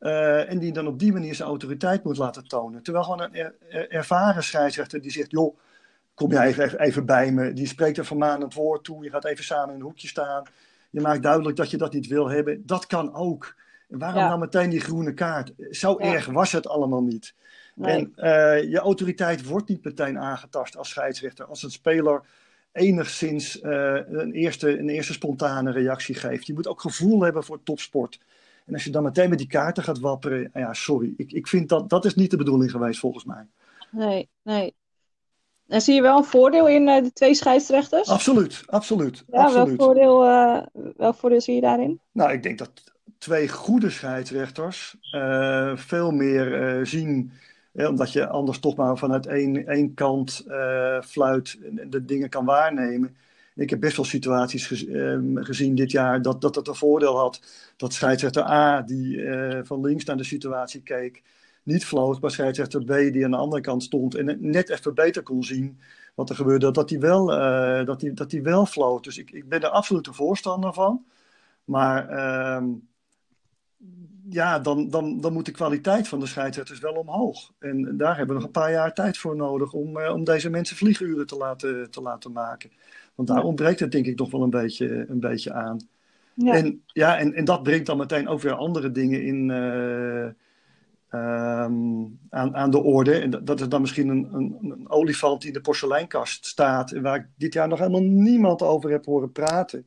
Uh, 0.00 0.50
en 0.50 0.58
die 0.58 0.72
dan 0.72 0.86
op 0.86 0.98
die 0.98 1.12
manier 1.12 1.34
zijn 1.34 1.48
autoriteit 1.48 2.04
moet 2.04 2.16
laten 2.16 2.48
tonen. 2.48 2.82
Terwijl 2.82 3.04
gewoon 3.04 3.20
een 3.20 3.34
er, 3.34 3.54
er, 3.68 3.90
ervaren 3.90 4.42
scheidsrechter 4.42 5.00
die 5.00 5.10
zegt... 5.10 5.30
joh, 5.30 5.58
kom 6.14 6.32
jij 6.32 6.46
even, 6.46 6.80
even, 6.80 7.06
bij 7.06 7.32
me. 7.32 7.52
Die 7.52 7.66
spreekt 7.66 7.98
een 7.98 8.04
vermanend 8.04 8.54
woord 8.54 8.84
toe. 8.84 9.04
Je 9.04 9.10
gaat 9.10 9.24
even 9.24 9.44
samen 9.44 9.68
in 9.68 9.80
een 9.80 9.86
hoekje 9.86 10.08
staan. 10.08 10.44
Je 10.90 11.00
maakt 11.00 11.22
duidelijk 11.22 11.56
dat 11.56 11.70
je 11.70 11.76
dat 11.76 11.92
niet 11.92 12.06
wil 12.06 12.28
hebben. 12.28 12.62
Dat 12.66 12.86
kan 12.86 13.14
ook. 13.14 13.54
En 13.88 13.98
waarom 13.98 14.20
ja. 14.20 14.28
nou 14.28 14.40
meteen 14.40 14.70
die 14.70 14.80
groene 14.80 15.14
kaart? 15.14 15.52
Zo 15.70 15.96
ja. 15.98 16.12
erg 16.12 16.26
was 16.26 16.52
het 16.52 16.68
allemaal 16.68 17.02
niet. 17.02 17.34
Nee. 17.74 17.96
En 17.96 18.12
uh, 18.16 18.70
je 18.70 18.78
autoriteit 18.78 19.44
wordt 19.44 19.68
niet 19.68 19.84
meteen 19.84 20.18
aangetast 20.18 20.76
als 20.76 20.88
scheidsrechter. 20.88 21.44
Als 21.44 21.62
een 21.62 21.70
speler 21.70 22.22
enigszins 22.76 23.62
uh, 23.62 23.98
een, 24.08 24.32
eerste, 24.32 24.78
een 24.78 24.88
eerste 24.88 25.12
spontane 25.12 25.70
reactie 25.70 26.14
geeft. 26.14 26.46
Je 26.46 26.54
moet 26.54 26.68
ook 26.68 26.80
gevoel 26.80 27.20
hebben 27.20 27.44
voor 27.44 27.62
topsport. 27.62 28.20
En 28.66 28.74
als 28.74 28.84
je 28.84 28.90
dan 28.90 29.02
meteen 29.02 29.28
met 29.28 29.38
die 29.38 29.46
kaarten 29.46 29.82
gaat 29.82 29.98
wapperen, 29.98 30.50
ja, 30.54 30.74
sorry. 30.74 31.14
Ik, 31.16 31.32
ik 31.32 31.46
vind 31.46 31.68
dat, 31.68 31.88
dat 31.90 32.04
is 32.04 32.14
niet 32.14 32.30
de 32.30 32.36
bedoeling 32.36 32.70
geweest 32.70 33.00
volgens 33.00 33.24
mij. 33.24 33.46
Nee, 33.90 34.28
nee. 34.42 34.74
En 35.68 35.80
zie 35.80 35.94
je 35.94 36.02
wel 36.02 36.16
een 36.16 36.24
voordeel 36.24 36.68
in 36.68 36.88
uh, 36.88 37.02
de 37.02 37.12
twee 37.12 37.34
scheidsrechters? 37.34 38.08
Absoluut, 38.08 38.62
absoluut. 38.66 39.24
Ja, 39.28 39.42
absoluut. 39.44 39.66
Welk, 39.66 39.80
voordeel, 39.80 40.24
uh, 40.24 40.62
welk 40.96 41.16
voordeel 41.16 41.40
zie 41.40 41.54
je 41.54 41.60
daarin? 41.60 42.00
Nou, 42.12 42.32
ik 42.32 42.42
denk 42.42 42.58
dat 42.58 42.70
twee 43.18 43.48
goede 43.48 43.90
scheidsrechters 43.90 44.96
veel 45.74 46.10
meer 46.10 46.80
zien. 46.86 47.32
Omdat 47.76 48.12
je 48.12 48.28
anders 48.28 48.58
toch 48.58 48.76
maar 48.76 48.98
vanuit 48.98 49.26
één, 49.26 49.66
één 49.66 49.94
kant 49.94 50.44
fluit 51.04 51.58
en 51.62 51.90
de 51.90 52.04
dingen 52.04 52.28
kan 52.28 52.44
waarnemen. 52.44 53.16
Ik 53.54 53.70
heb 53.70 53.80
best 53.80 53.96
wel 53.96 54.04
situaties 54.04 54.66
gez, 54.66 54.84
gezien 55.34 55.74
dit 55.74 55.90
jaar 55.90 56.22
dat, 56.22 56.40
dat 56.40 56.54
het 56.54 56.68
een 56.68 56.74
voordeel 56.74 57.18
had 57.18 57.40
dat 57.76 57.92
scheidsrechter 57.92 58.42
A, 58.42 58.82
die 58.82 59.24
van 59.62 59.80
links 59.80 60.04
naar 60.04 60.16
de 60.16 60.24
situatie 60.24 60.82
keek, 60.82 61.22
niet 61.62 61.84
floot, 61.84 62.20
maar 62.20 62.30
scheidsrechter 62.30 62.84
B 62.84 63.12
die 63.12 63.24
aan 63.24 63.30
de 63.30 63.36
andere 63.36 63.62
kant 63.62 63.82
stond 63.82 64.14
en 64.14 64.36
net 64.40 64.68
even 64.70 64.94
beter 64.94 65.22
kon 65.22 65.44
zien 65.44 65.78
wat 66.16 66.30
er 66.30 66.36
gebeurde, 66.36 66.70
dat 66.70 66.90
hij 66.90 66.98
wel, 67.00 67.32
uh, 67.32 67.86
dat 67.86 68.00
die, 68.00 68.12
dat 68.12 68.30
die 68.30 68.42
wel 68.42 68.66
floot. 68.66 69.04
Dus 69.04 69.18
ik, 69.18 69.30
ik 69.30 69.48
ben 69.48 69.62
er 69.62 69.68
absoluut 69.68 70.06
een 70.06 70.14
voorstander 70.14 70.72
van. 70.72 71.04
Maar 71.64 72.10
uh, 72.10 72.62
ja, 74.28 74.58
dan, 74.58 74.90
dan, 74.90 75.20
dan 75.20 75.32
moet 75.32 75.44
de 75.44 75.50
kwaliteit 75.50 76.08
van 76.08 76.20
de 76.20 76.26
scheidsrechters 76.26 76.80
wel 76.80 76.92
omhoog. 76.92 77.52
En 77.58 77.96
daar 77.96 78.16
hebben 78.16 78.36
we 78.36 78.40
nog 78.40 78.44
een 78.44 78.60
paar 78.60 78.72
jaar 78.72 78.94
tijd 78.94 79.18
voor 79.18 79.36
nodig 79.36 79.72
om, 79.72 79.98
uh, 79.98 80.12
om 80.12 80.24
deze 80.24 80.50
mensen 80.50 80.76
vlieguren 80.76 81.26
te 81.26 81.36
laten, 81.36 81.90
te 81.90 82.02
laten 82.02 82.32
maken. 82.32 82.70
Want 83.14 83.28
daar 83.28 83.42
ontbreekt 83.42 83.80
het 83.80 83.92
denk 83.92 84.06
ik 84.06 84.18
nog 84.18 84.30
wel 84.30 84.42
een 84.42 84.50
beetje, 84.50 85.06
een 85.08 85.20
beetje 85.20 85.52
aan. 85.52 85.88
Ja. 86.34 86.54
En, 86.54 86.82
ja, 86.86 87.18
en, 87.18 87.34
en 87.34 87.44
dat 87.44 87.62
brengt 87.62 87.86
dan 87.86 87.96
meteen 87.96 88.28
ook 88.28 88.40
weer 88.40 88.54
andere 88.54 88.90
dingen 88.90 89.22
in, 89.22 89.48
uh, 89.48 90.26
Um, 91.10 92.18
aan, 92.30 92.56
aan, 92.56 92.70
de 92.70 92.82
orde. 92.82 93.18
En 93.18 93.30
dat, 93.30 93.46
dat 93.46 93.60
is 93.60 93.68
dan 93.68 93.80
misschien 93.80 94.08
een, 94.08 94.28
een, 94.32 94.58
een, 94.62 94.90
olifant 94.90 95.40
die 95.40 95.48
in 95.48 95.54
de 95.54 95.60
porseleinkast 95.60 96.46
staat. 96.46 96.92
En 96.92 97.02
waar 97.02 97.16
ik 97.16 97.26
dit 97.36 97.52
jaar 97.52 97.68
nog 97.68 97.78
helemaal 97.78 98.02
niemand 98.02 98.62
over 98.62 98.90
heb 98.90 99.04
horen 99.04 99.32
praten. 99.32 99.86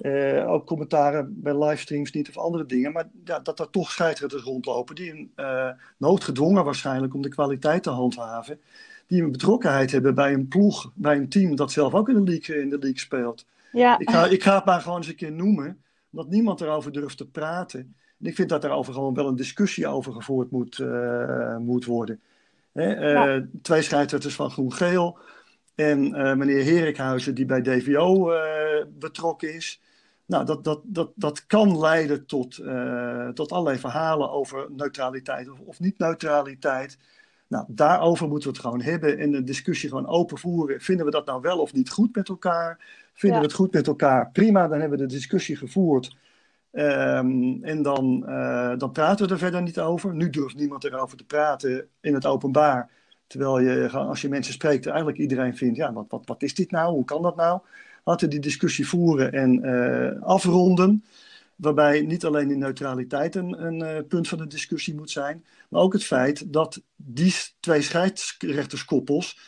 Uh, 0.00 0.50
ook 0.50 0.66
commentaren 0.66 1.40
bij 1.42 1.64
livestreams 1.64 2.12
niet 2.12 2.28
of 2.28 2.38
andere 2.38 2.66
dingen. 2.66 2.92
Maar 2.92 3.08
ja, 3.24 3.38
dat 3.38 3.60
er 3.60 3.70
toch 3.70 3.90
scheidsrechters 3.90 4.42
rondlopen. 4.42 4.94
Die 4.94 5.10
een 5.10 5.32
uh, 5.36 5.70
noodgedwongen 5.96 6.64
waarschijnlijk 6.64 7.14
om 7.14 7.22
de 7.22 7.28
kwaliteit 7.28 7.82
te 7.82 7.90
handhaven. 7.90 8.60
Die 9.06 9.22
een 9.22 9.32
betrokkenheid 9.32 9.90
hebben 9.90 10.14
bij 10.14 10.32
een 10.32 10.48
ploeg, 10.48 10.92
bij 10.94 11.16
een 11.16 11.28
team 11.28 11.56
dat 11.56 11.72
zelf 11.72 11.94
ook 11.94 12.08
in 12.08 12.14
de 12.14 12.30
league, 12.30 12.60
in 12.60 12.68
de 12.68 12.78
league 12.78 12.98
speelt. 12.98 13.46
Ja. 13.72 13.98
Ik, 13.98 14.10
ga, 14.10 14.26
ik 14.26 14.42
ga 14.42 14.54
het 14.54 14.64
maar 14.64 14.80
gewoon 14.80 14.96
eens 14.96 15.08
een 15.08 15.16
keer 15.16 15.32
noemen, 15.32 15.82
omdat 16.10 16.28
niemand 16.28 16.60
erover 16.60 16.92
durft 16.92 17.16
te 17.16 17.26
praten. 17.26 17.80
En 18.20 18.26
ik 18.26 18.34
vind 18.34 18.48
dat 18.48 18.62
daarover 18.62 18.92
gewoon 18.92 19.14
wel 19.14 19.28
een 19.28 19.36
discussie 19.36 19.86
over 19.86 20.12
gevoerd 20.12 20.50
moet, 20.50 20.78
uh, 20.78 21.56
moet 21.56 21.84
worden. 21.84 22.20
Hè? 22.72 23.10
Ja. 23.10 23.46
Twee 23.62 23.82
scheidsrechters 23.82 24.34
van 24.34 24.50
Groen-Geel 24.50 25.18
en 25.74 26.10
meneer 26.38 26.64
Herikhuizen 26.64 27.34
die 27.34 27.46
bij 27.46 27.62
DVO 27.62 28.32
betrokken 28.98 29.54
is. 29.54 29.80
Nou, 30.26 30.44
dat, 30.44 30.64
dat, 30.64 30.80
dat, 30.84 31.12
dat 31.14 31.46
kan 31.46 31.78
leiden 31.78 32.26
tot, 32.26 32.54
tot 33.34 33.52
allerlei 33.52 33.78
verhalen 33.78 34.30
over 34.30 34.66
neutraliteit 34.70 35.50
of, 35.50 35.58
of 35.60 35.80
niet-neutraliteit. 35.80 36.98
Nou, 37.48 37.64
daarover 37.68 38.28
moeten 38.28 38.48
we 38.48 38.54
het 38.56 38.64
gewoon 38.64 38.80
hebben 38.80 39.18
en 39.18 39.30
de 39.30 39.42
discussie 39.42 39.88
gewoon 39.88 40.06
open 40.06 40.38
voeren. 40.38 40.80
Vinden 40.80 41.04
we 41.04 41.10
dat 41.12 41.26
nou 41.26 41.40
wel 41.40 41.58
of 41.58 41.72
niet 41.72 41.90
goed 41.90 42.14
met 42.14 42.28
elkaar? 42.28 42.78
Vinden 43.12 43.38
Ja. 43.38 43.44
we 43.44 43.50
het 43.50 43.56
goed 43.60 43.72
met 43.72 43.86
elkaar? 43.86 44.30
Prima, 44.30 44.68
dan 44.68 44.80
hebben 44.80 44.98
we 44.98 45.06
de 45.06 45.14
discussie 45.14 45.56
gevoerd. 45.56 46.16
Ehm, 46.72 47.62
en 47.62 47.82
dan, 47.82 48.26
eh, 48.26 48.72
dan 48.78 48.92
praten 48.92 49.26
we 49.26 49.32
er 49.32 49.38
verder 49.38 49.62
niet 49.62 49.80
over. 49.80 50.14
Nu 50.14 50.30
durft 50.30 50.56
niemand 50.56 50.84
erover 50.84 51.16
te 51.16 51.24
praten 51.24 51.88
in 52.00 52.14
het 52.14 52.26
openbaar. 52.26 52.90
Terwijl 53.26 53.58
je, 53.60 53.88
als 53.90 54.20
je 54.20 54.28
mensen 54.28 54.52
spreekt, 54.52 54.86
eigenlijk 54.86 55.18
iedereen 55.18 55.56
vindt: 55.56 55.76
ja, 55.76 55.92
wat, 55.92 56.06
wat, 56.08 56.26
wat 56.26 56.42
is 56.42 56.54
dit 56.54 56.70
nou? 56.70 56.92
Hoe 56.92 57.04
kan 57.04 57.22
dat 57.22 57.36
nou? 57.36 57.60
Laten 58.06 58.26
we 58.26 58.32
die 58.34 58.42
discussie 58.42 58.88
voeren 58.88 59.32
en 59.32 59.62
eh, 59.62 60.22
afronden. 60.22 61.04
Waarbij 61.56 62.00
niet 62.00 62.24
alleen 62.24 62.48
die 62.48 62.56
neutraliteit 62.56 63.34
een, 63.34 63.64
een 63.66 63.82
eh, 63.82 64.02
punt 64.08 64.28
van 64.28 64.38
de 64.38 64.46
discussie 64.46 64.94
moet 64.94 65.10
zijn. 65.10 65.44
Maar 65.68 65.80
ook 65.82 65.92
het 65.92 66.04
feit 66.04 66.52
dat 66.52 66.82
die 66.96 67.34
twee 67.60 67.82
scheidsrechterskoppels. 67.82 69.38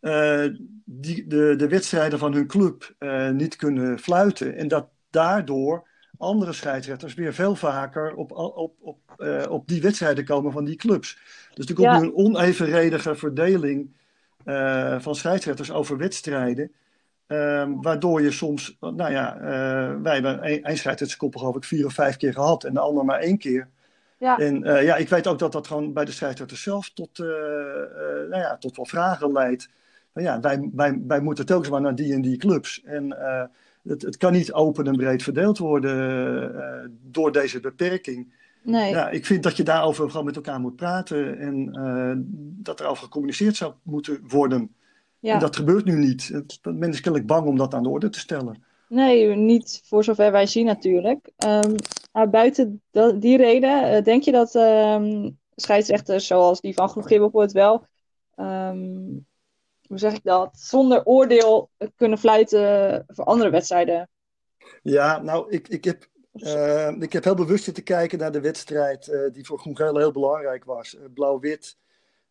eh, 0.00 0.44
die, 0.84 1.26
de, 1.26 1.54
de 1.56 1.68
wedstrijden 1.68 2.18
van 2.18 2.32
hun 2.34 2.46
club 2.46 2.94
niet 3.32 3.56
kunnen 3.56 3.98
fluiten. 3.98 4.56
En 4.56 4.68
dat 4.68 4.88
daardoor 5.10 5.88
andere 6.18 6.52
scheidsrechters 6.52 7.14
weer 7.14 7.34
veel 7.34 7.54
vaker 7.56 8.14
op, 8.14 8.32
op, 8.32 8.74
op, 8.80 8.98
op 9.48 9.68
die 9.68 9.80
wedstrijden 9.82 10.24
komen 10.24 10.52
van 10.52 10.64
die 10.64 10.76
clubs. 10.76 11.18
Dus 11.54 11.66
er 11.66 11.74
komt 11.74 11.86
Ja. 11.86 11.98
nu 11.98 12.04
een 12.04 12.14
onevenredige 12.14 13.14
verdeling 13.14 13.90
van 14.98 15.14
scheidsrechters 15.14 15.70
over 15.70 15.96
wedstrijden. 15.96 16.72
Ehm, 17.30 17.80
waardoor 17.80 18.22
je 18.22 18.30
soms, 18.30 18.76
nou 18.80 19.10
ja, 19.10 19.36
eh, 19.36 20.02
wij 20.02 20.14
hebben 20.14 20.40
scheidsrechterskoppel 20.62 21.40
geloof 21.40 21.56
ik 21.56 21.64
vier 21.64 21.86
of 21.86 21.92
vijf 21.92 22.16
keer 22.16 22.32
gehad 22.32 22.64
en 22.64 22.74
de 22.74 22.80
ander 22.80 23.04
maar 23.04 23.18
één 23.18 23.38
keer. 23.38 23.68
Ja. 24.18 24.38
En 24.38 24.64
eh, 24.64 24.84
ja, 24.84 24.96
ik 24.96 25.08
weet 25.08 25.26
ook 25.26 25.38
dat 25.38 25.52
dat 25.52 25.66
gewoon 25.66 25.92
bij 25.92 26.04
de 26.04 26.12
scheidsrechters 26.12 26.62
zelf 26.62 26.90
tot, 26.94 27.18
eh, 27.18 27.26
nou 28.28 28.36
ja, 28.36 28.56
tot 28.56 28.76
wel 28.76 28.86
vragen 28.86 29.32
leidt. 29.32 29.68
Maar 30.12 30.24
ja, 30.24 30.40
wij, 30.40 30.70
wij, 30.72 31.00
wij 31.06 31.20
moeten 31.20 31.46
telkens 31.46 31.70
maar 31.70 31.80
naar 31.80 31.94
die 31.94 32.12
en 32.12 32.22
die 32.22 32.36
clubs. 32.36 32.82
En 32.84 33.16
het, 33.82 34.02
het 34.02 34.16
kan 34.16 34.32
niet 34.32 34.52
open 34.52 34.86
en 34.86 34.96
breed 34.96 35.22
verdeeld 35.22 35.58
worden 35.58 36.98
door 37.02 37.32
deze 37.32 37.60
beperking. 37.60 38.32
Nee. 38.62 38.90
Ja, 38.90 39.08
ik 39.08 39.26
vind 39.26 39.42
dat 39.42 39.56
je 39.56 39.62
daarover 39.62 40.10
gewoon 40.10 40.26
met 40.26 40.36
elkaar 40.36 40.60
moet 40.60 40.76
praten 40.76 41.38
en 41.38 41.70
dat 42.62 42.80
er 42.80 42.86
over 42.86 43.02
gecommuniceerd 43.04 43.56
zou 43.56 43.72
moeten 43.82 44.20
worden. 44.28 44.74
Ja. 45.20 45.34
En 45.34 45.40
dat 45.40 45.56
gebeurt 45.56 45.84
nu 45.84 45.98
niet. 45.98 46.28
Het, 46.28 46.58
men 46.62 46.90
is 46.90 47.00
kennelijk 47.00 47.30
bang 47.30 47.46
om 47.46 47.56
dat 47.56 47.74
aan 47.74 47.82
de 47.82 47.88
orde 47.88 48.08
te 48.08 48.18
stellen. 48.18 48.64
Nee, 48.88 49.36
niet 49.36 49.82
voor 49.84 50.04
zover 50.04 50.32
wij 50.32 50.46
zien 50.46 50.66
natuurlijk. 50.66 51.30
Ehm, 51.36 51.74
maar 52.12 52.30
buiten 52.30 52.82
die 53.18 53.36
reden, 53.36 53.82
eh, 53.82 54.04
denk 54.04 54.22
je 54.22 54.32
dat 54.32 54.54
ehm, 54.54 55.30
scheidsrechters 55.54 56.26
zoals 56.26 56.60
die 56.60 56.74
van 56.74 56.88
Groen 56.88 57.06
Geel 57.06 57.18
bijvoorbeeld 57.18 57.52
wel, 57.52 57.86
ehm, 58.34 59.18
hoe 59.86 59.98
zeg 59.98 60.12
ik 60.12 60.22
dat, 60.22 60.58
zonder 60.58 61.04
oordeel 61.04 61.70
kunnen 61.96 62.18
fluiten 62.18 63.04
voor 63.06 63.24
andere 63.24 63.50
wedstrijden? 63.50 64.08
Ja, 64.82 65.22
nou, 65.22 65.50
ik, 65.50 65.68
ik, 65.68 65.84
heb, 65.84 66.08
eh, 66.32 66.90
ik 66.98 67.12
heb 67.12 67.24
heel 67.24 67.34
bewust 67.34 67.64
zitten 67.64 67.82
kijken 67.82 68.18
naar 68.18 68.32
de 68.32 68.40
wedstrijd 68.40 69.08
eh, 69.08 69.32
die 69.32 69.46
voor 69.46 69.58
Groen-Geel 69.58 69.98
heel 69.98 70.12
belangrijk 70.12 70.64
was. 70.64 70.96
Blauw-wit 71.14 71.76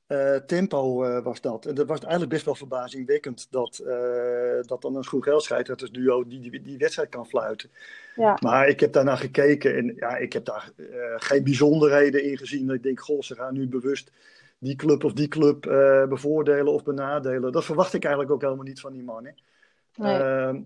eh, 0.09 0.35
tempo 0.35 1.03
eh, 1.03 1.23
was 1.23 1.41
dat. 1.41 1.65
En 1.65 1.75
dat 1.75 1.87
was 1.87 1.99
eigenlijk 1.99 2.31
best 2.31 2.45
wel 2.45 2.55
verbazingwekkend 2.55 3.47
dat, 3.49 3.77
eh, 3.77 4.61
dat 4.61 4.81
dan 4.81 4.95
een 4.95 5.03
Groen-Geel 5.03 5.39
scheidsrechtersduo 5.39 6.27
die, 6.27 6.39
die 6.39 6.61
die 6.61 6.77
wedstrijd 6.77 7.09
kan 7.09 7.27
fluiten. 7.27 7.69
Ja. 8.15 8.37
Maar 8.41 8.67
ik 8.67 8.79
heb 8.79 8.93
daarnaar 8.93 9.17
gekeken 9.17 9.75
en 9.75 9.93
ja, 9.95 10.17
ik 10.17 10.33
heb 10.33 10.45
daar 10.45 10.71
geen 11.17 11.43
bijzonderheden 11.43 12.23
in 12.23 12.37
gezien. 12.37 12.67
Dat 12.67 12.75
ik 12.75 12.83
denk, 12.83 12.99
goh, 12.99 13.21
ze 13.21 13.35
gaan 13.35 13.53
nu 13.53 13.67
bewust 13.67 14.11
die 14.59 14.75
club 14.75 15.03
of 15.03 15.13
die 15.13 15.27
club 15.27 15.61
bevoordelen 16.09 16.73
of 16.73 16.83
benadelen. 16.83 17.51
Dat 17.51 17.65
verwacht 17.65 17.93
ik 17.93 18.03
eigenlijk 18.03 18.33
ook 18.33 18.41
helemaal 18.41 18.65
niet 18.65 18.79
van 18.79 18.93
die 18.93 19.03
mannen. 19.03 19.35
Nee. 19.95 20.17
Ehm, 20.17 20.61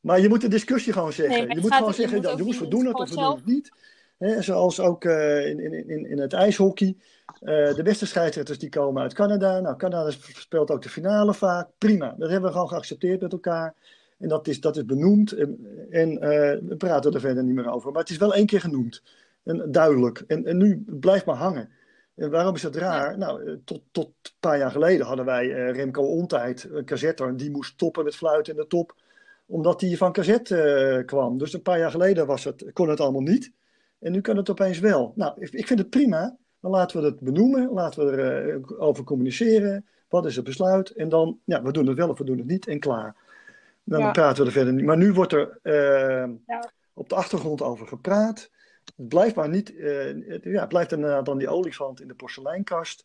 maar 0.00 0.20
je 0.20 0.28
moet 0.28 0.40
de 0.40 0.48
discussie 0.48 0.92
gewoon 0.92 1.12
zeggen. 1.12 1.36
Nee, 1.36 1.46
maar 1.46 1.56
je 1.56 1.62
moet 1.62 1.74
gewoon 1.74 1.94
zeggen, 1.94 2.20
jongens, 2.36 2.58
we 2.58 2.68
doen 2.68 2.86
het 2.86 2.94
of 2.94 3.08
we 3.10 3.16
doen 3.16 3.34
het 3.34 3.46
niet. 3.46 3.72
Hè, 4.18 4.42
zoals 4.42 4.80
ook 4.80 5.04
in, 5.04 5.60
in, 5.60 5.88
in, 5.88 6.06
in 6.06 6.18
het 6.18 6.32
ijshockey. 6.32 6.96
Eh, 7.40 7.74
de 7.74 7.82
beste 7.82 8.06
scheidsrechters 8.06 8.58
die 8.58 8.68
komen 8.68 9.02
uit 9.02 9.14
Canada. 9.14 9.60
Nou, 9.60 9.76
Canada 9.76 10.10
speelt 10.20 10.70
ook 10.70 10.82
de 10.82 10.88
finale 10.88 11.34
vaak. 11.34 11.68
Prima, 11.78 12.14
dat 12.18 12.30
hebben 12.30 12.48
we 12.48 12.52
gewoon 12.52 12.68
geaccepteerd 12.68 13.20
met 13.20 13.32
elkaar. 13.32 13.74
En 14.18 14.28
dat 14.28 14.46
is, 14.48 14.60
dat 14.60 14.76
is 14.76 14.84
benoemd. 14.84 15.32
En, 15.32 15.58
en 15.90 16.20
eh, 16.20 16.58
we 16.68 16.74
praten 16.78 17.12
er 17.12 17.20
verder 17.20 17.44
niet 17.44 17.54
meer 17.54 17.70
over. 17.70 17.92
Maar 17.92 18.00
het 18.00 18.10
is 18.10 18.16
wel 18.16 18.34
één 18.34 18.46
keer 18.46 18.60
genoemd. 18.60 19.02
En, 19.42 19.70
duidelijk. 19.70 20.24
En, 20.26 20.44
en 20.44 20.56
nu 20.56 20.84
blijft 20.86 21.24
maar 21.24 21.36
hangen. 21.36 21.70
En 22.14 22.30
waarom 22.30 22.54
is 22.54 22.62
dat 22.62 22.76
raar? 22.76 23.18
Nou, 23.18 23.44
eh, 23.44 23.54
tot, 23.64 23.82
tot 23.90 24.06
een 24.06 24.30
paar 24.40 24.58
jaar 24.58 24.70
geleden 24.70 25.06
hadden 25.06 25.24
wij 25.24 25.48
Remco 25.70 26.02
Ontijd, 26.02 26.68
een 26.70 26.84
cazetter. 26.84 27.36
Die 27.36 27.50
moest 27.50 27.72
stoppen 27.72 28.04
met 28.04 28.16
fluiten 28.16 28.54
in 28.54 28.60
de 28.60 28.66
top. 28.66 28.94
Omdat 29.46 29.80
hij 29.80 29.96
van 29.96 30.12
kazet 30.12 30.50
eh, 30.50 31.04
kwam. 31.04 31.38
Dus 31.38 31.52
een 31.52 31.62
paar 31.62 31.78
jaar 31.78 31.90
geleden 31.90 32.26
was 32.26 32.44
het, 32.44 32.64
kon 32.72 32.88
het 32.88 33.00
allemaal 33.00 33.20
niet. 33.20 33.52
En 33.98 34.12
nu 34.12 34.20
kan 34.20 34.36
het 34.36 34.50
opeens 34.50 34.78
wel. 34.78 35.12
Nou, 35.14 35.40
ik, 35.40 35.50
ik 35.50 35.66
vind 35.66 35.78
het 35.78 35.90
prima. 35.90 36.36
Dan 36.60 36.70
laten 36.70 37.00
we 37.00 37.06
het 37.06 37.20
benoemen. 37.20 37.70
Laten 37.72 38.06
we 38.06 38.22
erover 38.22 38.78
over 38.78 39.04
communiceren. 39.04 39.86
Wat 40.08 40.26
is 40.26 40.36
het 40.36 40.44
besluit? 40.44 40.90
En 40.90 41.08
dan, 41.08 41.38
ja, 41.44 41.62
we 41.62 41.72
doen 41.72 41.86
het 41.86 41.96
wel 41.96 42.08
of 42.08 42.18
we 42.18 42.24
doen 42.24 42.38
het 42.38 42.46
niet. 42.46 42.66
En 42.66 42.80
klaar. 42.80 43.16
Dan 43.84 44.00
Ja. 44.00 44.10
praten 44.10 44.40
we 44.42 44.46
er 44.48 44.52
verder 44.56 44.72
niet. 44.72 44.84
Maar 44.84 44.96
nu 44.96 45.12
wordt 45.12 45.32
er 45.32 45.58
eh, 45.62 46.28
Ja. 46.46 46.70
op 46.94 47.08
de 47.08 47.14
achtergrond 47.14 47.62
over 47.62 47.86
gepraat. 47.86 48.50
Het 48.96 49.08
blijft 49.08 49.34
maar 49.34 49.48
niet. 49.48 49.76
eh, 49.76 49.88
het, 50.26 50.44
ja, 50.44 50.60
het 50.60 50.68
blijft 50.68 50.92
inderdaad 50.92 51.24
dan 51.26 51.38
die 51.38 51.48
olifant 51.48 52.00
in 52.00 52.08
de 52.08 52.14
porseleinkast. 52.14 53.04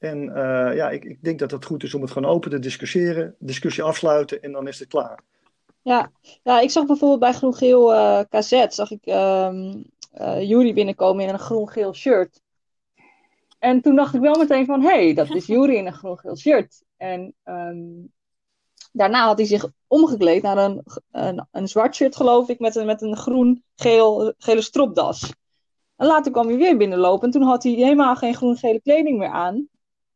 En 0.00 0.28
eh, 0.34 0.76
ja, 0.76 0.90
ik, 0.90 1.04
ik 1.04 1.22
denk 1.22 1.38
dat 1.38 1.50
het 1.50 1.64
goed 1.64 1.82
is 1.82 1.94
om 1.94 2.02
het 2.02 2.10
gewoon 2.10 2.30
open 2.30 2.50
te 2.50 2.58
discussiëren. 2.58 3.34
Discussie 3.38 3.82
afsluiten 3.82 4.42
en 4.42 4.52
dan 4.52 4.68
is 4.68 4.78
het 4.78 4.88
klaar. 4.88 5.20
Ja, 5.82 6.10
ja, 6.42 6.60
ik 6.60 6.70
zag 6.70 6.86
bijvoorbeeld 6.86 7.20
bij 7.20 7.32
Groen-Geel 7.32 7.94
eh 7.94 8.20
KZ, 8.28 8.66
zag 8.68 8.90
ik 8.90 9.06
eh 9.06 9.52
Jury 10.40 10.74
binnenkomen 10.74 11.24
in 11.26 11.32
een 11.32 11.38
groen-geel 11.38 11.94
shirt. 11.94 12.40
En 13.60 13.80
toen 13.80 13.96
dacht 13.96 14.14
ik 14.14 14.20
wel 14.20 14.38
meteen 14.38 14.66
van, 14.66 14.82
hé, 14.82 14.88
hey, 14.88 15.14
dat 15.14 15.34
is 15.34 15.46
Jury 15.52 15.74
in 15.74 15.86
een 15.86 15.92
groen-geel 15.92 16.36
shirt. 16.36 16.82
En 16.96 17.34
ehm, 17.42 17.78
daarna 18.92 19.26
had 19.26 19.38
hij 19.38 19.46
zich 19.46 19.70
omgekleed 19.86 20.42
naar 20.42 20.58
een, 20.58 20.82
een, 21.10 21.46
een 21.50 21.68
zwart 21.68 21.94
shirt, 21.94 22.16
geloof 22.16 22.48
ik, 22.48 22.58
met 22.58 22.76
een, 22.76 22.86
met 22.86 23.02
een 23.02 23.16
groen-geel 23.16 24.34
gele 24.38 24.62
stropdas. 24.62 25.32
En 25.96 26.06
later 26.06 26.32
kwam 26.32 26.48
hij 26.48 26.56
weer 26.56 26.76
binnenlopen 26.76 27.26
en 27.26 27.30
toen 27.30 27.42
had 27.42 27.62
hij 27.62 27.72
helemaal 27.72 28.16
geen 28.16 28.34
groen-gele 28.34 28.80
kleding 28.80 29.18
meer 29.18 29.30
aan. 29.30 29.68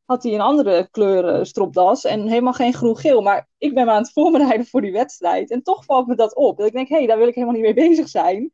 Had 0.05 0.23
hij 0.23 0.35
een 0.35 0.41
andere 0.41 0.89
kleur 0.91 1.29
eh, 1.29 1.45
stropdas 1.45 2.05
en 2.05 2.27
helemaal 2.29 2.53
geen 2.53 2.75
groen-geel. 2.75 3.23
Maar 3.23 3.49
ik 3.59 3.75
ben 3.75 3.85
me 3.85 3.91
aan 3.91 4.03
het 4.03 4.13
voorbereiden 4.13 4.67
voor 4.67 4.81
die 4.81 4.93
wedstrijd. 4.93 5.51
En 5.51 5.63
toch 5.63 5.85
valt 5.85 6.07
me 6.07 6.15
dat 6.15 6.35
op. 6.35 6.57
Dat 6.57 6.67
ik 6.67 6.73
denk, 6.73 6.89
hé, 6.89 6.97
hey, 6.97 7.07
daar 7.07 7.19
wil 7.19 7.29
ik 7.29 7.35
helemaal 7.35 7.55
niet 7.55 7.65
mee 7.65 7.89
bezig 7.89 8.09
zijn. 8.09 8.53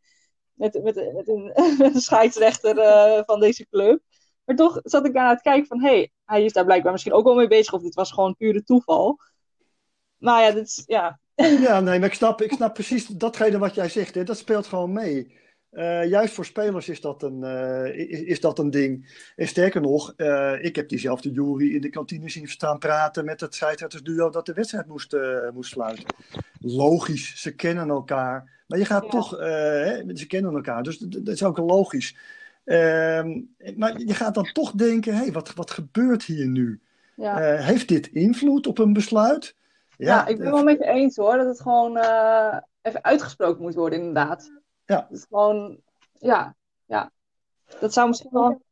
Met, 0.53 0.83
met, 0.83 1.12
met, 1.14 1.29
een, 1.29 1.53
met 1.79 1.94
een 1.94 2.00
scheidsrechter 2.00 2.79
eh, 2.79 3.22
van 3.24 3.40
deze 3.40 3.66
club. 3.68 4.00
Maar 4.50 4.58
toch 4.58 4.80
zat 4.82 5.06
ik 5.06 5.12
daar 5.12 5.24
aan 5.24 5.34
het 5.34 5.42
kijken 5.42 5.66
van, 5.66 5.80
hé, 5.80 5.88
hey, 5.88 6.10
hij 6.24 6.44
is 6.44 6.52
daar 6.52 6.64
blijkbaar 6.64 6.92
misschien 6.92 7.12
ook 7.12 7.24
wel 7.24 7.34
mee 7.34 7.48
bezig. 7.48 7.72
Of 7.72 7.82
dit 7.82 7.94
was 7.94 8.12
gewoon 8.12 8.36
pure 8.36 8.64
toeval. 8.64 9.18
Maar 10.16 10.42
ja, 10.42 10.50
dit 10.50 10.66
is, 10.66 10.82
ja, 10.86 11.20
Ja, 11.66 11.80
nee, 11.80 11.98
maar 11.98 12.08
ik 12.08 12.14
snap, 12.14 12.42
ik 12.42 12.52
snap 12.52 12.74
precies 12.74 13.06
datgene 13.06 13.58
wat 13.58 13.74
jij 13.74 13.88
zegt. 13.88 14.14
Hè. 14.14 14.24
Dat 14.24 14.38
speelt 14.38 14.66
gewoon 14.66 14.92
mee. 14.92 15.38
Eh, 15.70 16.08
juist 16.08 16.34
voor 16.34 16.44
spelers 16.44 16.88
is 16.88 17.00
dat 17.00 17.22
een, 17.22 17.44
eh, 17.44 18.08
is, 18.10 18.20
is 18.20 18.40
dat 18.40 18.58
een 18.58 18.70
ding. 18.70 19.22
En 19.36 19.48
sterker 19.48 19.80
nog, 19.80 20.12
eh, 20.16 20.64
ik 20.64 20.76
heb 20.76 20.88
diezelfde 20.88 21.30
jury 21.30 21.74
in 21.74 21.80
de 21.80 21.90
kantine 21.90 22.30
zien 22.30 22.48
staan 22.48 22.78
praten 22.78 23.24
met 23.24 23.40
het 23.40 23.55
scheidsrechtersduo 23.55 24.30
dat 24.30 24.46
de 24.46 24.53
wedstrijd 24.53 24.86
moest, 24.86 25.16
moest 25.55 25.70
sluiten. 25.70 26.05
Logisch, 26.61 27.40
ze 27.42 27.55
kennen 27.55 27.88
elkaar. 27.88 28.62
Maar 28.66 28.78
je 28.78 28.84
gaat 28.84 29.05
Ja. 29.05 29.11
toch, 29.11 29.30
hè, 29.30 30.16
ze 30.16 30.26
kennen 30.26 30.55
elkaar, 30.55 30.82
dus 30.82 30.98
dat, 30.98 31.12
dat 31.12 31.34
is 31.34 31.42
ook 31.42 31.59
logisch. 31.59 32.16
Ehm, 32.71 33.41
maar 33.77 33.99
je 33.99 34.14
gaat 34.14 34.35
dan 34.35 34.53
toch 34.53 34.73
denken, 34.73 35.14
hé, 35.14 35.21
hey, 35.21 35.33
wat, 35.33 35.55
wat 35.55 35.71
gebeurt 35.71 36.23
hier 36.25 36.47
nu? 36.47 36.81
ja. 37.21 37.41
Eh, 37.41 37.64
heeft 37.66 37.89
dit 37.89 38.07
invloed 38.07 38.66
op 38.66 38.79
een 38.79 38.93
besluit? 38.93 39.57
Ja, 39.97 40.27
ik 40.27 40.37
ben 40.37 40.47
eh, 40.47 40.53
wel 40.53 40.62
met 40.62 40.79
je 40.79 40.85
eens 40.85 41.16
hoor. 41.16 41.37
Dat 41.37 41.47
het 41.47 41.61
gewoon 41.61 41.97
eh, 41.97 42.59
even 42.83 43.05
uitgesproken 43.05 43.62
moet 43.62 43.75
worden, 43.75 43.99
inderdaad. 43.99 44.53
Ja. 44.85 45.07
Het 45.09 45.18
is 45.18 45.27
gewoon, 45.29 45.81
ja, 46.12 46.57
ja. 46.87 47.12
Dat 47.81 47.93
zou 47.93 48.09
misschien 48.09 48.31
wel. 48.33 48.62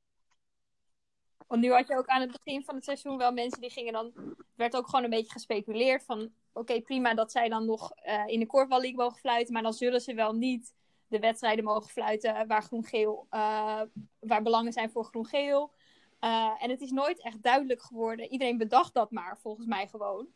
Want 1.46 1.60
nu 1.60 1.72
had 1.72 1.88
je 1.88 1.96
ook 1.96 2.06
aan 2.06 2.20
het 2.20 2.32
begin 2.32 2.64
van 2.64 2.74
het 2.74 2.84
seizoen 2.84 3.18
wel 3.18 3.32
mensen 3.32 3.60
die 3.60 3.70
gingen 3.70 3.92
dan... 3.92 4.12
werd 4.54 4.76
ook 4.76 4.88
gewoon 4.88 5.04
een 5.04 5.10
beetje 5.10 5.32
gespeculeerd 5.32 6.04
van... 6.04 6.30
Oké, 6.52 6.80
prima 6.80 7.14
dat 7.14 7.32
zij 7.32 7.48
dan 7.48 7.66
nog 7.66 7.92
uh, 8.06 8.22
in 8.26 8.40
de 8.40 8.46
Korfbal 8.46 8.80
League 8.80 8.98
mogen 8.98 9.18
fluiten. 9.18 9.52
Maar 9.52 9.62
dan 9.62 9.72
zullen 9.72 10.00
ze 10.00 10.14
wel 10.14 10.32
niet 10.32 10.74
de 11.08 11.18
wedstrijden 11.18 11.64
mogen 11.64 11.90
fluiten 11.90 12.46
waar 12.46 12.62
groen-geel... 12.62 13.26
Uh, 13.30 13.80
waar 14.18 14.42
belangen 14.42 14.72
zijn 14.72 14.90
voor 14.90 15.04
groen-geel. 15.04 15.72
Uh, 16.20 16.50
en 16.58 16.70
het 16.70 16.80
is 16.80 16.90
nooit 16.90 17.22
echt 17.22 17.42
duidelijk 17.42 17.82
geworden. 17.82 18.30
Iedereen 18.30 18.56
bedacht 18.56 18.94
dat 18.94 19.10
maar, 19.10 19.38
volgens 19.38 19.66
mij 19.66 19.88
gewoon. 19.88 20.26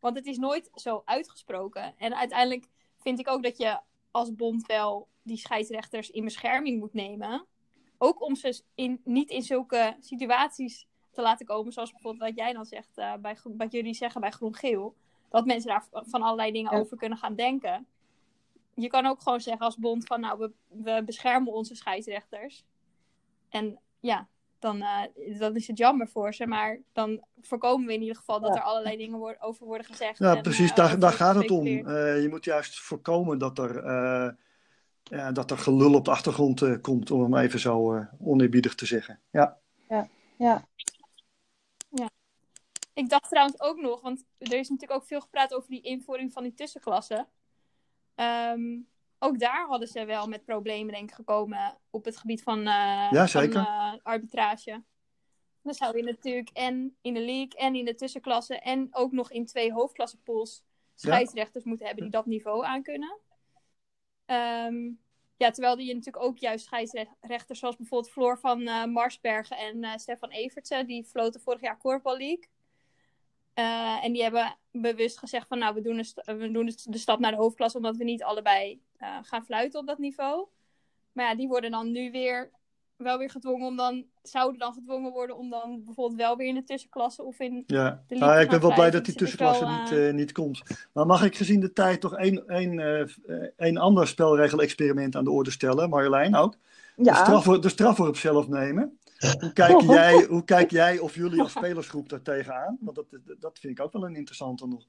Want 0.00 0.16
het 0.16 0.26
is 0.26 0.38
nooit 0.38 0.70
zo 0.74 1.02
uitgesproken. 1.04 1.94
En 1.98 2.16
uiteindelijk 2.16 2.68
vind 2.98 3.18
ik 3.18 3.28
ook 3.28 3.42
dat 3.42 3.56
je 3.56 3.80
als 4.10 4.34
bond 4.34 4.66
wel 4.66 5.08
die 5.22 5.36
scheidsrechters 5.36 6.10
in 6.10 6.24
bescherming 6.24 6.78
moet 6.80 6.94
nemen. 6.94 7.46
Ook 7.98 8.22
om 8.22 8.36
ze 8.36 8.62
in, 8.74 9.00
niet 9.04 9.30
in 9.30 9.42
zulke 9.42 9.96
situaties 10.00 10.86
te 11.10 11.22
laten 11.22 11.46
komen, 11.46 11.72
zoals 11.72 11.92
bijvoorbeeld 11.92 12.28
wat 12.28 12.38
jij 12.38 12.52
dan 12.52 12.64
zegt, 12.64 12.98
uh, 12.98 13.14
bij, 13.14 13.36
wat 13.42 13.72
jullie 13.72 13.94
zeggen 13.94 14.20
bij 14.20 14.30
groen-geel. 14.30 14.94
Dat 15.28 15.46
mensen 15.46 15.68
daar 15.68 15.86
van 15.90 16.22
allerlei 16.22 16.52
dingen 16.52 16.72
ja. 16.72 16.78
over 16.78 16.96
kunnen 16.96 17.18
gaan 17.18 17.34
denken. 17.34 17.86
Je 18.74 18.88
kan 18.88 19.06
ook 19.06 19.22
gewoon 19.22 19.40
zeggen 19.40 19.66
als 19.66 19.76
bond 19.76 20.06
van, 20.06 20.20
nou, 20.20 20.38
we, 20.38 20.52
we 20.82 21.02
beschermen 21.04 21.52
onze 21.52 21.74
scheidsrechters. 21.74 22.64
En 23.48 23.78
ja, 24.00 24.28
dan, 24.58 24.76
uh, 24.76 25.38
dan 25.38 25.56
is 25.56 25.66
het 25.66 25.78
jammer 25.78 26.08
voor 26.08 26.34
ze. 26.34 26.46
Maar 26.46 26.80
dan 26.92 27.24
voorkomen 27.40 27.86
we 27.86 27.92
in 27.92 28.00
ieder 28.00 28.16
geval 28.16 28.40
dat 28.40 28.54
ja. 28.54 28.60
er 28.60 28.66
allerlei 28.66 28.96
dingen 28.96 29.18
wo 29.18 29.34
over 29.38 29.66
worden 29.66 29.86
gezegd. 29.86 30.18
Ja, 30.18 30.36
en, 30.36 30.42
precies, 30.42 30.70
uh, 30.70 30.76
daar, 30.76 30.98
daar 30.98 31.12
gaat 31.12 31.34
het 31.34 31.50
om. 31.50 31.66
Uh, 31.66 32.22
je 32.22 32.26
moet 32.30 32.44
juist 32.44 32.80
voorkomen 32.80 33.38
dat 33.38 33.58
er, 33.58 33.84
ja, 35.02 35.32
dat 35.32 35.50
er 35.50 35.58
gelul 35.58 35.94
op 35.94 36.04
de 36.04 36.10
achtergrond 36.10 36.80
komt, 36.80 37.10
om 37.10 37.22
hem 37.22 37.36
even 37.36 37.60
zo 37.60 38.06
oneerbiedig 38.18 38.74
te 38.74 38.86
zeggen. 38.86 39.20
Ja. 39.30 39.58
Ja, 39.88 40.08
ja. 40.36 40.64
ja. 41.88 42.10
Ik 42.94 43.08
dacht 43.08 43.28
trouwens 43.28 43.60
ook 43.60 43.80
nog, 43.80 44.00
want 44.00 44.24
er 44.38 44.58
is 44.58 44.68
natuurlijk 44.68 45.00
ook 45.00 45.06
veel 45.06 45.20
gepraat 45.20 45.54
over 45.54 45.70
die 45.70 45.82
invoering 45.82 46.32
van 46.32 46.42
die 46.42 46.54
tussenklassen. 46.54 47.28
Um, 48.16 48.88
ook 49.18 49.38
daar 49.38 49.66
hadden 49.66 49.88
ze 49.88 50.04
wel 50.04 50.26
met 50.26 50.44
problemen 50.44 50.94
denk 50.94 51.08
ik 51.08 51.14
gekomen 51.14 51.78
op 51.90 52.04
het 52.04 52.16
gebied 52.16 52.42
van, 52.42 52.58
uh, 52.58 53.08
ja, 53.10 53.26
zeker. 53.26 53.52
van 53.52 53.62
uh, 53.62 53.92
arbitrage. 54.02 54.82
Dan 55.62 55.74
zou 55.74 55.96
je 55.96 56.02
natuurlijk 56.02 56.50
en 56.52 56.96
in 57.00 57.14
de 57.14 57.20
league 57.20 57.54
en 57.56 57.74
in 57.74 57.84
de 57.84 57.94
tussenklasse 57.94 58.58
en 58.58 58.88
ook 58.90 59.12
nog 59.12 59.30
in 59.30 59.46
twee 59.46 59.72
hoofdklassepools 59.72 60.62
scheidsrechters 60.94 61.64
ja. 61.64 61.68
moeten 61.68 61.86
hebben 61.86 62.04
die 62.04 62.12
dat 62.12 62.26
niveau 62.26 62.64
aankunnen. 62.64 63.18
Um, 64.26 65.02
ja, 65.36 65.50
terwijl 65.50 65.78
je 65.78 65.94
natuurlijk 65.94 66.24
ook 66.24 66.38
juist 66.38 66.64
scheidsrechters 66.64 67.58
zoals 67.58 67.76
bijvoorbeeld 67.76 68.12
Floor 68.12 68.38
van 68.38 68.60
uh, 68.60 68.84
Marsbergen 68.84 69.56
en 69.56 69.98
Stefan 70.00 70.30
Evertsen, 70.30 70.86
die 70.86 71.04
floten 71.04 71.40
vorig 71.40 71.60
jaar 71.60 71.78
Korfbal 71.78 72.16
League. 72.16 72.48
Uh, 73.58 74.04
en 74.04 74.12
die 74.12 74.22
hebben 74.22 74.56
bewust 74.70 75.18
gezegd 75.18 75.46
van 75.48 75.58
nou, 75.58 75.74
we 75.74 75.80
doen, 75.80 75.98
een 76.14 76.38
we 76.38 76.50
doen 76.50 76.72
de 76.84 76.98
stap 76.98 77.18
naar 77.18 77.30
de 77.30 77.36
hoofdklasse 77.36 77.76
omdat 77.76 77.96
we 77.96 78.04
niet 78.04 78.22
allebei 78.22 78.80
uh, 79.02 79.18
gaan 79.22 79.44
fluiten 79.44 79.80
op 79.80 79.86
dat 79.86 79.98
niveau. 79.98 80.46
Maar 81.12 81.28
ja, 81.28 81.34
die 81.34 81.48
worden 81.48 81.70
dan 81.70 81.92
nu 81.92 82.10
weer 82.10 82.50
wel 82.96 83.18
weer 83.18 83.30
gedwongen 83.30 83.66
om 83.66 83.76
dan, 83.76 84.04
zouden 84.22 84.58
dan 84.58 84.72
gedwongen 84.72 85.12
worden 85.12 85.36
om 85.36 85.50
dan 85.50 85.82
bijvoorbeeld 85.84 86.20
wel 86.20 86.36
weer 86.36 86.46
in 86.46 86.54
de 86.54 86.64
tussenklasse 86.64 87.22
of 87.22 87.38
in 87.38 87.64
ja. 87.66 88.02
de 88.06 88.16
nou, 88.16 88.40
Ik 88.40 88.48
ben 88.48 88.60
wel 88.60 88.74
blij 88.74 88.90
dat 88.90 89.04
die 89.04 89.14
tussenklasse 89.14 89.64
wel, 89.64 89.80
niet, 89.80 89.90
uh, 89.90 90.12
niet 90.12 90.32
komt. 90.32 90.62
Maar 90.92 91.06
mag 91.06 91.24
ik 91.24 91.36
gezien 91.36 91.60
de 91.60 91.72
tijd 91.72 92.00
toch 92.00 92.16
één, 92.16 92.48
één, 92.48 92.72
uh, 93.26 93.46
één 93.56 93.76
ander 93.76 94.06
spelregel-experiment 94.06 95.16
aan 95.16 95.24
de 95.24 95.30
orde 95.30 95.50
stellen, 95.50 95.88
Marjolein 95.88 96.36
ook? 96.36 96.56
Ja. 96.96 97.12
De, 97.12 97.18
straf, 97.18 97.58
de 97.58 97.68
strafworp 97.68 98.16
zelf 98.16 98.48
nemen. 98.48 98.98
Hoe 99.40 99.52
kijk, 99.52 99.80
jij, 100.00 100.24
hoe 100.24 100.44
kijk 100.44 100.70
jij 100.70 100.98
of 100.98 101.14
jullie 101.14 101.40
als 101.40 101.52
spelersgroep 101.52 102.08
daar 102.08 102.22
tegenaan? 102.22 102.78
Want 102.80 102.96
dat, 102.96 103.06
dat 103.38 103.58
vind 103.58 103.78
ik 103.78 103.84
ook 103.84 103.92
wel 103.92 104.04
een 104.04 104.16
interessante 104.16 104.66
nog. 104.66 104.86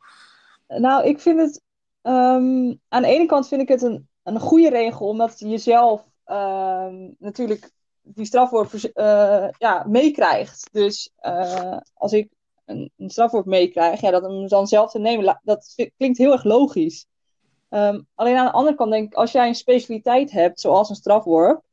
Nou, 0.68 1.06
ik 1.06 1.20
vind 1.20 1.40
het... 1.40 1.62
Um, 2.02 2.82
aan 2.88 3.02
de 3.02 3.08
ene 3.08 3.26
kant 3.26 3.48
vind 3.48 3.62
ik 3.62 3.68
het 3.68 3.82
een, 3.82 4.08
een 4.24 4.40
goede 4.40 4.70
regel, 4.70 5.08
omdat 5.08 5.40
je 5.40 5.48
jezelf 5.48 6.10
um, 6.26 7.16
natuurlijk 7.20 7.72
die 8.02 8.26
strafworp 8.26 8.74
uh, 8.74 9.48
ja, 9.58 9.86
meekrijgt. 9.88 10.70
Dus 10.72 11.14
uh, 11.22 11.78
als 11.94 12.14
ik 12.14 12.30
een, 12.66 12.92
een 12.98 13.10
strafworp 13.10 13.46
meekrijg, 13.46 14.02
ja, 14.02 14.12
dat 14.12 14.22
hem 14.22 14.48
dan 14.48 14.68
zelf 14.68 14.92
te 14.92 15.00
nemen, 15.00 15.40
dat 15.44 15.90
klinkt 15.98 16.18
heel 16.18 16.32
erg 16.32 16.44
logisch. 16.44 17.06
Um, 17.70 18.08
alleen 18.16 18.38
aan 18.38 18.46
de 18.46 18.52
andere 18.52 18.76
kant 18.76 18.92
denk 18.92 19.08
ik, 19.08 19.14
als 19.14 19.32
jij 19.32 19.48
een 19.48 19.56
specialiteit 19.56 20.32
hebt, 20.32 20.60
zoals 20.60 20.90
een 20.90 20.96
strafworp, 20.96 21.64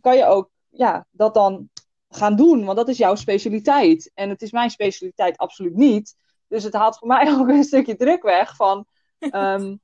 kan 0.00 0.16
je 0.16 0.24
ook 0.24 0.49
ja, 0.70 1.06
dat 1.10 1.34
dan 1.34 1.70
gaan 2.08 2.36
doen, 2.36 2.64
want 2.64 2.76
dat 2.76 2.88
is 2.88 2.98
jouw 2.98 3.14
specialiteit. 3.14 4.10
En 4.14 4.28
het 4.28 4.42
is 4.42 4.52
mijn 4.52 4.70
specialiteit 4.70 5.38
absoluut 5.38 5.74
niet. 5.74 6.16
Dus 6.48 6.64
het 6.64 6.74
haalt 6.74 6.98
voor 6.98 7.08
mij 7.08 7.32
ook 7.38 7.48
een 7.48 7.64
stukje 7.64 7.96
druk 7.96 8.22
weg 8.22 8.56
van. 8.56 8.86
Um, 9.18 9.80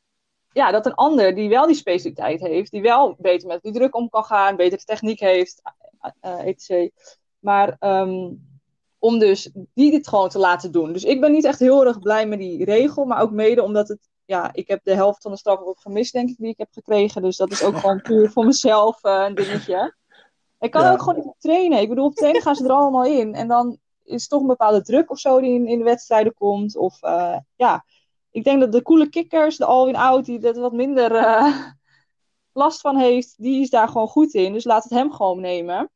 ja, 0.52 0.70
dat 0.70 0.86
een 0.86 0.94
ander 0.94 1.34
die 1.34 1.48
wel 1.48 1.66
die 1.66 1.76
specialiteit 1.76 2.40
heeft, 2.40 2.70
die 2.70 2.82
wel 2.82 3.16
beter 3.18 3.48
met 3.48 3.62
die 3.62 3.72
druk 3.72 3.94
om 3.94 4.08
kan 4.08 4.24
gaan, 4.24 4.56
betere 4.56 4.84
techniek 4.84 5.20
heeft, 5.20 5.62
uh, 6.22 6.46
etc. 6.46 6.90
Maar 7.38 7.76
um, 7.80 8.48
om 8.98 9.18
dus 9.18 9.50
die 9.74 9.90
dit 9.90 10.08
gewoon 10.08 10.28
te 10.28 10.38
laten 10.38 10.72
doen. 10.72 10.92
Dus 10.92 11.04
ik 11.04 11.20
ben 11.20 11.32
niet 11.32 11.44
echt 11.44 11.58
heel 11.58 11.86
erg 11.86 11.98
blij 11.98 12.26
met 12.26 12.38
die 12.38 12.64
regel, 12.64 13.04
maar 13.04 13.22
ook 13.22 13.30
mede 13.30 13.62
omdat 13.62 13.88
het. 13.88 14.08
Ja, 14.24 14.50
ik 14.52 14.68
heb 14.68 14.84
de 14.84 14.94
helft 14.94 15.22
van 15.22 15.30
de 15.30 15.36
straf 15.36 15.60
ook 15.60 15.80
gemist, 15.80 16.12
denk 16.12 16.28
ik, 16.28 16.36
die 16.36 16.48
ik 16.48 16.58
heb 16.58 16.68
gekregen. 16.72 17.22
Dus 17.22 17.36
dat 17.36 17.50
is 17.50 17.62
ook 17.62 17.76
gewoon 17.80 18.00
puur 18.02 18.30
voor 18.30 18.44
mezelf 18.44 19.04
uh, 19.04 19.24
een 19.26 19.34
dingetje. 19.34 19.94
Ik 20.60 20.70
kan 20.70 20.82
ja. 20.82 20.92
ook 20.92 21.02
gewoon 21.02 21.24
niet 21.24 21.34
trainen. 21.38 21.80
Ik 21.80 21.88
bedoel, 21.88 22.04
op 22.04 22.14
trainen 22.14 22.42
gaan 22.42 22.54
ze 22.54 22.64
er 22.64 22.70
allemaal 22.70 23.04
in. 23.04 23.34
En 23.34 23.48
dan 23.48 23.78
is 24.04 24.28
toch 24.28 24.40
een 24.40 24.46
bepaalde 24.46 24.82
druk 24.82 25.10
of 25.10 25.18
zo 25.18 25.40
die 25.40 25.54
in, 25.54 25.66
in 25.66 25.78
de 25.78 25.84
wedstrijden 25.84 26.34
komt. 26.34 26.76
Of 26.76 27.02
uh, 27.02 27.36
ja, 27.56 27.84
ik 28.30 28.44
denk 28.44 28.60
dat 28.60 28.72
de 28.72 28.82
coole 28.82 29.08
kickers, 29.08 29.56
de 29.56 29.64
Alwin 29.64 29.96
Out, 29.96 30.24
die 30.24 30.48
er 30.48 30.60
wat 30.60 30.72
minder 30.72 31.12
uh, 31.12 31.56
last 32.52 32.80
van 32.80 32.96
heeft, 32.96 33.34
die 33.36 33.60
is 33.60 33.70
daar 33.70 33.88
gewoon 33.88 34.08
goed 34.08 34.34
in. 34.34 34.52
Dus 34.52 34.64
laat 34.64 34.82
het 34.82 34.92
hem 34.92 35.12
gewoon 35.12 35.40
nemen. 35.40 35.90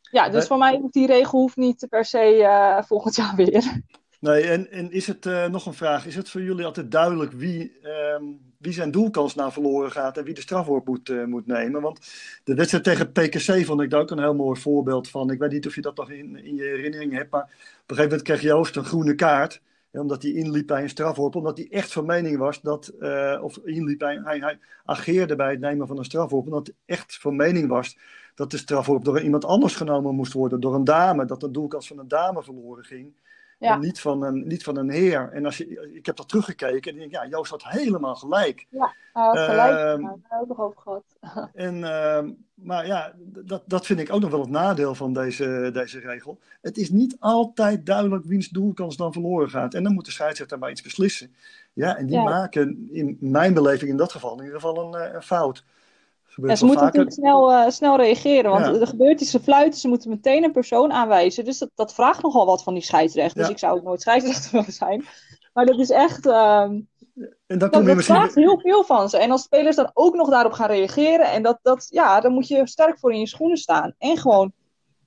Ja, 0.00 0.24
dus 0.24 0.34
nee. 0.34 0.46
voor 0.46 0.58
mij 0.58 0.88
die 0.90 1.06
regel 1.06 1.38
hoeft 1.38 1.56
niet 1.56 1.86
per 1.88 2.04
se 2.04 2.36
uh, 2.36 2.82
volgend 2.82 3.16
jaar 3.20 3.34
weer. 3.36 3.80
Nee, 4.20 4.42
en, 4.42 4.70
en 4.70 4.90
is 4.90 5.06
het 5.06 5.24
nog 5.50 5.66
een 5.66 5.74
vraag? 5.74 6.06
Is 6.06 6.16
het 6.16 6.30
voor 6.30 6.42
jullie 6.42 6.64
altijd 6.64 6.90
duidelijk 6.90 7.32
wie, 7.32 7.78
um, 7.82 8.51
wie 8.62 8.72
zijn 8.72 8.90
doelkans 8.90 9.34
naar 9.34 9.52
verloren 9.52 9.90
gaat 9.90 10.18
en 10.18 10.24
wie 10.24 10.34
de 10.34 10.40
strafworp 10.40 10.86
moet, 10.86 11.08
uh, 11.08 11.24
moet 11.24 11.46
nemen? 11.46 11.80
Want 11.80 11.98
de 12.44 12.54
wedstrijd 12.54 12.84
tegen 12.84 13.12
PKC 13.12 13.64
vond 13.66 13.80
ik 13.80 13.90
daar 13.90 14.00
ook 14.00 14.10
een 14.10 14.18
heel 14.18 14.34
mooi 14.34 14.60
voorbeeld 14.60 15.08
van. 15.08 15.30
Ik 15.30 15.38
weet 15.38 15.50
niet 15.50 15.66
of 15.66 15.74
je 15.74 15.80
dat 15.80 15.96
nog 15.96 16.10
in, 16.10 16.44
in 16.44 16.54
je 16.54 16.62
herinnering 16.62 17.12
hebt, 17.12 17.30
maar 17.30 17.42
op 17.42 17.48
een 17.50 17.96
gegeven 17.96 18.04
moment 18.04 18.22
kreeg 18.22 18.40
Joost 18.40 18.76
een 18.76 18.84
groene 18.84 19.14
kaart. 19.14 19.62
Omdat 19.92 20.22
hij 20.22 20.32
inliep 20.32 20.66
bij 20.66 20.82
een 20.82 20.88
strafworp, 20.88 21.34
omdat 21.34 21.56
hij 21.56 21.66
echt 21.70 21.92
van 21.92 22.06
mening 22.06 22.38
was 22.38 22.60
dat, 22.60 22.92
uh, 23.00 23.38
of 23.42 23.58
inliep 23.64 23.98
bij, 23.98 24.20
hij, 24.24 24.38
hij 24.38 24.58
ageerde 24.84 25.36
bij 25.36 25.50
het 25.50 25.60
nemen 25.60 25.86
van 25.86 25.98
een 25.98 26.04
strafworp, 26.04 26.44
omdat 26.46 26.66
hij 26.66 26.96
echt 26.96 27.18
van 27.18 27.36
mening 27.36 27.68
was 27.68 27.96
dat 28.34 28.50
de 28.50 28.56
strafworp 28.56 29.04
door 29.04 29.20
iemand 29.20 29.44
anders 29.44 29.76
genomen 29.76 30.14
moest 30.14 30.32
worden, 30.32 30.60
door 30.60 30.74
een 30.74 30.84
dame, 30.84 31.24
dat 31.24 31.40
de 31.40 31.50
doelkans 31.50 31.86
van 31.86 31.98
een 31.98 32.08
dame 32.08 32.42
verloren 32.42 32.84
ging. 32.84 33.14
Ja. 33.62 33.74
En 33.74 33.80
niet 33.80 34.00
van, 34.00 34.22
een, 34.22 34.46
niet 34.46 34.62
van 34.62 34.76
een 34.76 34.90
heer. 34.90 35.30
En 35.32 35.44
als 35.44 35.56
je, 35.56 35.92
ik 35.94 36.06
heb 36.06 36.16
dat 36.16 36.28
teruggekeken 36.28 36.92
en 36.92 36.98
denk 36.98 37.10
ja, 37.10 37.26
Joost 37.26 37.50
had 37.50 37.64
helemaal 37.64 38.14
gelijk. 38.14 38.66
Ja, 38.68 38.94
uh, 39.14 39.44
gelijk. 39.44 39.70
Uh, 39.70 39.76
daar 39.76 39.88
hebben 39.88 40.20
we 40.28 40.40
ook 40.40 40.48
nog 40.48 40.60
over 40.60 40.80
gehad. 40.80 41.04
en, 41.54 41.76
uh, 41.76 42.20
maar 42.54 42.86
ja, 42.86 43.12
dat, 43.18 43.62
dat 43.66 43.86
vind 43.86 44.00
ik 44.00 44.12
ook 44.12 44.20
nog 44.20 44.30
wel 44.30 44.40
het 44.40 44.50
nadeel 44.50 44.94
van 44.94 45.12
deze, 45.12 45.70
deze 45.72 45.98
regel. 45.98 46.38
Het 46.60 46.76
is 46.76 46.90
niet 46.90 47.16
altijd 47.20 47.86
duidelijk 47.86 48.24
wiens 48.24 48.48
doelkans 48.48 48.96
dan 48.96 49.12
verloren 49.12 49.50
gaat. 49.50 49.74
En 49.74 49.82
dan 49.82 49.94
moet 49.94 50.04
de 50.04 50.10
scheidsrechter 50.10 50.58
maar 50.58 50.70
iets 50.70 50.82
beslissen. 50.82 51.34
Ja, 51.72 51.96
en 51.96 52.06
die 52.06 52.16
ja. 52.16 52.22
maken 52.22 52.88
in 52.90 53.16
mijn 53.20 53.54
beleving 53.54 53.90
in 53.90 53.96
dat 53.96 54.12
geval 54.12 54.38
in 54.38 54.44
ieder 54.44 54.60
geval 54.60 54.94
een, 54.94 55.00
eh, 55.00 55.14
een 55.14 55.22
fout. 55.22 55.64
Ja, 56.36 56.56
ze 56.56 56.64
moeten 56.64 56.84
natuurlijk 56.84 57.14
snel, 57.14 57.52
uh, 57.52 57.68
snel 57.68 57.96
reageren, 57.96 58.50
want 58.50 58.64
ja. 58.64 58.80
er 58.80 58.86
gebeurt 58.86 59.20
iets, 59.20 59.30
ze 59.30 59.40
fluiten, 59.40 59.80
ze 59.80 59.88
moeten 59.88 60.10
meteen 60.10 60.44
een 60.44 60.52
persoon 60.52 60.92
aanwijzen. 60.92 61.44
Dus 61.44 61.58
dat, 61.58 61.70
dat 61.74 61.94
vraagt 61.94 62.22
nogal 62.22 62.46
wat 62.46 62.62
van 62.62 62.74
die 62.74 62.82
scheidsrechter. 62.82 63.40
Ja. 63.40 63.42
Dus 63.42 63.52
ik 63.52 63.58
zou 63.58 63.76
ook 63.76 63.84
nooit 63.84 64.00
scheidsrechter 64.00 64.50
willen 64.58 64.72
zijn. 64.72 65.04
Maar 65.52 65.66
dat 65.66 65.78
is 65.78 65.90
echt. 65.90 66.26
Uh, 66.26 66.60
en 67.46 67.58
dat, 67.58 67.72
dat, 67.72 67.86
dat 67.86 68.04
vraagt 68.04 68.34
heel 68.34 68.60
veel 68.60 68.84
van 68.84 69.08
ze. 69.08 69.18
En 69.18 69.30
als 69.30 69.42
spelers 69.42 69.76
dan 69.76 69.90
ook 69.94 70.14
nog 70.14 70.30
daarop 70.30 70.52
gaan 70.52 70.68
reageren, 70.68 71.30
en 71.30 71.42
dat, 71.42 71.58
dat, 71.62 71.86
ja, 71.90 72.20
dan 72.20 72.32
moet 72.32 72.48
je 72.48 72.66
sterk 72.66 72.98
voor 72.98 73.12
in 73.12 73.20
je 73.20 73.26
schoenen 73.26 73.56
staan. 73.56 73.94
En 73.98 74.18
gewoon 74.18 74.52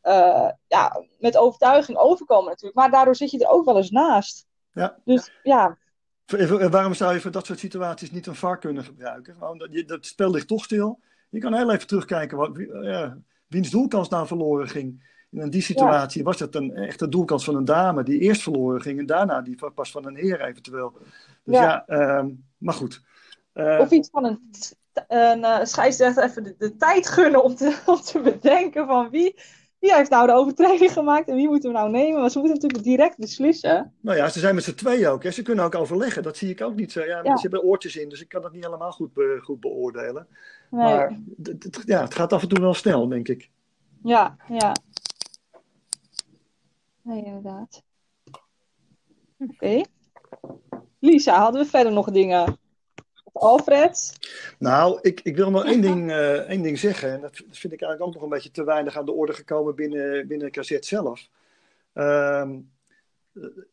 uh, 0.04 0.50
ja, 0.68 1.04
met 1.20 1.38
overtuiging 1.38 1.98
overkomen 1.98 2.50
natuurlijk. 2.50 2.76
Maar 2.76 2.92
daardoor 2.92 3.16
zit 3.16 3.32
je 3.32 3.44
er 3.44 3.50
ook 3.50 3.66
wel 3.66 3.78
eens 3.78 3.92
naast. 3.92 4.46
Ja. 4.72 4.98
Dus 5.06 5.32
ja. 5.44 5.78
Waarom 6.70 6.94
zou 6.94 7.14
je 7.14 7.20
voor 7.20 7.32
dat 7.32 7.46
soort 7.46 7.60
situaties 7.60 8.12
niet 8.12 8.28
een 8.28 8.36
VAR 8.36 8.58
kunnen 8.58 8.84
gebruiken? 8.84 9.36
Je, 9.70 9.86
dat 9.86 10.06
spel 10.06 10.32
ligt 10.32 10.48
toch 10.48 10.64
stil. 10.64 11.00
Je 11.36 11.42
kan 11.42 11.54
heel 11.54 11.72
even 11.72 11.88
terugkijken 11.88 12.38
wat, 12.38 12.58
uh, 12.58 13.12
wiens 13.48 13.70
doelkans 13.70 14.10
daar 14.10 14.28
verloren 14.28 14.68
ging. 14.68 15.14
En 15.32 15.42
in 15.42 15.50
die 15.50 15.62
situatie 15.62 16.20
ja. 16.20 16.26
was 16.26 16.40
het 16.40 16.56
een 16.56 16.74
echte 16.74 17.10
doelkans 17.10 17.44
van 17.44 17.56
een 17.56 17.66
dame 17.66 18.04
die 18.04 18.20
eerst 18.20 18.42
verloren 18.42 18.82
ging 18.82 19.00
en 19.00 19.06
daarna 19.06 19.42
die 19.42 19.58
pas 19.76 19.92
van 19.92 20.06
een 20.06 20.16
heer 20.16 20.42
eventueel. 20.42 20.98
Dus 21.44 21.56
ja, 21.56 21.84
ja 21.88 22.18
um, 22.18 22.44
maar 22.58 22.74
goed. 22.74 23.02
Uh, 23.54 23.80
of 23.80 23.92
iets 23.92 24.10
van 24.10 24.26
een, 24.26 24.40
een 25.08 25.40
uh, 25.40 25.64
scheidsrechter 25.64 26.24
even 26.24 26.44
de, 26.44 26.56
de, 26.58 26.76
tijd 26.76 27.08
gunnen 27.08 27.44
om 27.44 27.56
te, 27.56 27.82
om 27.86 28.02
te 28.02 28.20
bedenken 28.20 28.88
van 28.88 29.10
wie 29.10 29.36
wie 29.80 29.94
heeft 29.96 30.10
nou 30.10 30.28
de 30.28 30.34
overtreding 30.34 30.92
gemaakt 30.92 31.28
en 31.28 31.36
wie 31.36 31.48
moeten 31.48 31.72
we 31.72 31.78
nou 31.78 31.90
nemen? 31.90 32.20
Want 32.20 32.32
ze 32.32 32.40
moeten 32.40 32.56
natuurlijk 32.58 32.84
direct 32.84 33.18
beslissen. 33.18 33.94
Nou 34.02 34.18
ja, 34.18 34.30
ze 34.30 34.40
zijn 34.40 34.56
met 34.56 34.64
z'n 34.64 34.74
tweeën 34.74 35.08
ook. 35.08 35.24
Hè. 35.24 35.32
Ze 35.32 35.42
kunnen 35.42 35.66
ook 35.66 35.76
overleggen. 35.76 36.24
Dat 36.24 36.38
zie 36.38 36.50
ik 36.50 36.62
ook 36.62 36.76
niet 36.76 36.92
zo. 36.92 37.02
Ja, 37.04 37.20
Ja. 37.24 37.36
Ze 37.36 37.42
hebben 37.42 37.64
oortjes 37.64 37.96
in, 37.96 38.10
dus 38.10 38.22
ik 38.22 38.30
kan 38.30 38.42
dat 38.42 38.52
niet 38.54 38.66
helemaal 38.66 38.92
goed, 38.92 39.14
be- 39.14 39.40
goed 39.44 39.60
beoordelen. 39.60 40.28
Nee. 40.70 40.84
Maar 40.84 41.20
ja, 41.86 42.02
het 42.02 42.14
gaat 42.14 42.34
af 42.34 42.42
en 42.42 42.48
toe 42.48 42.60
wel 42.60 42.74
snel, 42.74 43.08
denk 43.08 43.28
ik. 43.28 43.50
Ja, 44.04 44.36
ja. 44.48 44.72
Nee, 47.02 47.24
inderdaad. 47.26 47.84
Oké. 49.40 49.82
Lisa, 51.00 51.40
hadden 51.40 51.62
we 51.62 51.68
verder 51.70 51.92
nog 51.94 52.12
dingen? 52.12 52.58
Alfred? 53.36 54.18
Nou, 54.60 55.00
ik, 55.02 55.20
ik 55.24 55.36
wil 55.36 55.52
nog 55.52 55.66
één 55.66 55.82
ding, 55.82 56.12
eh, 56.12 56.34
één 56.34 56.62
ding 56.62 56.80
zeggen. 56.80 57.12
En 57.12 57.22
dat 57.22 57.36
vind 57.36 57.74
ik 57.74 57.82
eigenlijk 57.82 58.02
ook 58.02 58.14
nog 58.14 58.24
een 58.24 58.30
beetje 58.30 58.52
te 58.52 58.64
weinig 58.64 58.98
aan 58.98 59.06
de 59.06 59.12
orde 59.12 59.34
gekomen 59.34 59.76
binnen, 59.76 60.28
binnen 60.28 60.52
KZ 60.52 60.80
zelf. 60.80 61.28
Ehm, 61.94 62.58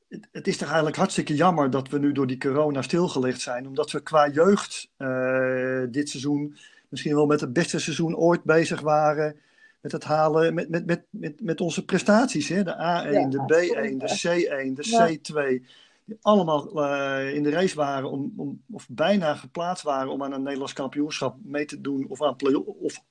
het, 0.09 0.29
het 0.33 0.47
is 0.47 0.57
toch 0.57 0.69
eigenlijk 0.69 0.97
hartstikke 0.97 1.35
jammer 1.35 1.71
dat 1.71 1.89
we 1.89 1.99
nu 1.99 2.13
door 2.13 2.27
die 2.27 2.39
corona 2.39 2.83
stilgelegd 2.83 3.41
zijn. 3.41 3.67
Omdat 3.67 3.91
we 3.91 4.01
qua 4.01 4.29
jeugd 4.29 4.91
eh, 4.97 5.83
dit 5.89 6.09
seizoen 6.09 6.57
misschien 6.89 7.15
wel 7.15 7.27
met 7.27 7.41
het 7.41 7.53
beste 7.53 7.79
seizoen 7.79 8.17
ooit 8.17 8.43
bezig 8.43 8.81
waren. 8.81 9.37
Met 9.81 9.93
het 9.93 10.05
halen, 10.05 10.55
met, 10.55 10.69
met, 10.69 10.87
met, 10.87 11.03
met, 11.11 11.41
met 11.41 11.61
onze 11.61 11.85
prestaties. 11.85 12.49
Hè? 12.49 12.63
De 12.63 12.73
A1, 12.73 13.13
Ja, 13.13 13.27
de 13.27 13.39
absoluut. 13.39 13.75
B1, 13.75 13.97
de 13.97 14.39
C1, 14.69 14.73
de 14.73 14.89
Ja. 14.91 15.09
C2 15.09 15.65
die 16.05 16.17
allemaal 16.21 16.85
eh, 16.85 17.35
in 17.35 17.43
de 17.43 17.51
race 17.51 17.77
waren 17.77 18.11
om, 18.11 18.33
om, 18.37 18.63
of 18.71 18.89
bijna 18.89 19.35
geplaatst 19.35 19.85
waren 19.85 20.11
om 20.11 20.23
aan 20.23 20.33
een 20.33 20.43
Nederlands 20.43 20.73
kampioenschap 20.73 21.37
mee 21.43 21.65
te 21.65 21.81
doen 21.81 22.07
of 22.09 22.23
aan 22.23 22.37
play 22.37 22.55
of 22.55 23.03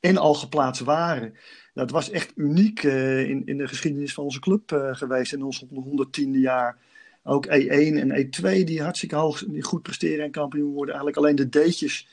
en 0.00 0.16
al 0.16 0.34
geplaatst 0.34 0.82
waren. 0.82 1.34
Dat 1.74 1.90
was 1.90 2.10
echt 2.10 2.32
uniek 2.34 2.82
eh, 2.82 3.28
in, 3.28 3.46
in 3.46 3.58
de 3.58 3.68
geschiedenis 3.68 4.14
van 4.14 4.24
onze 4.24 4.40
club 4.40 4.72
eh, 4.72 4.94
geweest 4.94 5.32
in 5.32 5.42
ons 5.42 5.64
110e 5.64 6.30
jaar. 6.30 6.78
Ook 7.22 7.46
E1 7.46 7.50
en 7.50 8.26
E2 8.26 8.64
die 8.64 8.82
hartstikke 8.82 9.16
hoog, 9.16 9.44
die 9.46 9.62
goed 9.62 9.82
presteren 9.82 10.24
en 10.24 10.30
kampioen 10.30 10.72
worden. 10.72 10.94
Eigenlijk 10.94 11.16
alleen 11.16 11.36
de 11.36 11.48
D'tjes, 11.48 12.08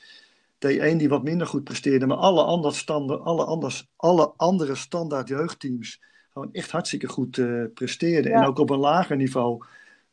D1 0.66 0.96
die 0.96 1.08
wat 1.08 1.22
minder 1.22 1.46
goed 1.46 1.64
presteerden, 1.64 2.08
maar 2.08 2.16
alle 2.16 2.42
andere, 2.42 2.74
standen, 2.74 3.22
alle 3.22 3.44
anders, 3.44 3.88
alle 3.96 4.32
andere 4.36 4.74
standaard 4.74 5.28
jeugdteams 5.28 6.00
gewoon 6.32 6.52
echt 6.52 6.70
hartstikke 6.70 7.08
goed 7.08 7.38
eh 7.38 7.64
presteerden. 7.74 8.30
Ja. 8.30 8.40
En 8.40 8.46
ook 8.46 8.58
op 8.58 8.70
een 8.70 8.78
lager 8.78 9.16
niveau 9.16 9.64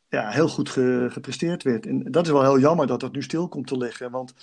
ja, 0.10 0.30
heel 0.30 0.47
goed 0.47 0.70
ge- 0.70 1.07
gepresteerd 1.10 1.64
werd. 1.64 1.86
En 1.86 2.03
dat 2.12 2.26
is 2.26 2.32
wel 2.32 2.41
heel 2.41 2.60
jammer 2.60 2.88
dat 2.88 2.99
dat 2.99 3.12
nu 3.12 3.22
stil 3.24 3.47
komt 3.47 3.68
te 3.68 3.78
liggen. 3.78 4.12
Want 4.12 4.34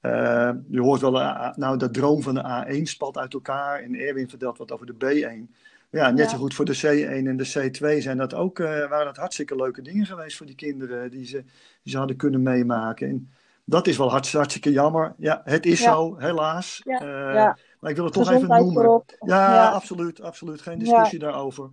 eh, 0.00 0.50
je 0.70 0.80
hoort 0.80 1.00
wel, 1.00 1.20
eh, 1.20 1.56
nou, 1.56 1.76
de 1.78 1.90
droom 1.90 2.22
van 2.22 2.34
de 2.34 2.64
A1 2.66 2.82
spalt 2.82 3.18
uit 3.18 3.34
elkaar. 3.34 3.80
En 3.82 3.94
Erwin 3.94 4.28
vertelt 4.28 4.58
wat 4.58 4.72
over 4.72 4.86
de 4.86 4.94
B1. 4.94 5.54
Ja, 5.90 6.10
net 6.10 6.18
Ja. 6.24 6.28
zo 6.28 6.38
goed 6.38 6.54
voor 6.54 6.64
de 6.64 6.76
C1 6.76 7.26
en 7.26 7.36
de 7.36 7.70
C2 7.96 8.00
zijn 8.02 8.16
dat 8.16 8.34
ook, 8.34 8.58
eh, 8.58 8.66
waren 8.88 9.04
dat 9.04 9.16
hartstikke 9.16 9.56
leuke 9.56 9.82
dingen 9.82 10.06
geweest 10.06 10.36
voor 10.36 10.46
die 10.46 10.54
kinderen 10.54 11.10
die 11.10 11.24
ze, 11.26 11.42
die 11.82 11.92
ze 11.92 11.98
hadden 11.98 12.16
kunnen 12.16 12.42
meemaken. 12.42 13.08
En 13.08 13.30
dat 13.64 13.86
is 13.86 13.96
wel 13.96 14.10
hartst- 14.10 14.32
hartstikke 14.32 14.72
jammer. 14.72 15.14
Ja, 15.18 15.40
het 15.44 15.66
is 15.66 15.80
Ja. 15.80 15.92
zo, 15.92 16.16
helaas. 16.18 16.80
Ja. 16.84 17.56
Maar 17.80 17.90
ik 17.90 17.96
wil 17.96 18.04
het 18.04 18.14
toch 18.14 18.30
even 18.30 18.48
noemen. 18.48 19.02
Ja, 19.24 19.52
Ja. 19.54 19.68
absoluut, 19.68 20.20
absoluut. 20.20 20.60
Geen 20.60 20.78
discussie 20.78 21.18
daarover. 21.18 21.70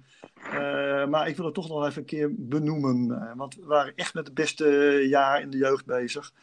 Eh, 0.52 1.08
maar 1.08 1.28
ik 1.28 1.36
wil 1.36 1.46
het 1.46 1.54
toch 1.54 1.70
nog 1.70 1.86
even 1.86 2.00
een 2.02 2.08
keer 2.08 2.30
benoemen. 2.38 3.12
eh, 3.12 3.32
want 3.36 3.56
we 3.56 3.66
waren 3.66 3.94
echt 3.96 4.14
met 4.14 4.26
het 4.26 4.36
beste 4.36 4.66
jaar 5.10 5.42
in 5.42 5.50
de 5.50 5.58
jeugd 5.58 5.86
bezig. 5.86 6.34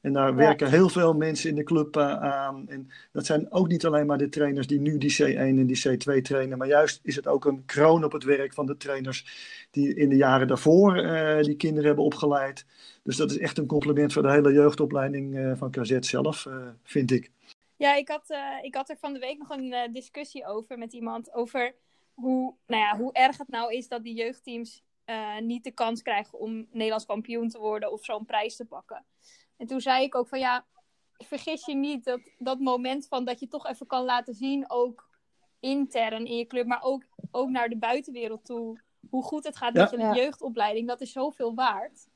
En 0.00 0.12
daar 0.12 0.34
werken 0.34 0.70
heel 0.70 0.88
veel 0.88 1.12
mensen 1.14 1.50
in 1.50 1.56
de 1.56 1.62
club 1.62 1.96
eh, 1.96 2.20
aan. 2.20 2.68
En 2.68 2.90
dat 3.12 3.26
zijn 3.26 3.52
ook 3.52 3.68
niet 3.68 3.86
alleen 3.86 4.06
maar 4.06 4.18
de 4.18 4.28
trainers 4.28 4.66
die 4.66 4.80
nu 4.80 4.98
die 4.98 5.16
C1 5.22 5.36
en 5.58 5.66
die 5.66 5.82
C2 5.88 6.20
trainen. 6.22 6.58
Maar 6.58 6.68
juist 6.68 7.00
is 7.02 7.16
het 7.16 7.26
ook 7.26 7.44
een 7.44 7.64
kroon 7.66 8.04
op 8.04 8.12
het 8.12 8.24
werk 8.24 8.52
van 8.54 8.66
de 8.66 8.76
trainers 8.76 9.26
die 9.70 9.94
in 9.94 10.08
de 10.08 10.16
jaren 10.16 10.46
daarvoor 10.48 10.94
die 11.42 11.56
kinderen 11.56 11.86
hebben 11.86 12.04
opgeleid. 12.04 12.64
Dus 13.02 13.16
dat 13.16 13.30
is 13.30 13.38
echt 13.38 13.58
een 13.58 13.66
compliment 13.66 14.12
voor 14.12 14.22
de 14.22 14.30
hele 14.30 14.52
jeugdopleiding 14.52 15.54
van 15.58 15.70
KZ 15.70 15.98
zelf, 15.98 16.46
vind 16.82 17.10
ik. 17.10 17.30
Ja, 17.80 17.94
ik 17.94 18.08
had, 18.08 18.30
eh, 18.30 18.58
ik 18.62 18.74
had 18.74 18.88
er 18.90 18.96
van 18.98 19.12
de 19.12 19.18
week 19.18 19.38
nog 19.38 19.50
een 19.50 19.72
eh, 19.72 19.92
discussie 19.92 20.46
over 20.46 20.78
met 20.78 20.92
iemand. 20.92 21.32
Over 21.32 21.74
hoe, 22.14 22.54
nou 22.66 22.82
ja, 22.82 22.96
hoe 22.96 23.12
erg 23.12 23.38
het 23.38 23.48
nou 23.48 23.74
is 23.74 23.88
dat 23.88 24.02
die 24.04 24.14
jeugdteams 24.14 24.82
eh, 25.04 25.38
niet 25.38 25.64
de 25.64 25.70
kans 25.70 26.02
krijgen 26.02 26.38
om 26.38 26.66
Nederlands 26.70 27.04
kampioen 27.06 27.48
te 27.48 27.58
worden 27.58 27.92
of 27.92 28.04
zo'n 28.04 28.24
prijs 28.24 28.56
te 28.56 28.64
pakken. 28.64 29.04
En 29.56 29.66
toen 29.66 29.80
zei 29.80 30.04
ik 30.04 30.14
ook 30.14 30.28
van 30.28 30.38
ja, 30.38 30.66
vergis 31.12 31.66
je 31.66 31.74
niet 31.74 32.04
dat 32.04 32.20
dat 32.38 32.58
moment 32.60 33.06
van 33.08 33.24
dat 33.24 33.40
je 33.40 33.48
toch 33.48 33.66
even 33.66 33.86
kan 33.86 34.04
laten 34.04 34.34
zien, 34.34 34.70
ook 34.70 35.08
intern 35.60 36.26
in 36.26 36.36
je 36.36 36.46
club, 36.46 36.66
maar 36.66 36.82
ook, 36.82 37.04
ook 37.30 37.48
naar 37.48 37.68
de 37.68 37.78
buitenwereld 37.78 38.44
toe, 38.44 38.80
hoe 39.10 39.22
goed 39.22 39.44
het 39.44 39.56
gaat 39.56 39.74
Ja. 39.76 39.80
met 39.82 39.90
je 39.90 39.98
Ja. 39.98 40.14
jeugdopleiding, 40.14 40.88
dat 40.88 41.00
is 41.00 41.12
zoveel 41.12 41.54
waard. 41.54 42.08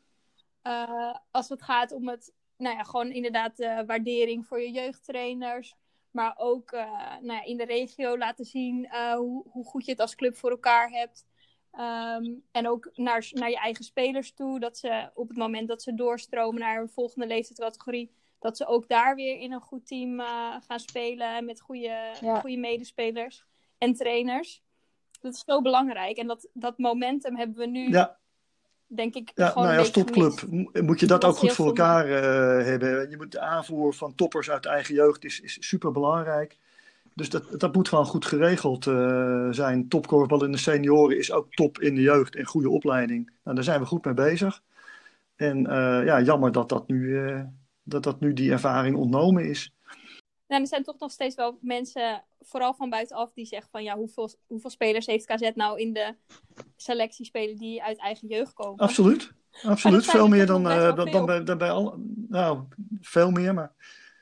Eh, 0.63 1.15
als 1.31 1.49
het 1.49 1.63
gaat 1.63 1.93
om 1.93 2.09
het, 2.09 2.33
nou 2.57 2.77
ja, 2.77 2.83
gewoon 2.83 3.11
inderdaad 3.11 3.57
de 3.57 3.85
waardering 3.87 4.47
voor 4.47 4.61
je 4.61 4.71
jeugdtrainers. 4.71 5.75
Maar 6.11 6.35
ook 6.37 6.71
eh, 6.71 6.91
nou 7.21 7.33
ja, 7.33 7.45
in 7.45 7.57
de 7.57 7.65
regio 7.65 8.19
laten 8.19 8.45
zien 8.45 8.87
eh, 8.87 9.15
hoe, 9.15 9.45
hoe 9.49 9.65
goed 9.65 9.85
je 9.85 9.91
het 9.91 10.01
als 10.01 10.15
club 10.15 10.37
voor 10.37 10.51
elkaar 10.51 10.91
hebt. 10.91 11.27
Ehm, 11.71 12.25
en 12.53 12.69
ook 12.69 12.91
naar, 12.95 13.29
naar 13.31 13.51
je 13.51 13.59
eigen 13.59 13.85
spelers 13.85 14.33
toe. 14.33 14.61
Dat 14.61 14.79
ze 14.79 15.11
op 15.15 15.29
het 15.29 15.37
moment 15.37 15.69
dat 15.69 15.83
ze 15.83 15.95
doorstromen 15.95 16.61
naar 16.61 16.81
een 16.81 16.89
volgende 16.89 17.27
leeftijdscategorie. 17.27 18.11
Dat 18.39 18.57
ze 18.57 18.67
ook 18.67 18.89
daar 18.89 19.15
weer 19.15 19.39
in 19.39 19.53
een 19.53 19.61
goed 19.61 19.87
team 19.87 20.21
eh, 20.21 20.57
gaan 20.67 20.81
spelen. 20.81 21.45
Met 21.45 21.61
goede, 21.61 22.13
Ja. 22.21 22.41
goede 22.41 22.57
medespelers 22.57 23.45
en 23.79 23.95
trainers. 23.95 24.63
Dat 25.21 25.35
is 25.35 25.43
zo 25.47 25.61
belangrijk. 25.61 26.17
En 26.17 26.27
dat, 26.27 26.49
dat 26.53 26.79
momentum 26.79 27.37
hebben 27.37 27.57
we 27.57 27.67
nu, 27.67 27.91
Ja, 27.91 28.19
denk 28.97 29.15
ik, 29.15 29.33
Ja, 29.35 29.53
nou 29.55 29.79
als 29.79 29.91
topclub 29.91 30.39
gemist. 30.39 30.83
moet 30.83 31.01
je 31.01 31.07
dat 31.07 31.21
Dat 31.21 31.31
ook 31.31 31.37
goed 31.37 31.53
voor 31.53 31.67
elkaar 31.67 32.07
eh, 32.07 32.65
hebben. 32.67 33.11
Je 33.11 33.17
moet 33.17 33.33
de 33.33 33.41
aanvoer 33.41 33.95
van 33.95 34.15
toppers 34.15 34.51
uit 34.51 34.67
eigen 34.67 34.95
jeugd 34.95 35.25
is, 35.25 35.41
is 35.41 35.57
super 35.61 35.93
belangrijk. 35.93 36.57
Dus 37.15 37.31
dat, 37.31 37.61
dat 37.61 37.75
moet 37.75 37.89
gewoon 37.89 38.07
goed 38.07 38.25
geregeld 38.25 38.87
eh, 38.87 39.49
zijn. 39.51 39.89
Topkorfbal 39.89 40.45
in 40.45 40.53
de 40.53 40.59
senioren 40.59 41.19
is 41.19 41.33
ook 41.33 41.55
top 41.55 41.81
in 41.81 41.95
de 41.95 42.01
jeugd 42.01 42.37
en 42.37 42.45
goede 42.45 42.71
opleiding. 42.71 43.31
Nou, 43.45 43.57
daar 43.57 43.65
zijn 43.65 43.81
we 43.81 43.87
goed 43.87 44.05
mee 44.05 44.15
bezig. 44.15 44.63
En 45.37 45.67
eh, 45.67 46.05
ja, 46.05 46.21
jammer 46.21 46.53
dat 46.53 46.69
dat, 46.69 46.89
nu, 46.89 47.29
dat 47.83 48.03
dat 48.03 48.21
nu 48.21 48.33
die 48.33 48.53
ervaring 48.53 48.97
ontnomen 48.97 49.45
is. 49.49 49.73
Nou, 50.49 50.63
er 50.63 50.69
zijn 50.69 50.83
toch 50.83 50.99
nog 50.99 51.11
steeds 51.11 51.35
wel 51.35 51.59
mensen, 51.61 52.25
vooral 52.41 52.75
van 52.75 52.91
buitenaf, 52.91 53.33
die 53.33 53.47
zeggen 53.47 53.71
van 53.71 53.83
ja, 53.83 53.97
hoeveel, 53.97 54.31
hoeveel 54.47 54.71
spelers 54.71 55.07
heeft 55.07 55.27
KZ 55.27 55.51
nou 55.55 55.81
in 55.81 55.93
de 55.93 56.15
selectie 56.77 57.25
spelen 57.25 57.57
die 57.57 57.83
uit 57.83 57.99
eigen 57.99 58.29
jeugd 58.29 58.53
komen? 58.53 58.85
Absoluut. 58.85 59.33
Absoluut. 59.63 60.05
Veel 60.05 60.25
er 60.25 60.31
meer 60.31 60.47
dan, 60.47 60.71
eh, 60.71 60.97
dan, 60.97 61.11
dan, 61.11 61.27
bij, 61.27 61.45
dan 61.45 61.59
bij 61.59 61.71
al. 61.71 61.95
Nou, 62.29 62.61
veel 63.01 63.31
meer, 63.31 63.55
maar 63.55 63.73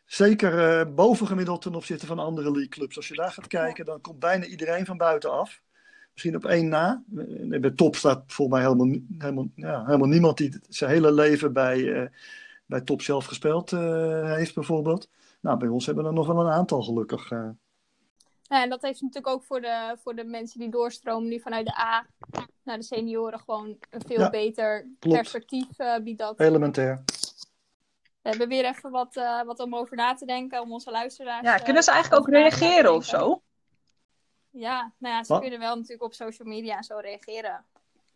zeker 0.06 0.80
eh 0.80 0.94
bovengemiddeld 0.94 1.62
ten 1.62 1.74
opzichte 1.74 2.06
van 2.06 2.18
andere 2.18 2.50
leagueclubs. 2.50 2.96
Als 2.96 3.08
je 3.08 3.14
daar 3.14 3.32
gaat 3.32 3.46
kijken, 3.46 3.84
dan 3.84 4.00
komt 4.00 4.18
bijna 4.18 4.44
iedereen 4.44 4.86
van 4.86 4.96
buitenaf. 4.96 5.62
Misschien 6.12 6.36
op 6.36 6.44
één 6.44 6.68
na. 6.68 7.02
Eh, 7.16 7.60
Bij 7.60 7.70
top 7.70 7.96
staat 7.96 8.22
volgens 8.26 8.58
mij 8.58 8.66
helemaal, 8.66 9.00
helemaal, 9.18 9.48
ja, 9.54 9.84
helemaal 9.84 10.08
niemand 10.08 10.36
die 10.36 10.60
zijn 10.68 10.90
hele 10.90 11.12
leven 11.12 11.52
bij, 11.52 12.10
bij 12.66 12.80
top 12.80 13.02
zelf 13.02 13.24
gespeeld 13.24 13.70
heeft, 13.70 14.54
bijvoorbeeld. 14.54 15.08
Nou, 15.42 15.58
bij 15.58 15.68
ons 15.68 15.86
hebben 15.86 16.04
we 16.04 16.10
er 16.10 16.16
nog 16.16 16.26
wel 16.26 16.40
een 16.40 16.52
aantal 16.52 16.82
gelukkig. 16.82 17.30
eh. 17.30 17.48
Ja, 18.42 18.62
en 18.62 18.68
dat 18.70 18.82
heeft 18.82 19.00
natuurlijk 19.00 19.34
ook 19.34 19.44
voor 19.44 19.60
de, 19.60 19.96
voor 20.02 20.14
de 20.14 20.24
mensen 20.24 20.60
die 20.60 20.70
doorstromen 20.70 21.28
nu 21.28 21.40
vanuit 21.40 21.66
de 21.66 21.78
A 21.78 22.06
naar 22.62 22.76
de 22.76 22.82
senioren 22.84 23.38
gewoon 23.40 23.76
een 23.90 24.02
veel 24.06 24.20
Ja, 24.20 24.30
beter 24.30 24.88
klopt. 24.98 25.16
perspectief 25.16 25.78
eh, 25.78 25.96
biedt 26.02 26.18
dat. 26.18 26.40
elementair. 26.40 27.02
We 28.22 28.28
hebben 28.28 28.48
weer 28.48 28.64
even 28.64 28.90
wat, 28.90 29.16
eh, 29.16 29.42
wat 29.42 29.60
om 29.60 29.74
over 29.76 29.96
na 29.96 30.14
te 30.14 30.26
denken, 30.26 30.60
om 30.60 30.72
onze 30.72 30.90
luisteraars... 30.90 31.46
Ja, 31.46 31.56
kunnen 31.58 31.82
ze 31.82 31.90
eigenlijk 31.90 32.22
ook 32.22 32.34
reageren 32.34 32.94
of 32.94 33.04
zo? 33.04 33.42
Ja, 34.50 34.92
nou 34.98 35.14
ja, 35.14 35.24
ze 35.24 35.32
Wat? 35.32 35.40
kunnen 35.40 35.58
wel 35.58 35.74
natuurlijk 35.74 36.02
op 36.02 36.14
social 36.14 36.48
media 36.48 36.76
en 36.76 36.84
zo 36.84 36.96
reageren 36.98 37.64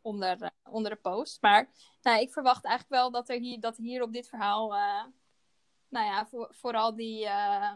onder, 0.00 0.50
onder 0.70 0.90
de 0.90 0.96
post. 0.96 1.42
Maar 1.42 1.68
nou, 2.02 2.20
ik 2.20 2.32
verwacht 2.32 2.64
eigenlijk 2.64 3.00
wel 3.02 3.10
dat 3.10 3.28
er 3.28 3.38
hier, 3.38 3.60
dat 3.60 3.76
hier 3.76 4.02
op 4.02 4.12
dit 4.12 4.28
verhaal, 4.28 4.74
eh, 4.74 5.04
nou 5.96 6.06
ja, 6.06 6.26
voor, 6.26 6.48
vooral 6.50 6.96
die, 6.96 7.26
eh 7.26 7.70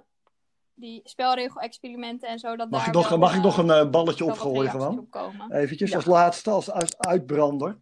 die 0.74 1.00
spelregel-experimenten 1.04 2.28
en 2.28 2.38
zo, 2.38 2.56
dat 2.56 2.70
Mag, 2.70 2.80
daar 2.80 2.88
ik 2.88 2.94
nog, 2.94 3.08
wel, 3.08 3.18
mag 3.18 3.30
ik 3.30 3.36
eh, 3.36 3.42
nog 3.42 3.56
een 3.58 3.70
eh, 3.70 3.90
balletje 3.90 4.24
opgooien 4.24 4.70
gewoon? 4.70 4.98
op. 4.98 5.34
Eventjes 5.50 5.90
Ja. 5.90 5.96
als 5.96 6.04
laatste, 6.04 6.50
als 6.50 6.70
uit, 6.70 6.98
uitbrander. 6.98 7.78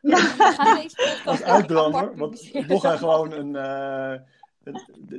Podcast 0.00 1.26
als 1.26 1.42
uitbrander. 1.42 2.16
Want 2.16 2.66
nog 2.68 2.98
gewoon 2.98 3.32
een, 3.32 3.56
eh, 3.56 4.20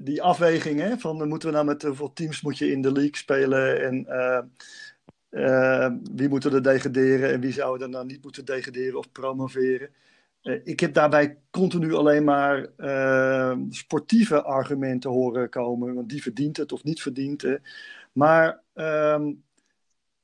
die 0.03 0.21
afweging 0.21 0.79
hè, 0.79 0.97
van 0.97 1.21
eh, 1.21 1.27
moeten 1.27 1.47
we 1.49 1.53
nou 1.53 1.65
met 1.65 1.83
hoeveel 1.83 2.13
teams 2.13 2.41
moet 2.41 2.57
je 2.57 2.71
in 2.71 2.81
de 2.81 2.91
league 2.91 3.15
spelen 3.15 3.81
en 3.81 4.05
eh, 4.07 4.41
eh, 5.29 5.91
wie 6.13 6.29
moeten 6.29 6.53
er 6.53 6.63
degraderen 6.63 7.31
en 7.31 7.39
wie 7.39 7.53
zou 7.53 7.81
er 7.81 7.89
nou 7.89 8.05
niet 8.05 8.23
moeten 8.23 8.45
degraderen 8.45 8.97
of 8.97 9.11
promoveren. 9.11 9.89
Eh, 10.41 10.59
ik 10.63 10.79
heb 10.79 10.93
daarbij 10.93 11.37
continu 11.49 11.93
alleen 11.93 12.23
maar 12.23 12.67
eh, 12.77 13.57
sportieve 13.69 14.43
argumenten 14.43 15.09
horen 15.09 15.49
komen, 15.49 15.93
want 15.93 16.09
die 16.09 16.21
verdient 16.21 16.57
het 16.57 16.71
of 16.71 16.83
niet 16.83 17.01
verdient. 17.01 17.41
hè. 17.41 17.55
Maar 18.11 18.61
ehm, 18.73 19.33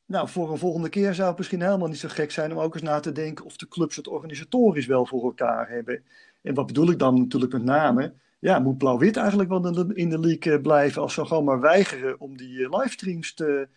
nou, 0.05 0.30
voor 0.30 0.51
een 0.51 0.57
volgende 0.57 0.89
keer 0.89 1.13
zou 1.13 1.28
het 1.28 1.38
misschien 1.38 1.61
helemaal 1.61 1.88
niet 1.88 1.97
zo 1.97 2.07
gek 2.07 2.32
zijn 2.32 2.51
om 2.51 2.59
ook 2.59 2.74
eens 2.74 2.84
na 2.84 2.99
te 2.99 3.11
denken 3.11 3.45
of 3.45 3.57
de 3.57 3.68
clubs 3.68 3.95
het 3.95 4.07
organisatorisch 4.07 4.86
wel 4.86 5.05
voor 5.05 5.24
elkaar 5.24 5.70
hebben. 5.70 6.03
En 6.41 6.53
wat 6.53 6.68
bedoel 6.68 6.89
ik 6.89 6.99
dan 6.99 7.20
natuurlijk 7.20 7.53
met 7.53 7.63
name? 7.63 8.13
Ja, 8.39 8.59
moet 8.59 8.78
Blauw-Wit 8.78 9.18
eigenlijk 9.18 9.49
wel 9.49 9.68
in 9.93 10.09
de, 10.09 10.20
league 10.20 10.53
eh, 10.53 10.61
blijven 10.61 11.01
als 11.01 11.13
ze 11.13 11.26
gewoon 11.26 11.43
maar 11.43 11.59
weigeren 11.59 12.20
om 12.20 12.38
die 12.38 12.78
livestreams 12.78 13.34
te, 13.34 13.68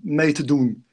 mee 0.00 0.32
te 0.32 0.44
doen? 0.44 0.84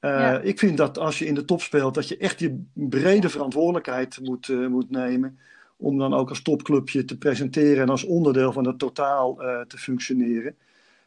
Uh, 0.00 0.10
ja. 0.10 0.38
Ik 0.38 0.58
vind 0.58 0.76
dat 0.76 0.98
als 0.98 1.18
je 1.18 1.26
in 1.26 1.34
de 1.34 1.44
top 1.44 1.60
speelt, 1.62 1.94
dat 1.94 2.08
je 2.08 2.16
echt 2.16 2.38
je 2.38 2.64
brede 2.72 3.28
verantwoordelijkheid 3.28 4.20
moet, 4.22 4.48
uh, 4.48 4.68
moet 4.68 4.90
nemen. 4.90 5.38
Om 5.76 5.98
dan 5.98 6.14
ook 6.14 6.28
als 6.28 6.42
topclubje 6.42 7.04
te 7.04 7.18
presenteren 7.18 7.82
en 7.82 7.88
als 7.88 8.04
onderdeel 8.04 8.52
van 8.52 8.66
het 8.66 8.78
totaal 8.78 9.42
uh, 9.42 9.60
te 9.60 9.78
functioneren. 9.78 10.56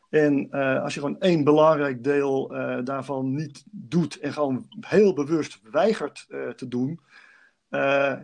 En 0.10 0.52
als 0.82 0.94
je 0.94 1.00
gewoon 1.00 1.20
één 1.20 1.44
belangrijk 1.44 2.04
deel 2.04 2.48
daarvan 2.84 3.34
niet 3.34 3.64
doet 3.72 4.20
en 4.20 4.34
gewoon 4.34 4.66
heel 4.80 5.14
bewust 5.14 5.60
weigert 5.72 6.28
te 6.56 6.68
doen. 6.68 7.00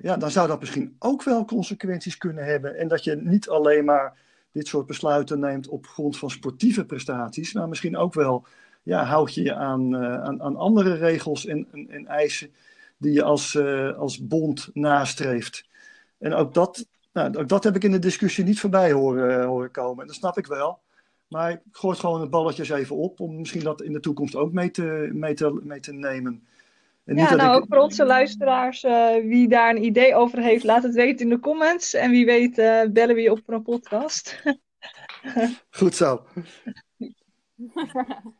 ja, 0.01 0.17
dan 0.19 0.31
zou 0.31 0.47
dat 0.47 0.59
misschien 0.59 0.95
ook 0.99 1.23
wel 1.23 1.45
consequenties 1.45 2.17
kunnen 2.17 2.45
hebben. 2.45 2.77
En 2.77 2.87
dat 2.87 3.03
je 3.03 3.15
niet 3.15 3.49
alleen 3.49 3.85
maar 3.85 4.17
dit 4.51 4.67
soort 4.67 4.85
besluiten 4.85 5.39
neemt 5.39 5.67
op 5.67 5.87
grond 5.87 6.17
van 6.17 6.29
sportieve 6.29 6.85
prestaties, 6.85 7.53
maar 7.53 7.69
misschien 7.69 7.97
ook 7.97 8.13
wel 8.13 8.45
ja, 8.83 9.03
houd 9.03 9.33
je 9.33 9.43
je 9.43 9.55
aan, 9.55 9.93
uh, 9.93 10.21
aan, 10.21 10.41
aan, 10.41 10.55
andere 10.55 10.93
regels 10.93 11.45
en, 11.45 11.67
en, 11.71 11.89
en, 11.89 12.07
eisen 12.07 12.53
die 12.97 13.13
je 13.13 13.23
als, 13.23 13.53
uh, 13.53 13.97
als 13.97 14.27
bond 14.27 14.69
nastreeft. 14.73 15.67
En 16.17 16.33
ook 16.33 16.53
dat, 16.53 16.87
nou, 17.13 17.37
ook 17.37 17.47
dat 17.47 17.63
heb 17.63 17.75
ik 17.75 17.83
in 17.83 17.91
de 17.91 17.99
discussie 17.99 18.43
niet 18.43 18.59
voorbij 18.59 18.91
horen, 18.91 19.45
horen 19.45 19.71
komen. 19.71 20.01
En 20.01 20.07
dat 20.07 20.15
snap 20.15 20.37
ik 20.37 20.45
wel. 20.45 20.79
Maar 21.27 21.51
ik 21.51 21.59
gooi 21.71 21.97
gewoon 21.97 22.21
het 22.21 22.29
balletje 22.29 22.61
eens 22.61 22.71
even 22.71 22.95
op 22.95 23.19
om 23.19 23.37
misschien 23.37 23.63
dat 23.63 23.81
in 23.81 23.93
de 23.93 23.99
toekomst 23.99 24.35
ook 24.35 24.51
mee 24.51 24.71
te, 24.71 25.09
mee 25.13 25.33
te, 25.33 25.59
mee 25.63 25.79
te 25.79 25.93
nemen. 25.93 26.47
En 27.05 27.15
ja, 27.15 27.35
nou 27.35 27.55
ik... 27.55 27.61
ook 27.61 27.65
voor 27.69 27.77
onze 27.77 28.05
luisteraars, 28.05 28.83
uh, 28.83 29.13
wie 29.13 29.47
daar 29.47 29.75
een 29.75 29.83
idee 29.83 30.15
over 30.15 30.39
heeft, 30.39 30.63
laat 30.63 30.83
het 30.83 30.93
weten 30.93 31.19
in 31.25 31.29
de 31.29 31.39
comments. 31.39 31.93
En 31.93 32.11
wie 32.11 32.25
weet 32.25 32.55
bellen 32.93 33.15
we 33.15 33.21
je 33.21 33.31
op 33.31 33.41
voor 33.45 33.53
een 33.53 33.61
podcast. 33.61 34.43
Goed 35.69 35.95
zo. 35.95 36.23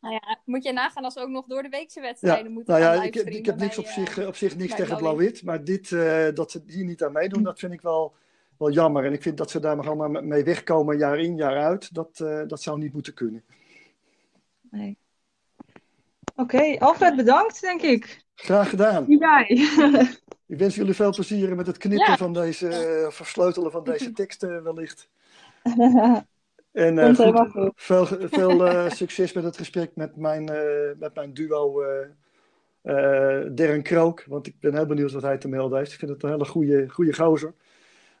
Nou 0.00 0.14
ja, 0.14 0.38
moet 0.44 0.64
je 0.64 0.72
nagaan 0.72 1.04
als 1.04 1.14
we 1.14 1.20
ook 1.20 1.28
nog 1.28 1.46
door 1.46 1.62
de 1.62 1.68
weekse 1.68 2.00
wedstrijden 2.00 2.44
ja, 2.44 2.50
moeten 2.50 2.80
nou 2.80 2.96
ja, 2.96 3.02
ik, 3.02 3.14
ik, 3.14 3.46
heb 3.46 3.56
niks 3.56 3.76
bij, 3.76 3.84
op 3.84 3.90
zich, 3.90 4.26
op 4.26 4.36
zich 4.36 4.56
niks 4.56 4.74
tegen 4.74 4.96
Blauw-Wit. 4.96 5.42
Maar 5.42 5.64
dit, 5.64 5.90
uh, 5.90 6.26
dat 6.34 6.50
ze 6.50 6.62
hier 6.66 6.84
niet 6.84 7.02
aan 7.02 7.12
meedoen, 7.12 7.42
dat 7.42 7.58
vind 7.58 7.72
ik 7.72 7.80
wel, 7.80 8.14
wel 8.58 8.70
jammer. 8.70 9.04
En 9.04 9.12
ik 9.12 9.22
vind 9.22 9.36
dat 9.36 9.50
ze 9.50 9.60
daar 9.60 9.96
maar 9.96 10.10
mee 10.10 10.44
wegkomen 10.44 10.98
jaar 10.98 11.18
in, 11.18 11.36
jaar 11.36 11.56
uit. 11.56 11.94
Dat, 11.94 12.20
uh, 12.22 12.42
dat 12.46 12.62
zou 12.62 12.78
niet 12.78 12.92
moeten 12.92 13.14
kunnen. 13.14 13.44
Nee. 14.70 14.98
Oké, 16.34 16.56
okay, 16.56 16.76
Alfred 16.76 17.16
bedankt, 17.16 17.60
denk 17.60 17.82
ik. 17.82 18.24
Graag 18.34 18.68
gedaan. 18.68 19.06
Ik 20.46 20.58
wens 20.58 20.74
jullie 20.74 20.94
veel 20.94 21.12
plezier 21.12 21.56
met 21.56 21.66
het 21.66 21.76
knippen 21.76 22.10
ja. 22.10 22.16
van 22.16 22.32
deze, 22.32 22.66
uh, 22.66 23.10
versleutelen 23.10 23.70
van 23.70 23.84
deze 23.84 24.12
teksten 24.12 24.62
wellicht. 24.62 25.08
En 26.78 26.96
uh, 26.96 27.14
goed, 27.14 27.50
goed. 27.50 27.72
veel, 27.74 28.06
veel 28.38 28.66
uh, 28.66 28.90
succes 28.90 29.32
met 29.32 29.44
het 29.44 29.56
gesprek 29.56 29.90
met 29.94 30.16
mijn, 30.16 30.50
uh, 30.50 30.98
met 30.98 31.14
mijn 31.14 31.34
duo 31.34 31.82
Darren 33.52 33.82
Krook. 33.82 34.24
Want 34.24 34.46
ik 34.46 34.60
ben 34.60 34.74
heel 34.74 34.86
benieuwd 34.86 35.12
wat 35.12 35.22
hij 35.22 35.38
te 35.38 35.48
melden 35.48 35.78
heeft. 35.78 35.92
Ik 35.92 35.98
vind 35.98 36.10
het 36.10 36.22
een 36.22 36.30
hele 36.30 36.44
goede, 36.44 36.88
goede 36.88 37.14
gozer. 37.14 37.54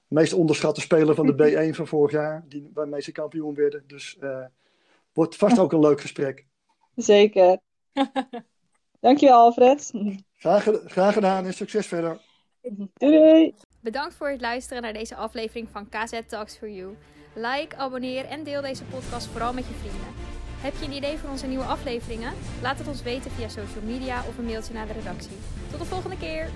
De 0.08 0.14
meest 0.14 0.32
onderschatte 0.32 0.80
speler 0.80 1.14
van 1.14 1.26
de 1.26 1.68
B1 1.72 1.76
van 1.76 1.86
vorig 1.86 2.12
jaar. 2.12 2.44
Die, 2.48 2.70
waarmee 2.74 3.00
ze 3.00 3.12
kampioen 3.12 3.54
werden. 3.54 3.84
Dus 3.86 4.18
wordt 5.12 5.36
vast 5.36 5.58
ook 5.58 5.72
een 5.72 5.80
leuk 5.80 6.00
gesprek. 6.00 6.46
Zeker. 6.94 7.58
Dankjewel 9.00 9.38
Alfred. 9.38 9.92
Graag, 10.36 10.68
graag 10.84 11.14
gedaan 11.14 11.44
en 11.44 11.54
succes 11.54 11.86
verder. 11.86 12.20
Doei 12.62 13.18
doei. 13.18 13.54
Bedankt 13.80 14.14
voor 14.14 14.28
het 14.28 14.40
luisteren 14.40 14.82
naar 14.82 14.92
deze 14.92 15.16
aflevering 15.16 15.68
van 15.70 15.88
KZ 15.88 16.20
Talks 16.26 16.56
for 16.56 16.70
You. 16.70 16.96
Like, 17.40 17.76
abonneer 17.76 18.24
en 18.24 18.44
deel 18.44 18.60
deze 18.62 18.84
podcast 18.84 19.26
vooral 19.26 19.52
met 19.52 19.64
je 19.66 19.74
vrienden. 19.80 20.08
Heb 20.60 20.74
je 20.78 20.84
een 20.84 20.92
idee 20.92 21.18
voor 21.18 21.30
onze 21.30 21.46
nieuwe 21.46 21.64
afleveringen? 21.64 22.32
Laat 22.62 22.78
het 22.78 22.88
ons 22.88 23.02
weten 23.02 23.30
via 23.30 23.48
social 23.48 23.84
media 23.84 24.24
of 24.28 24.38
een 24.38 24.44
mailtje 24.44 24.74
naar 24.74 24.86
de 24.86 24.92
redactie. 24.92 25.36
Tot 25.70 25.78
de 25.78 25.84
volgende 25.86 26.16
keer! 26.16 26.50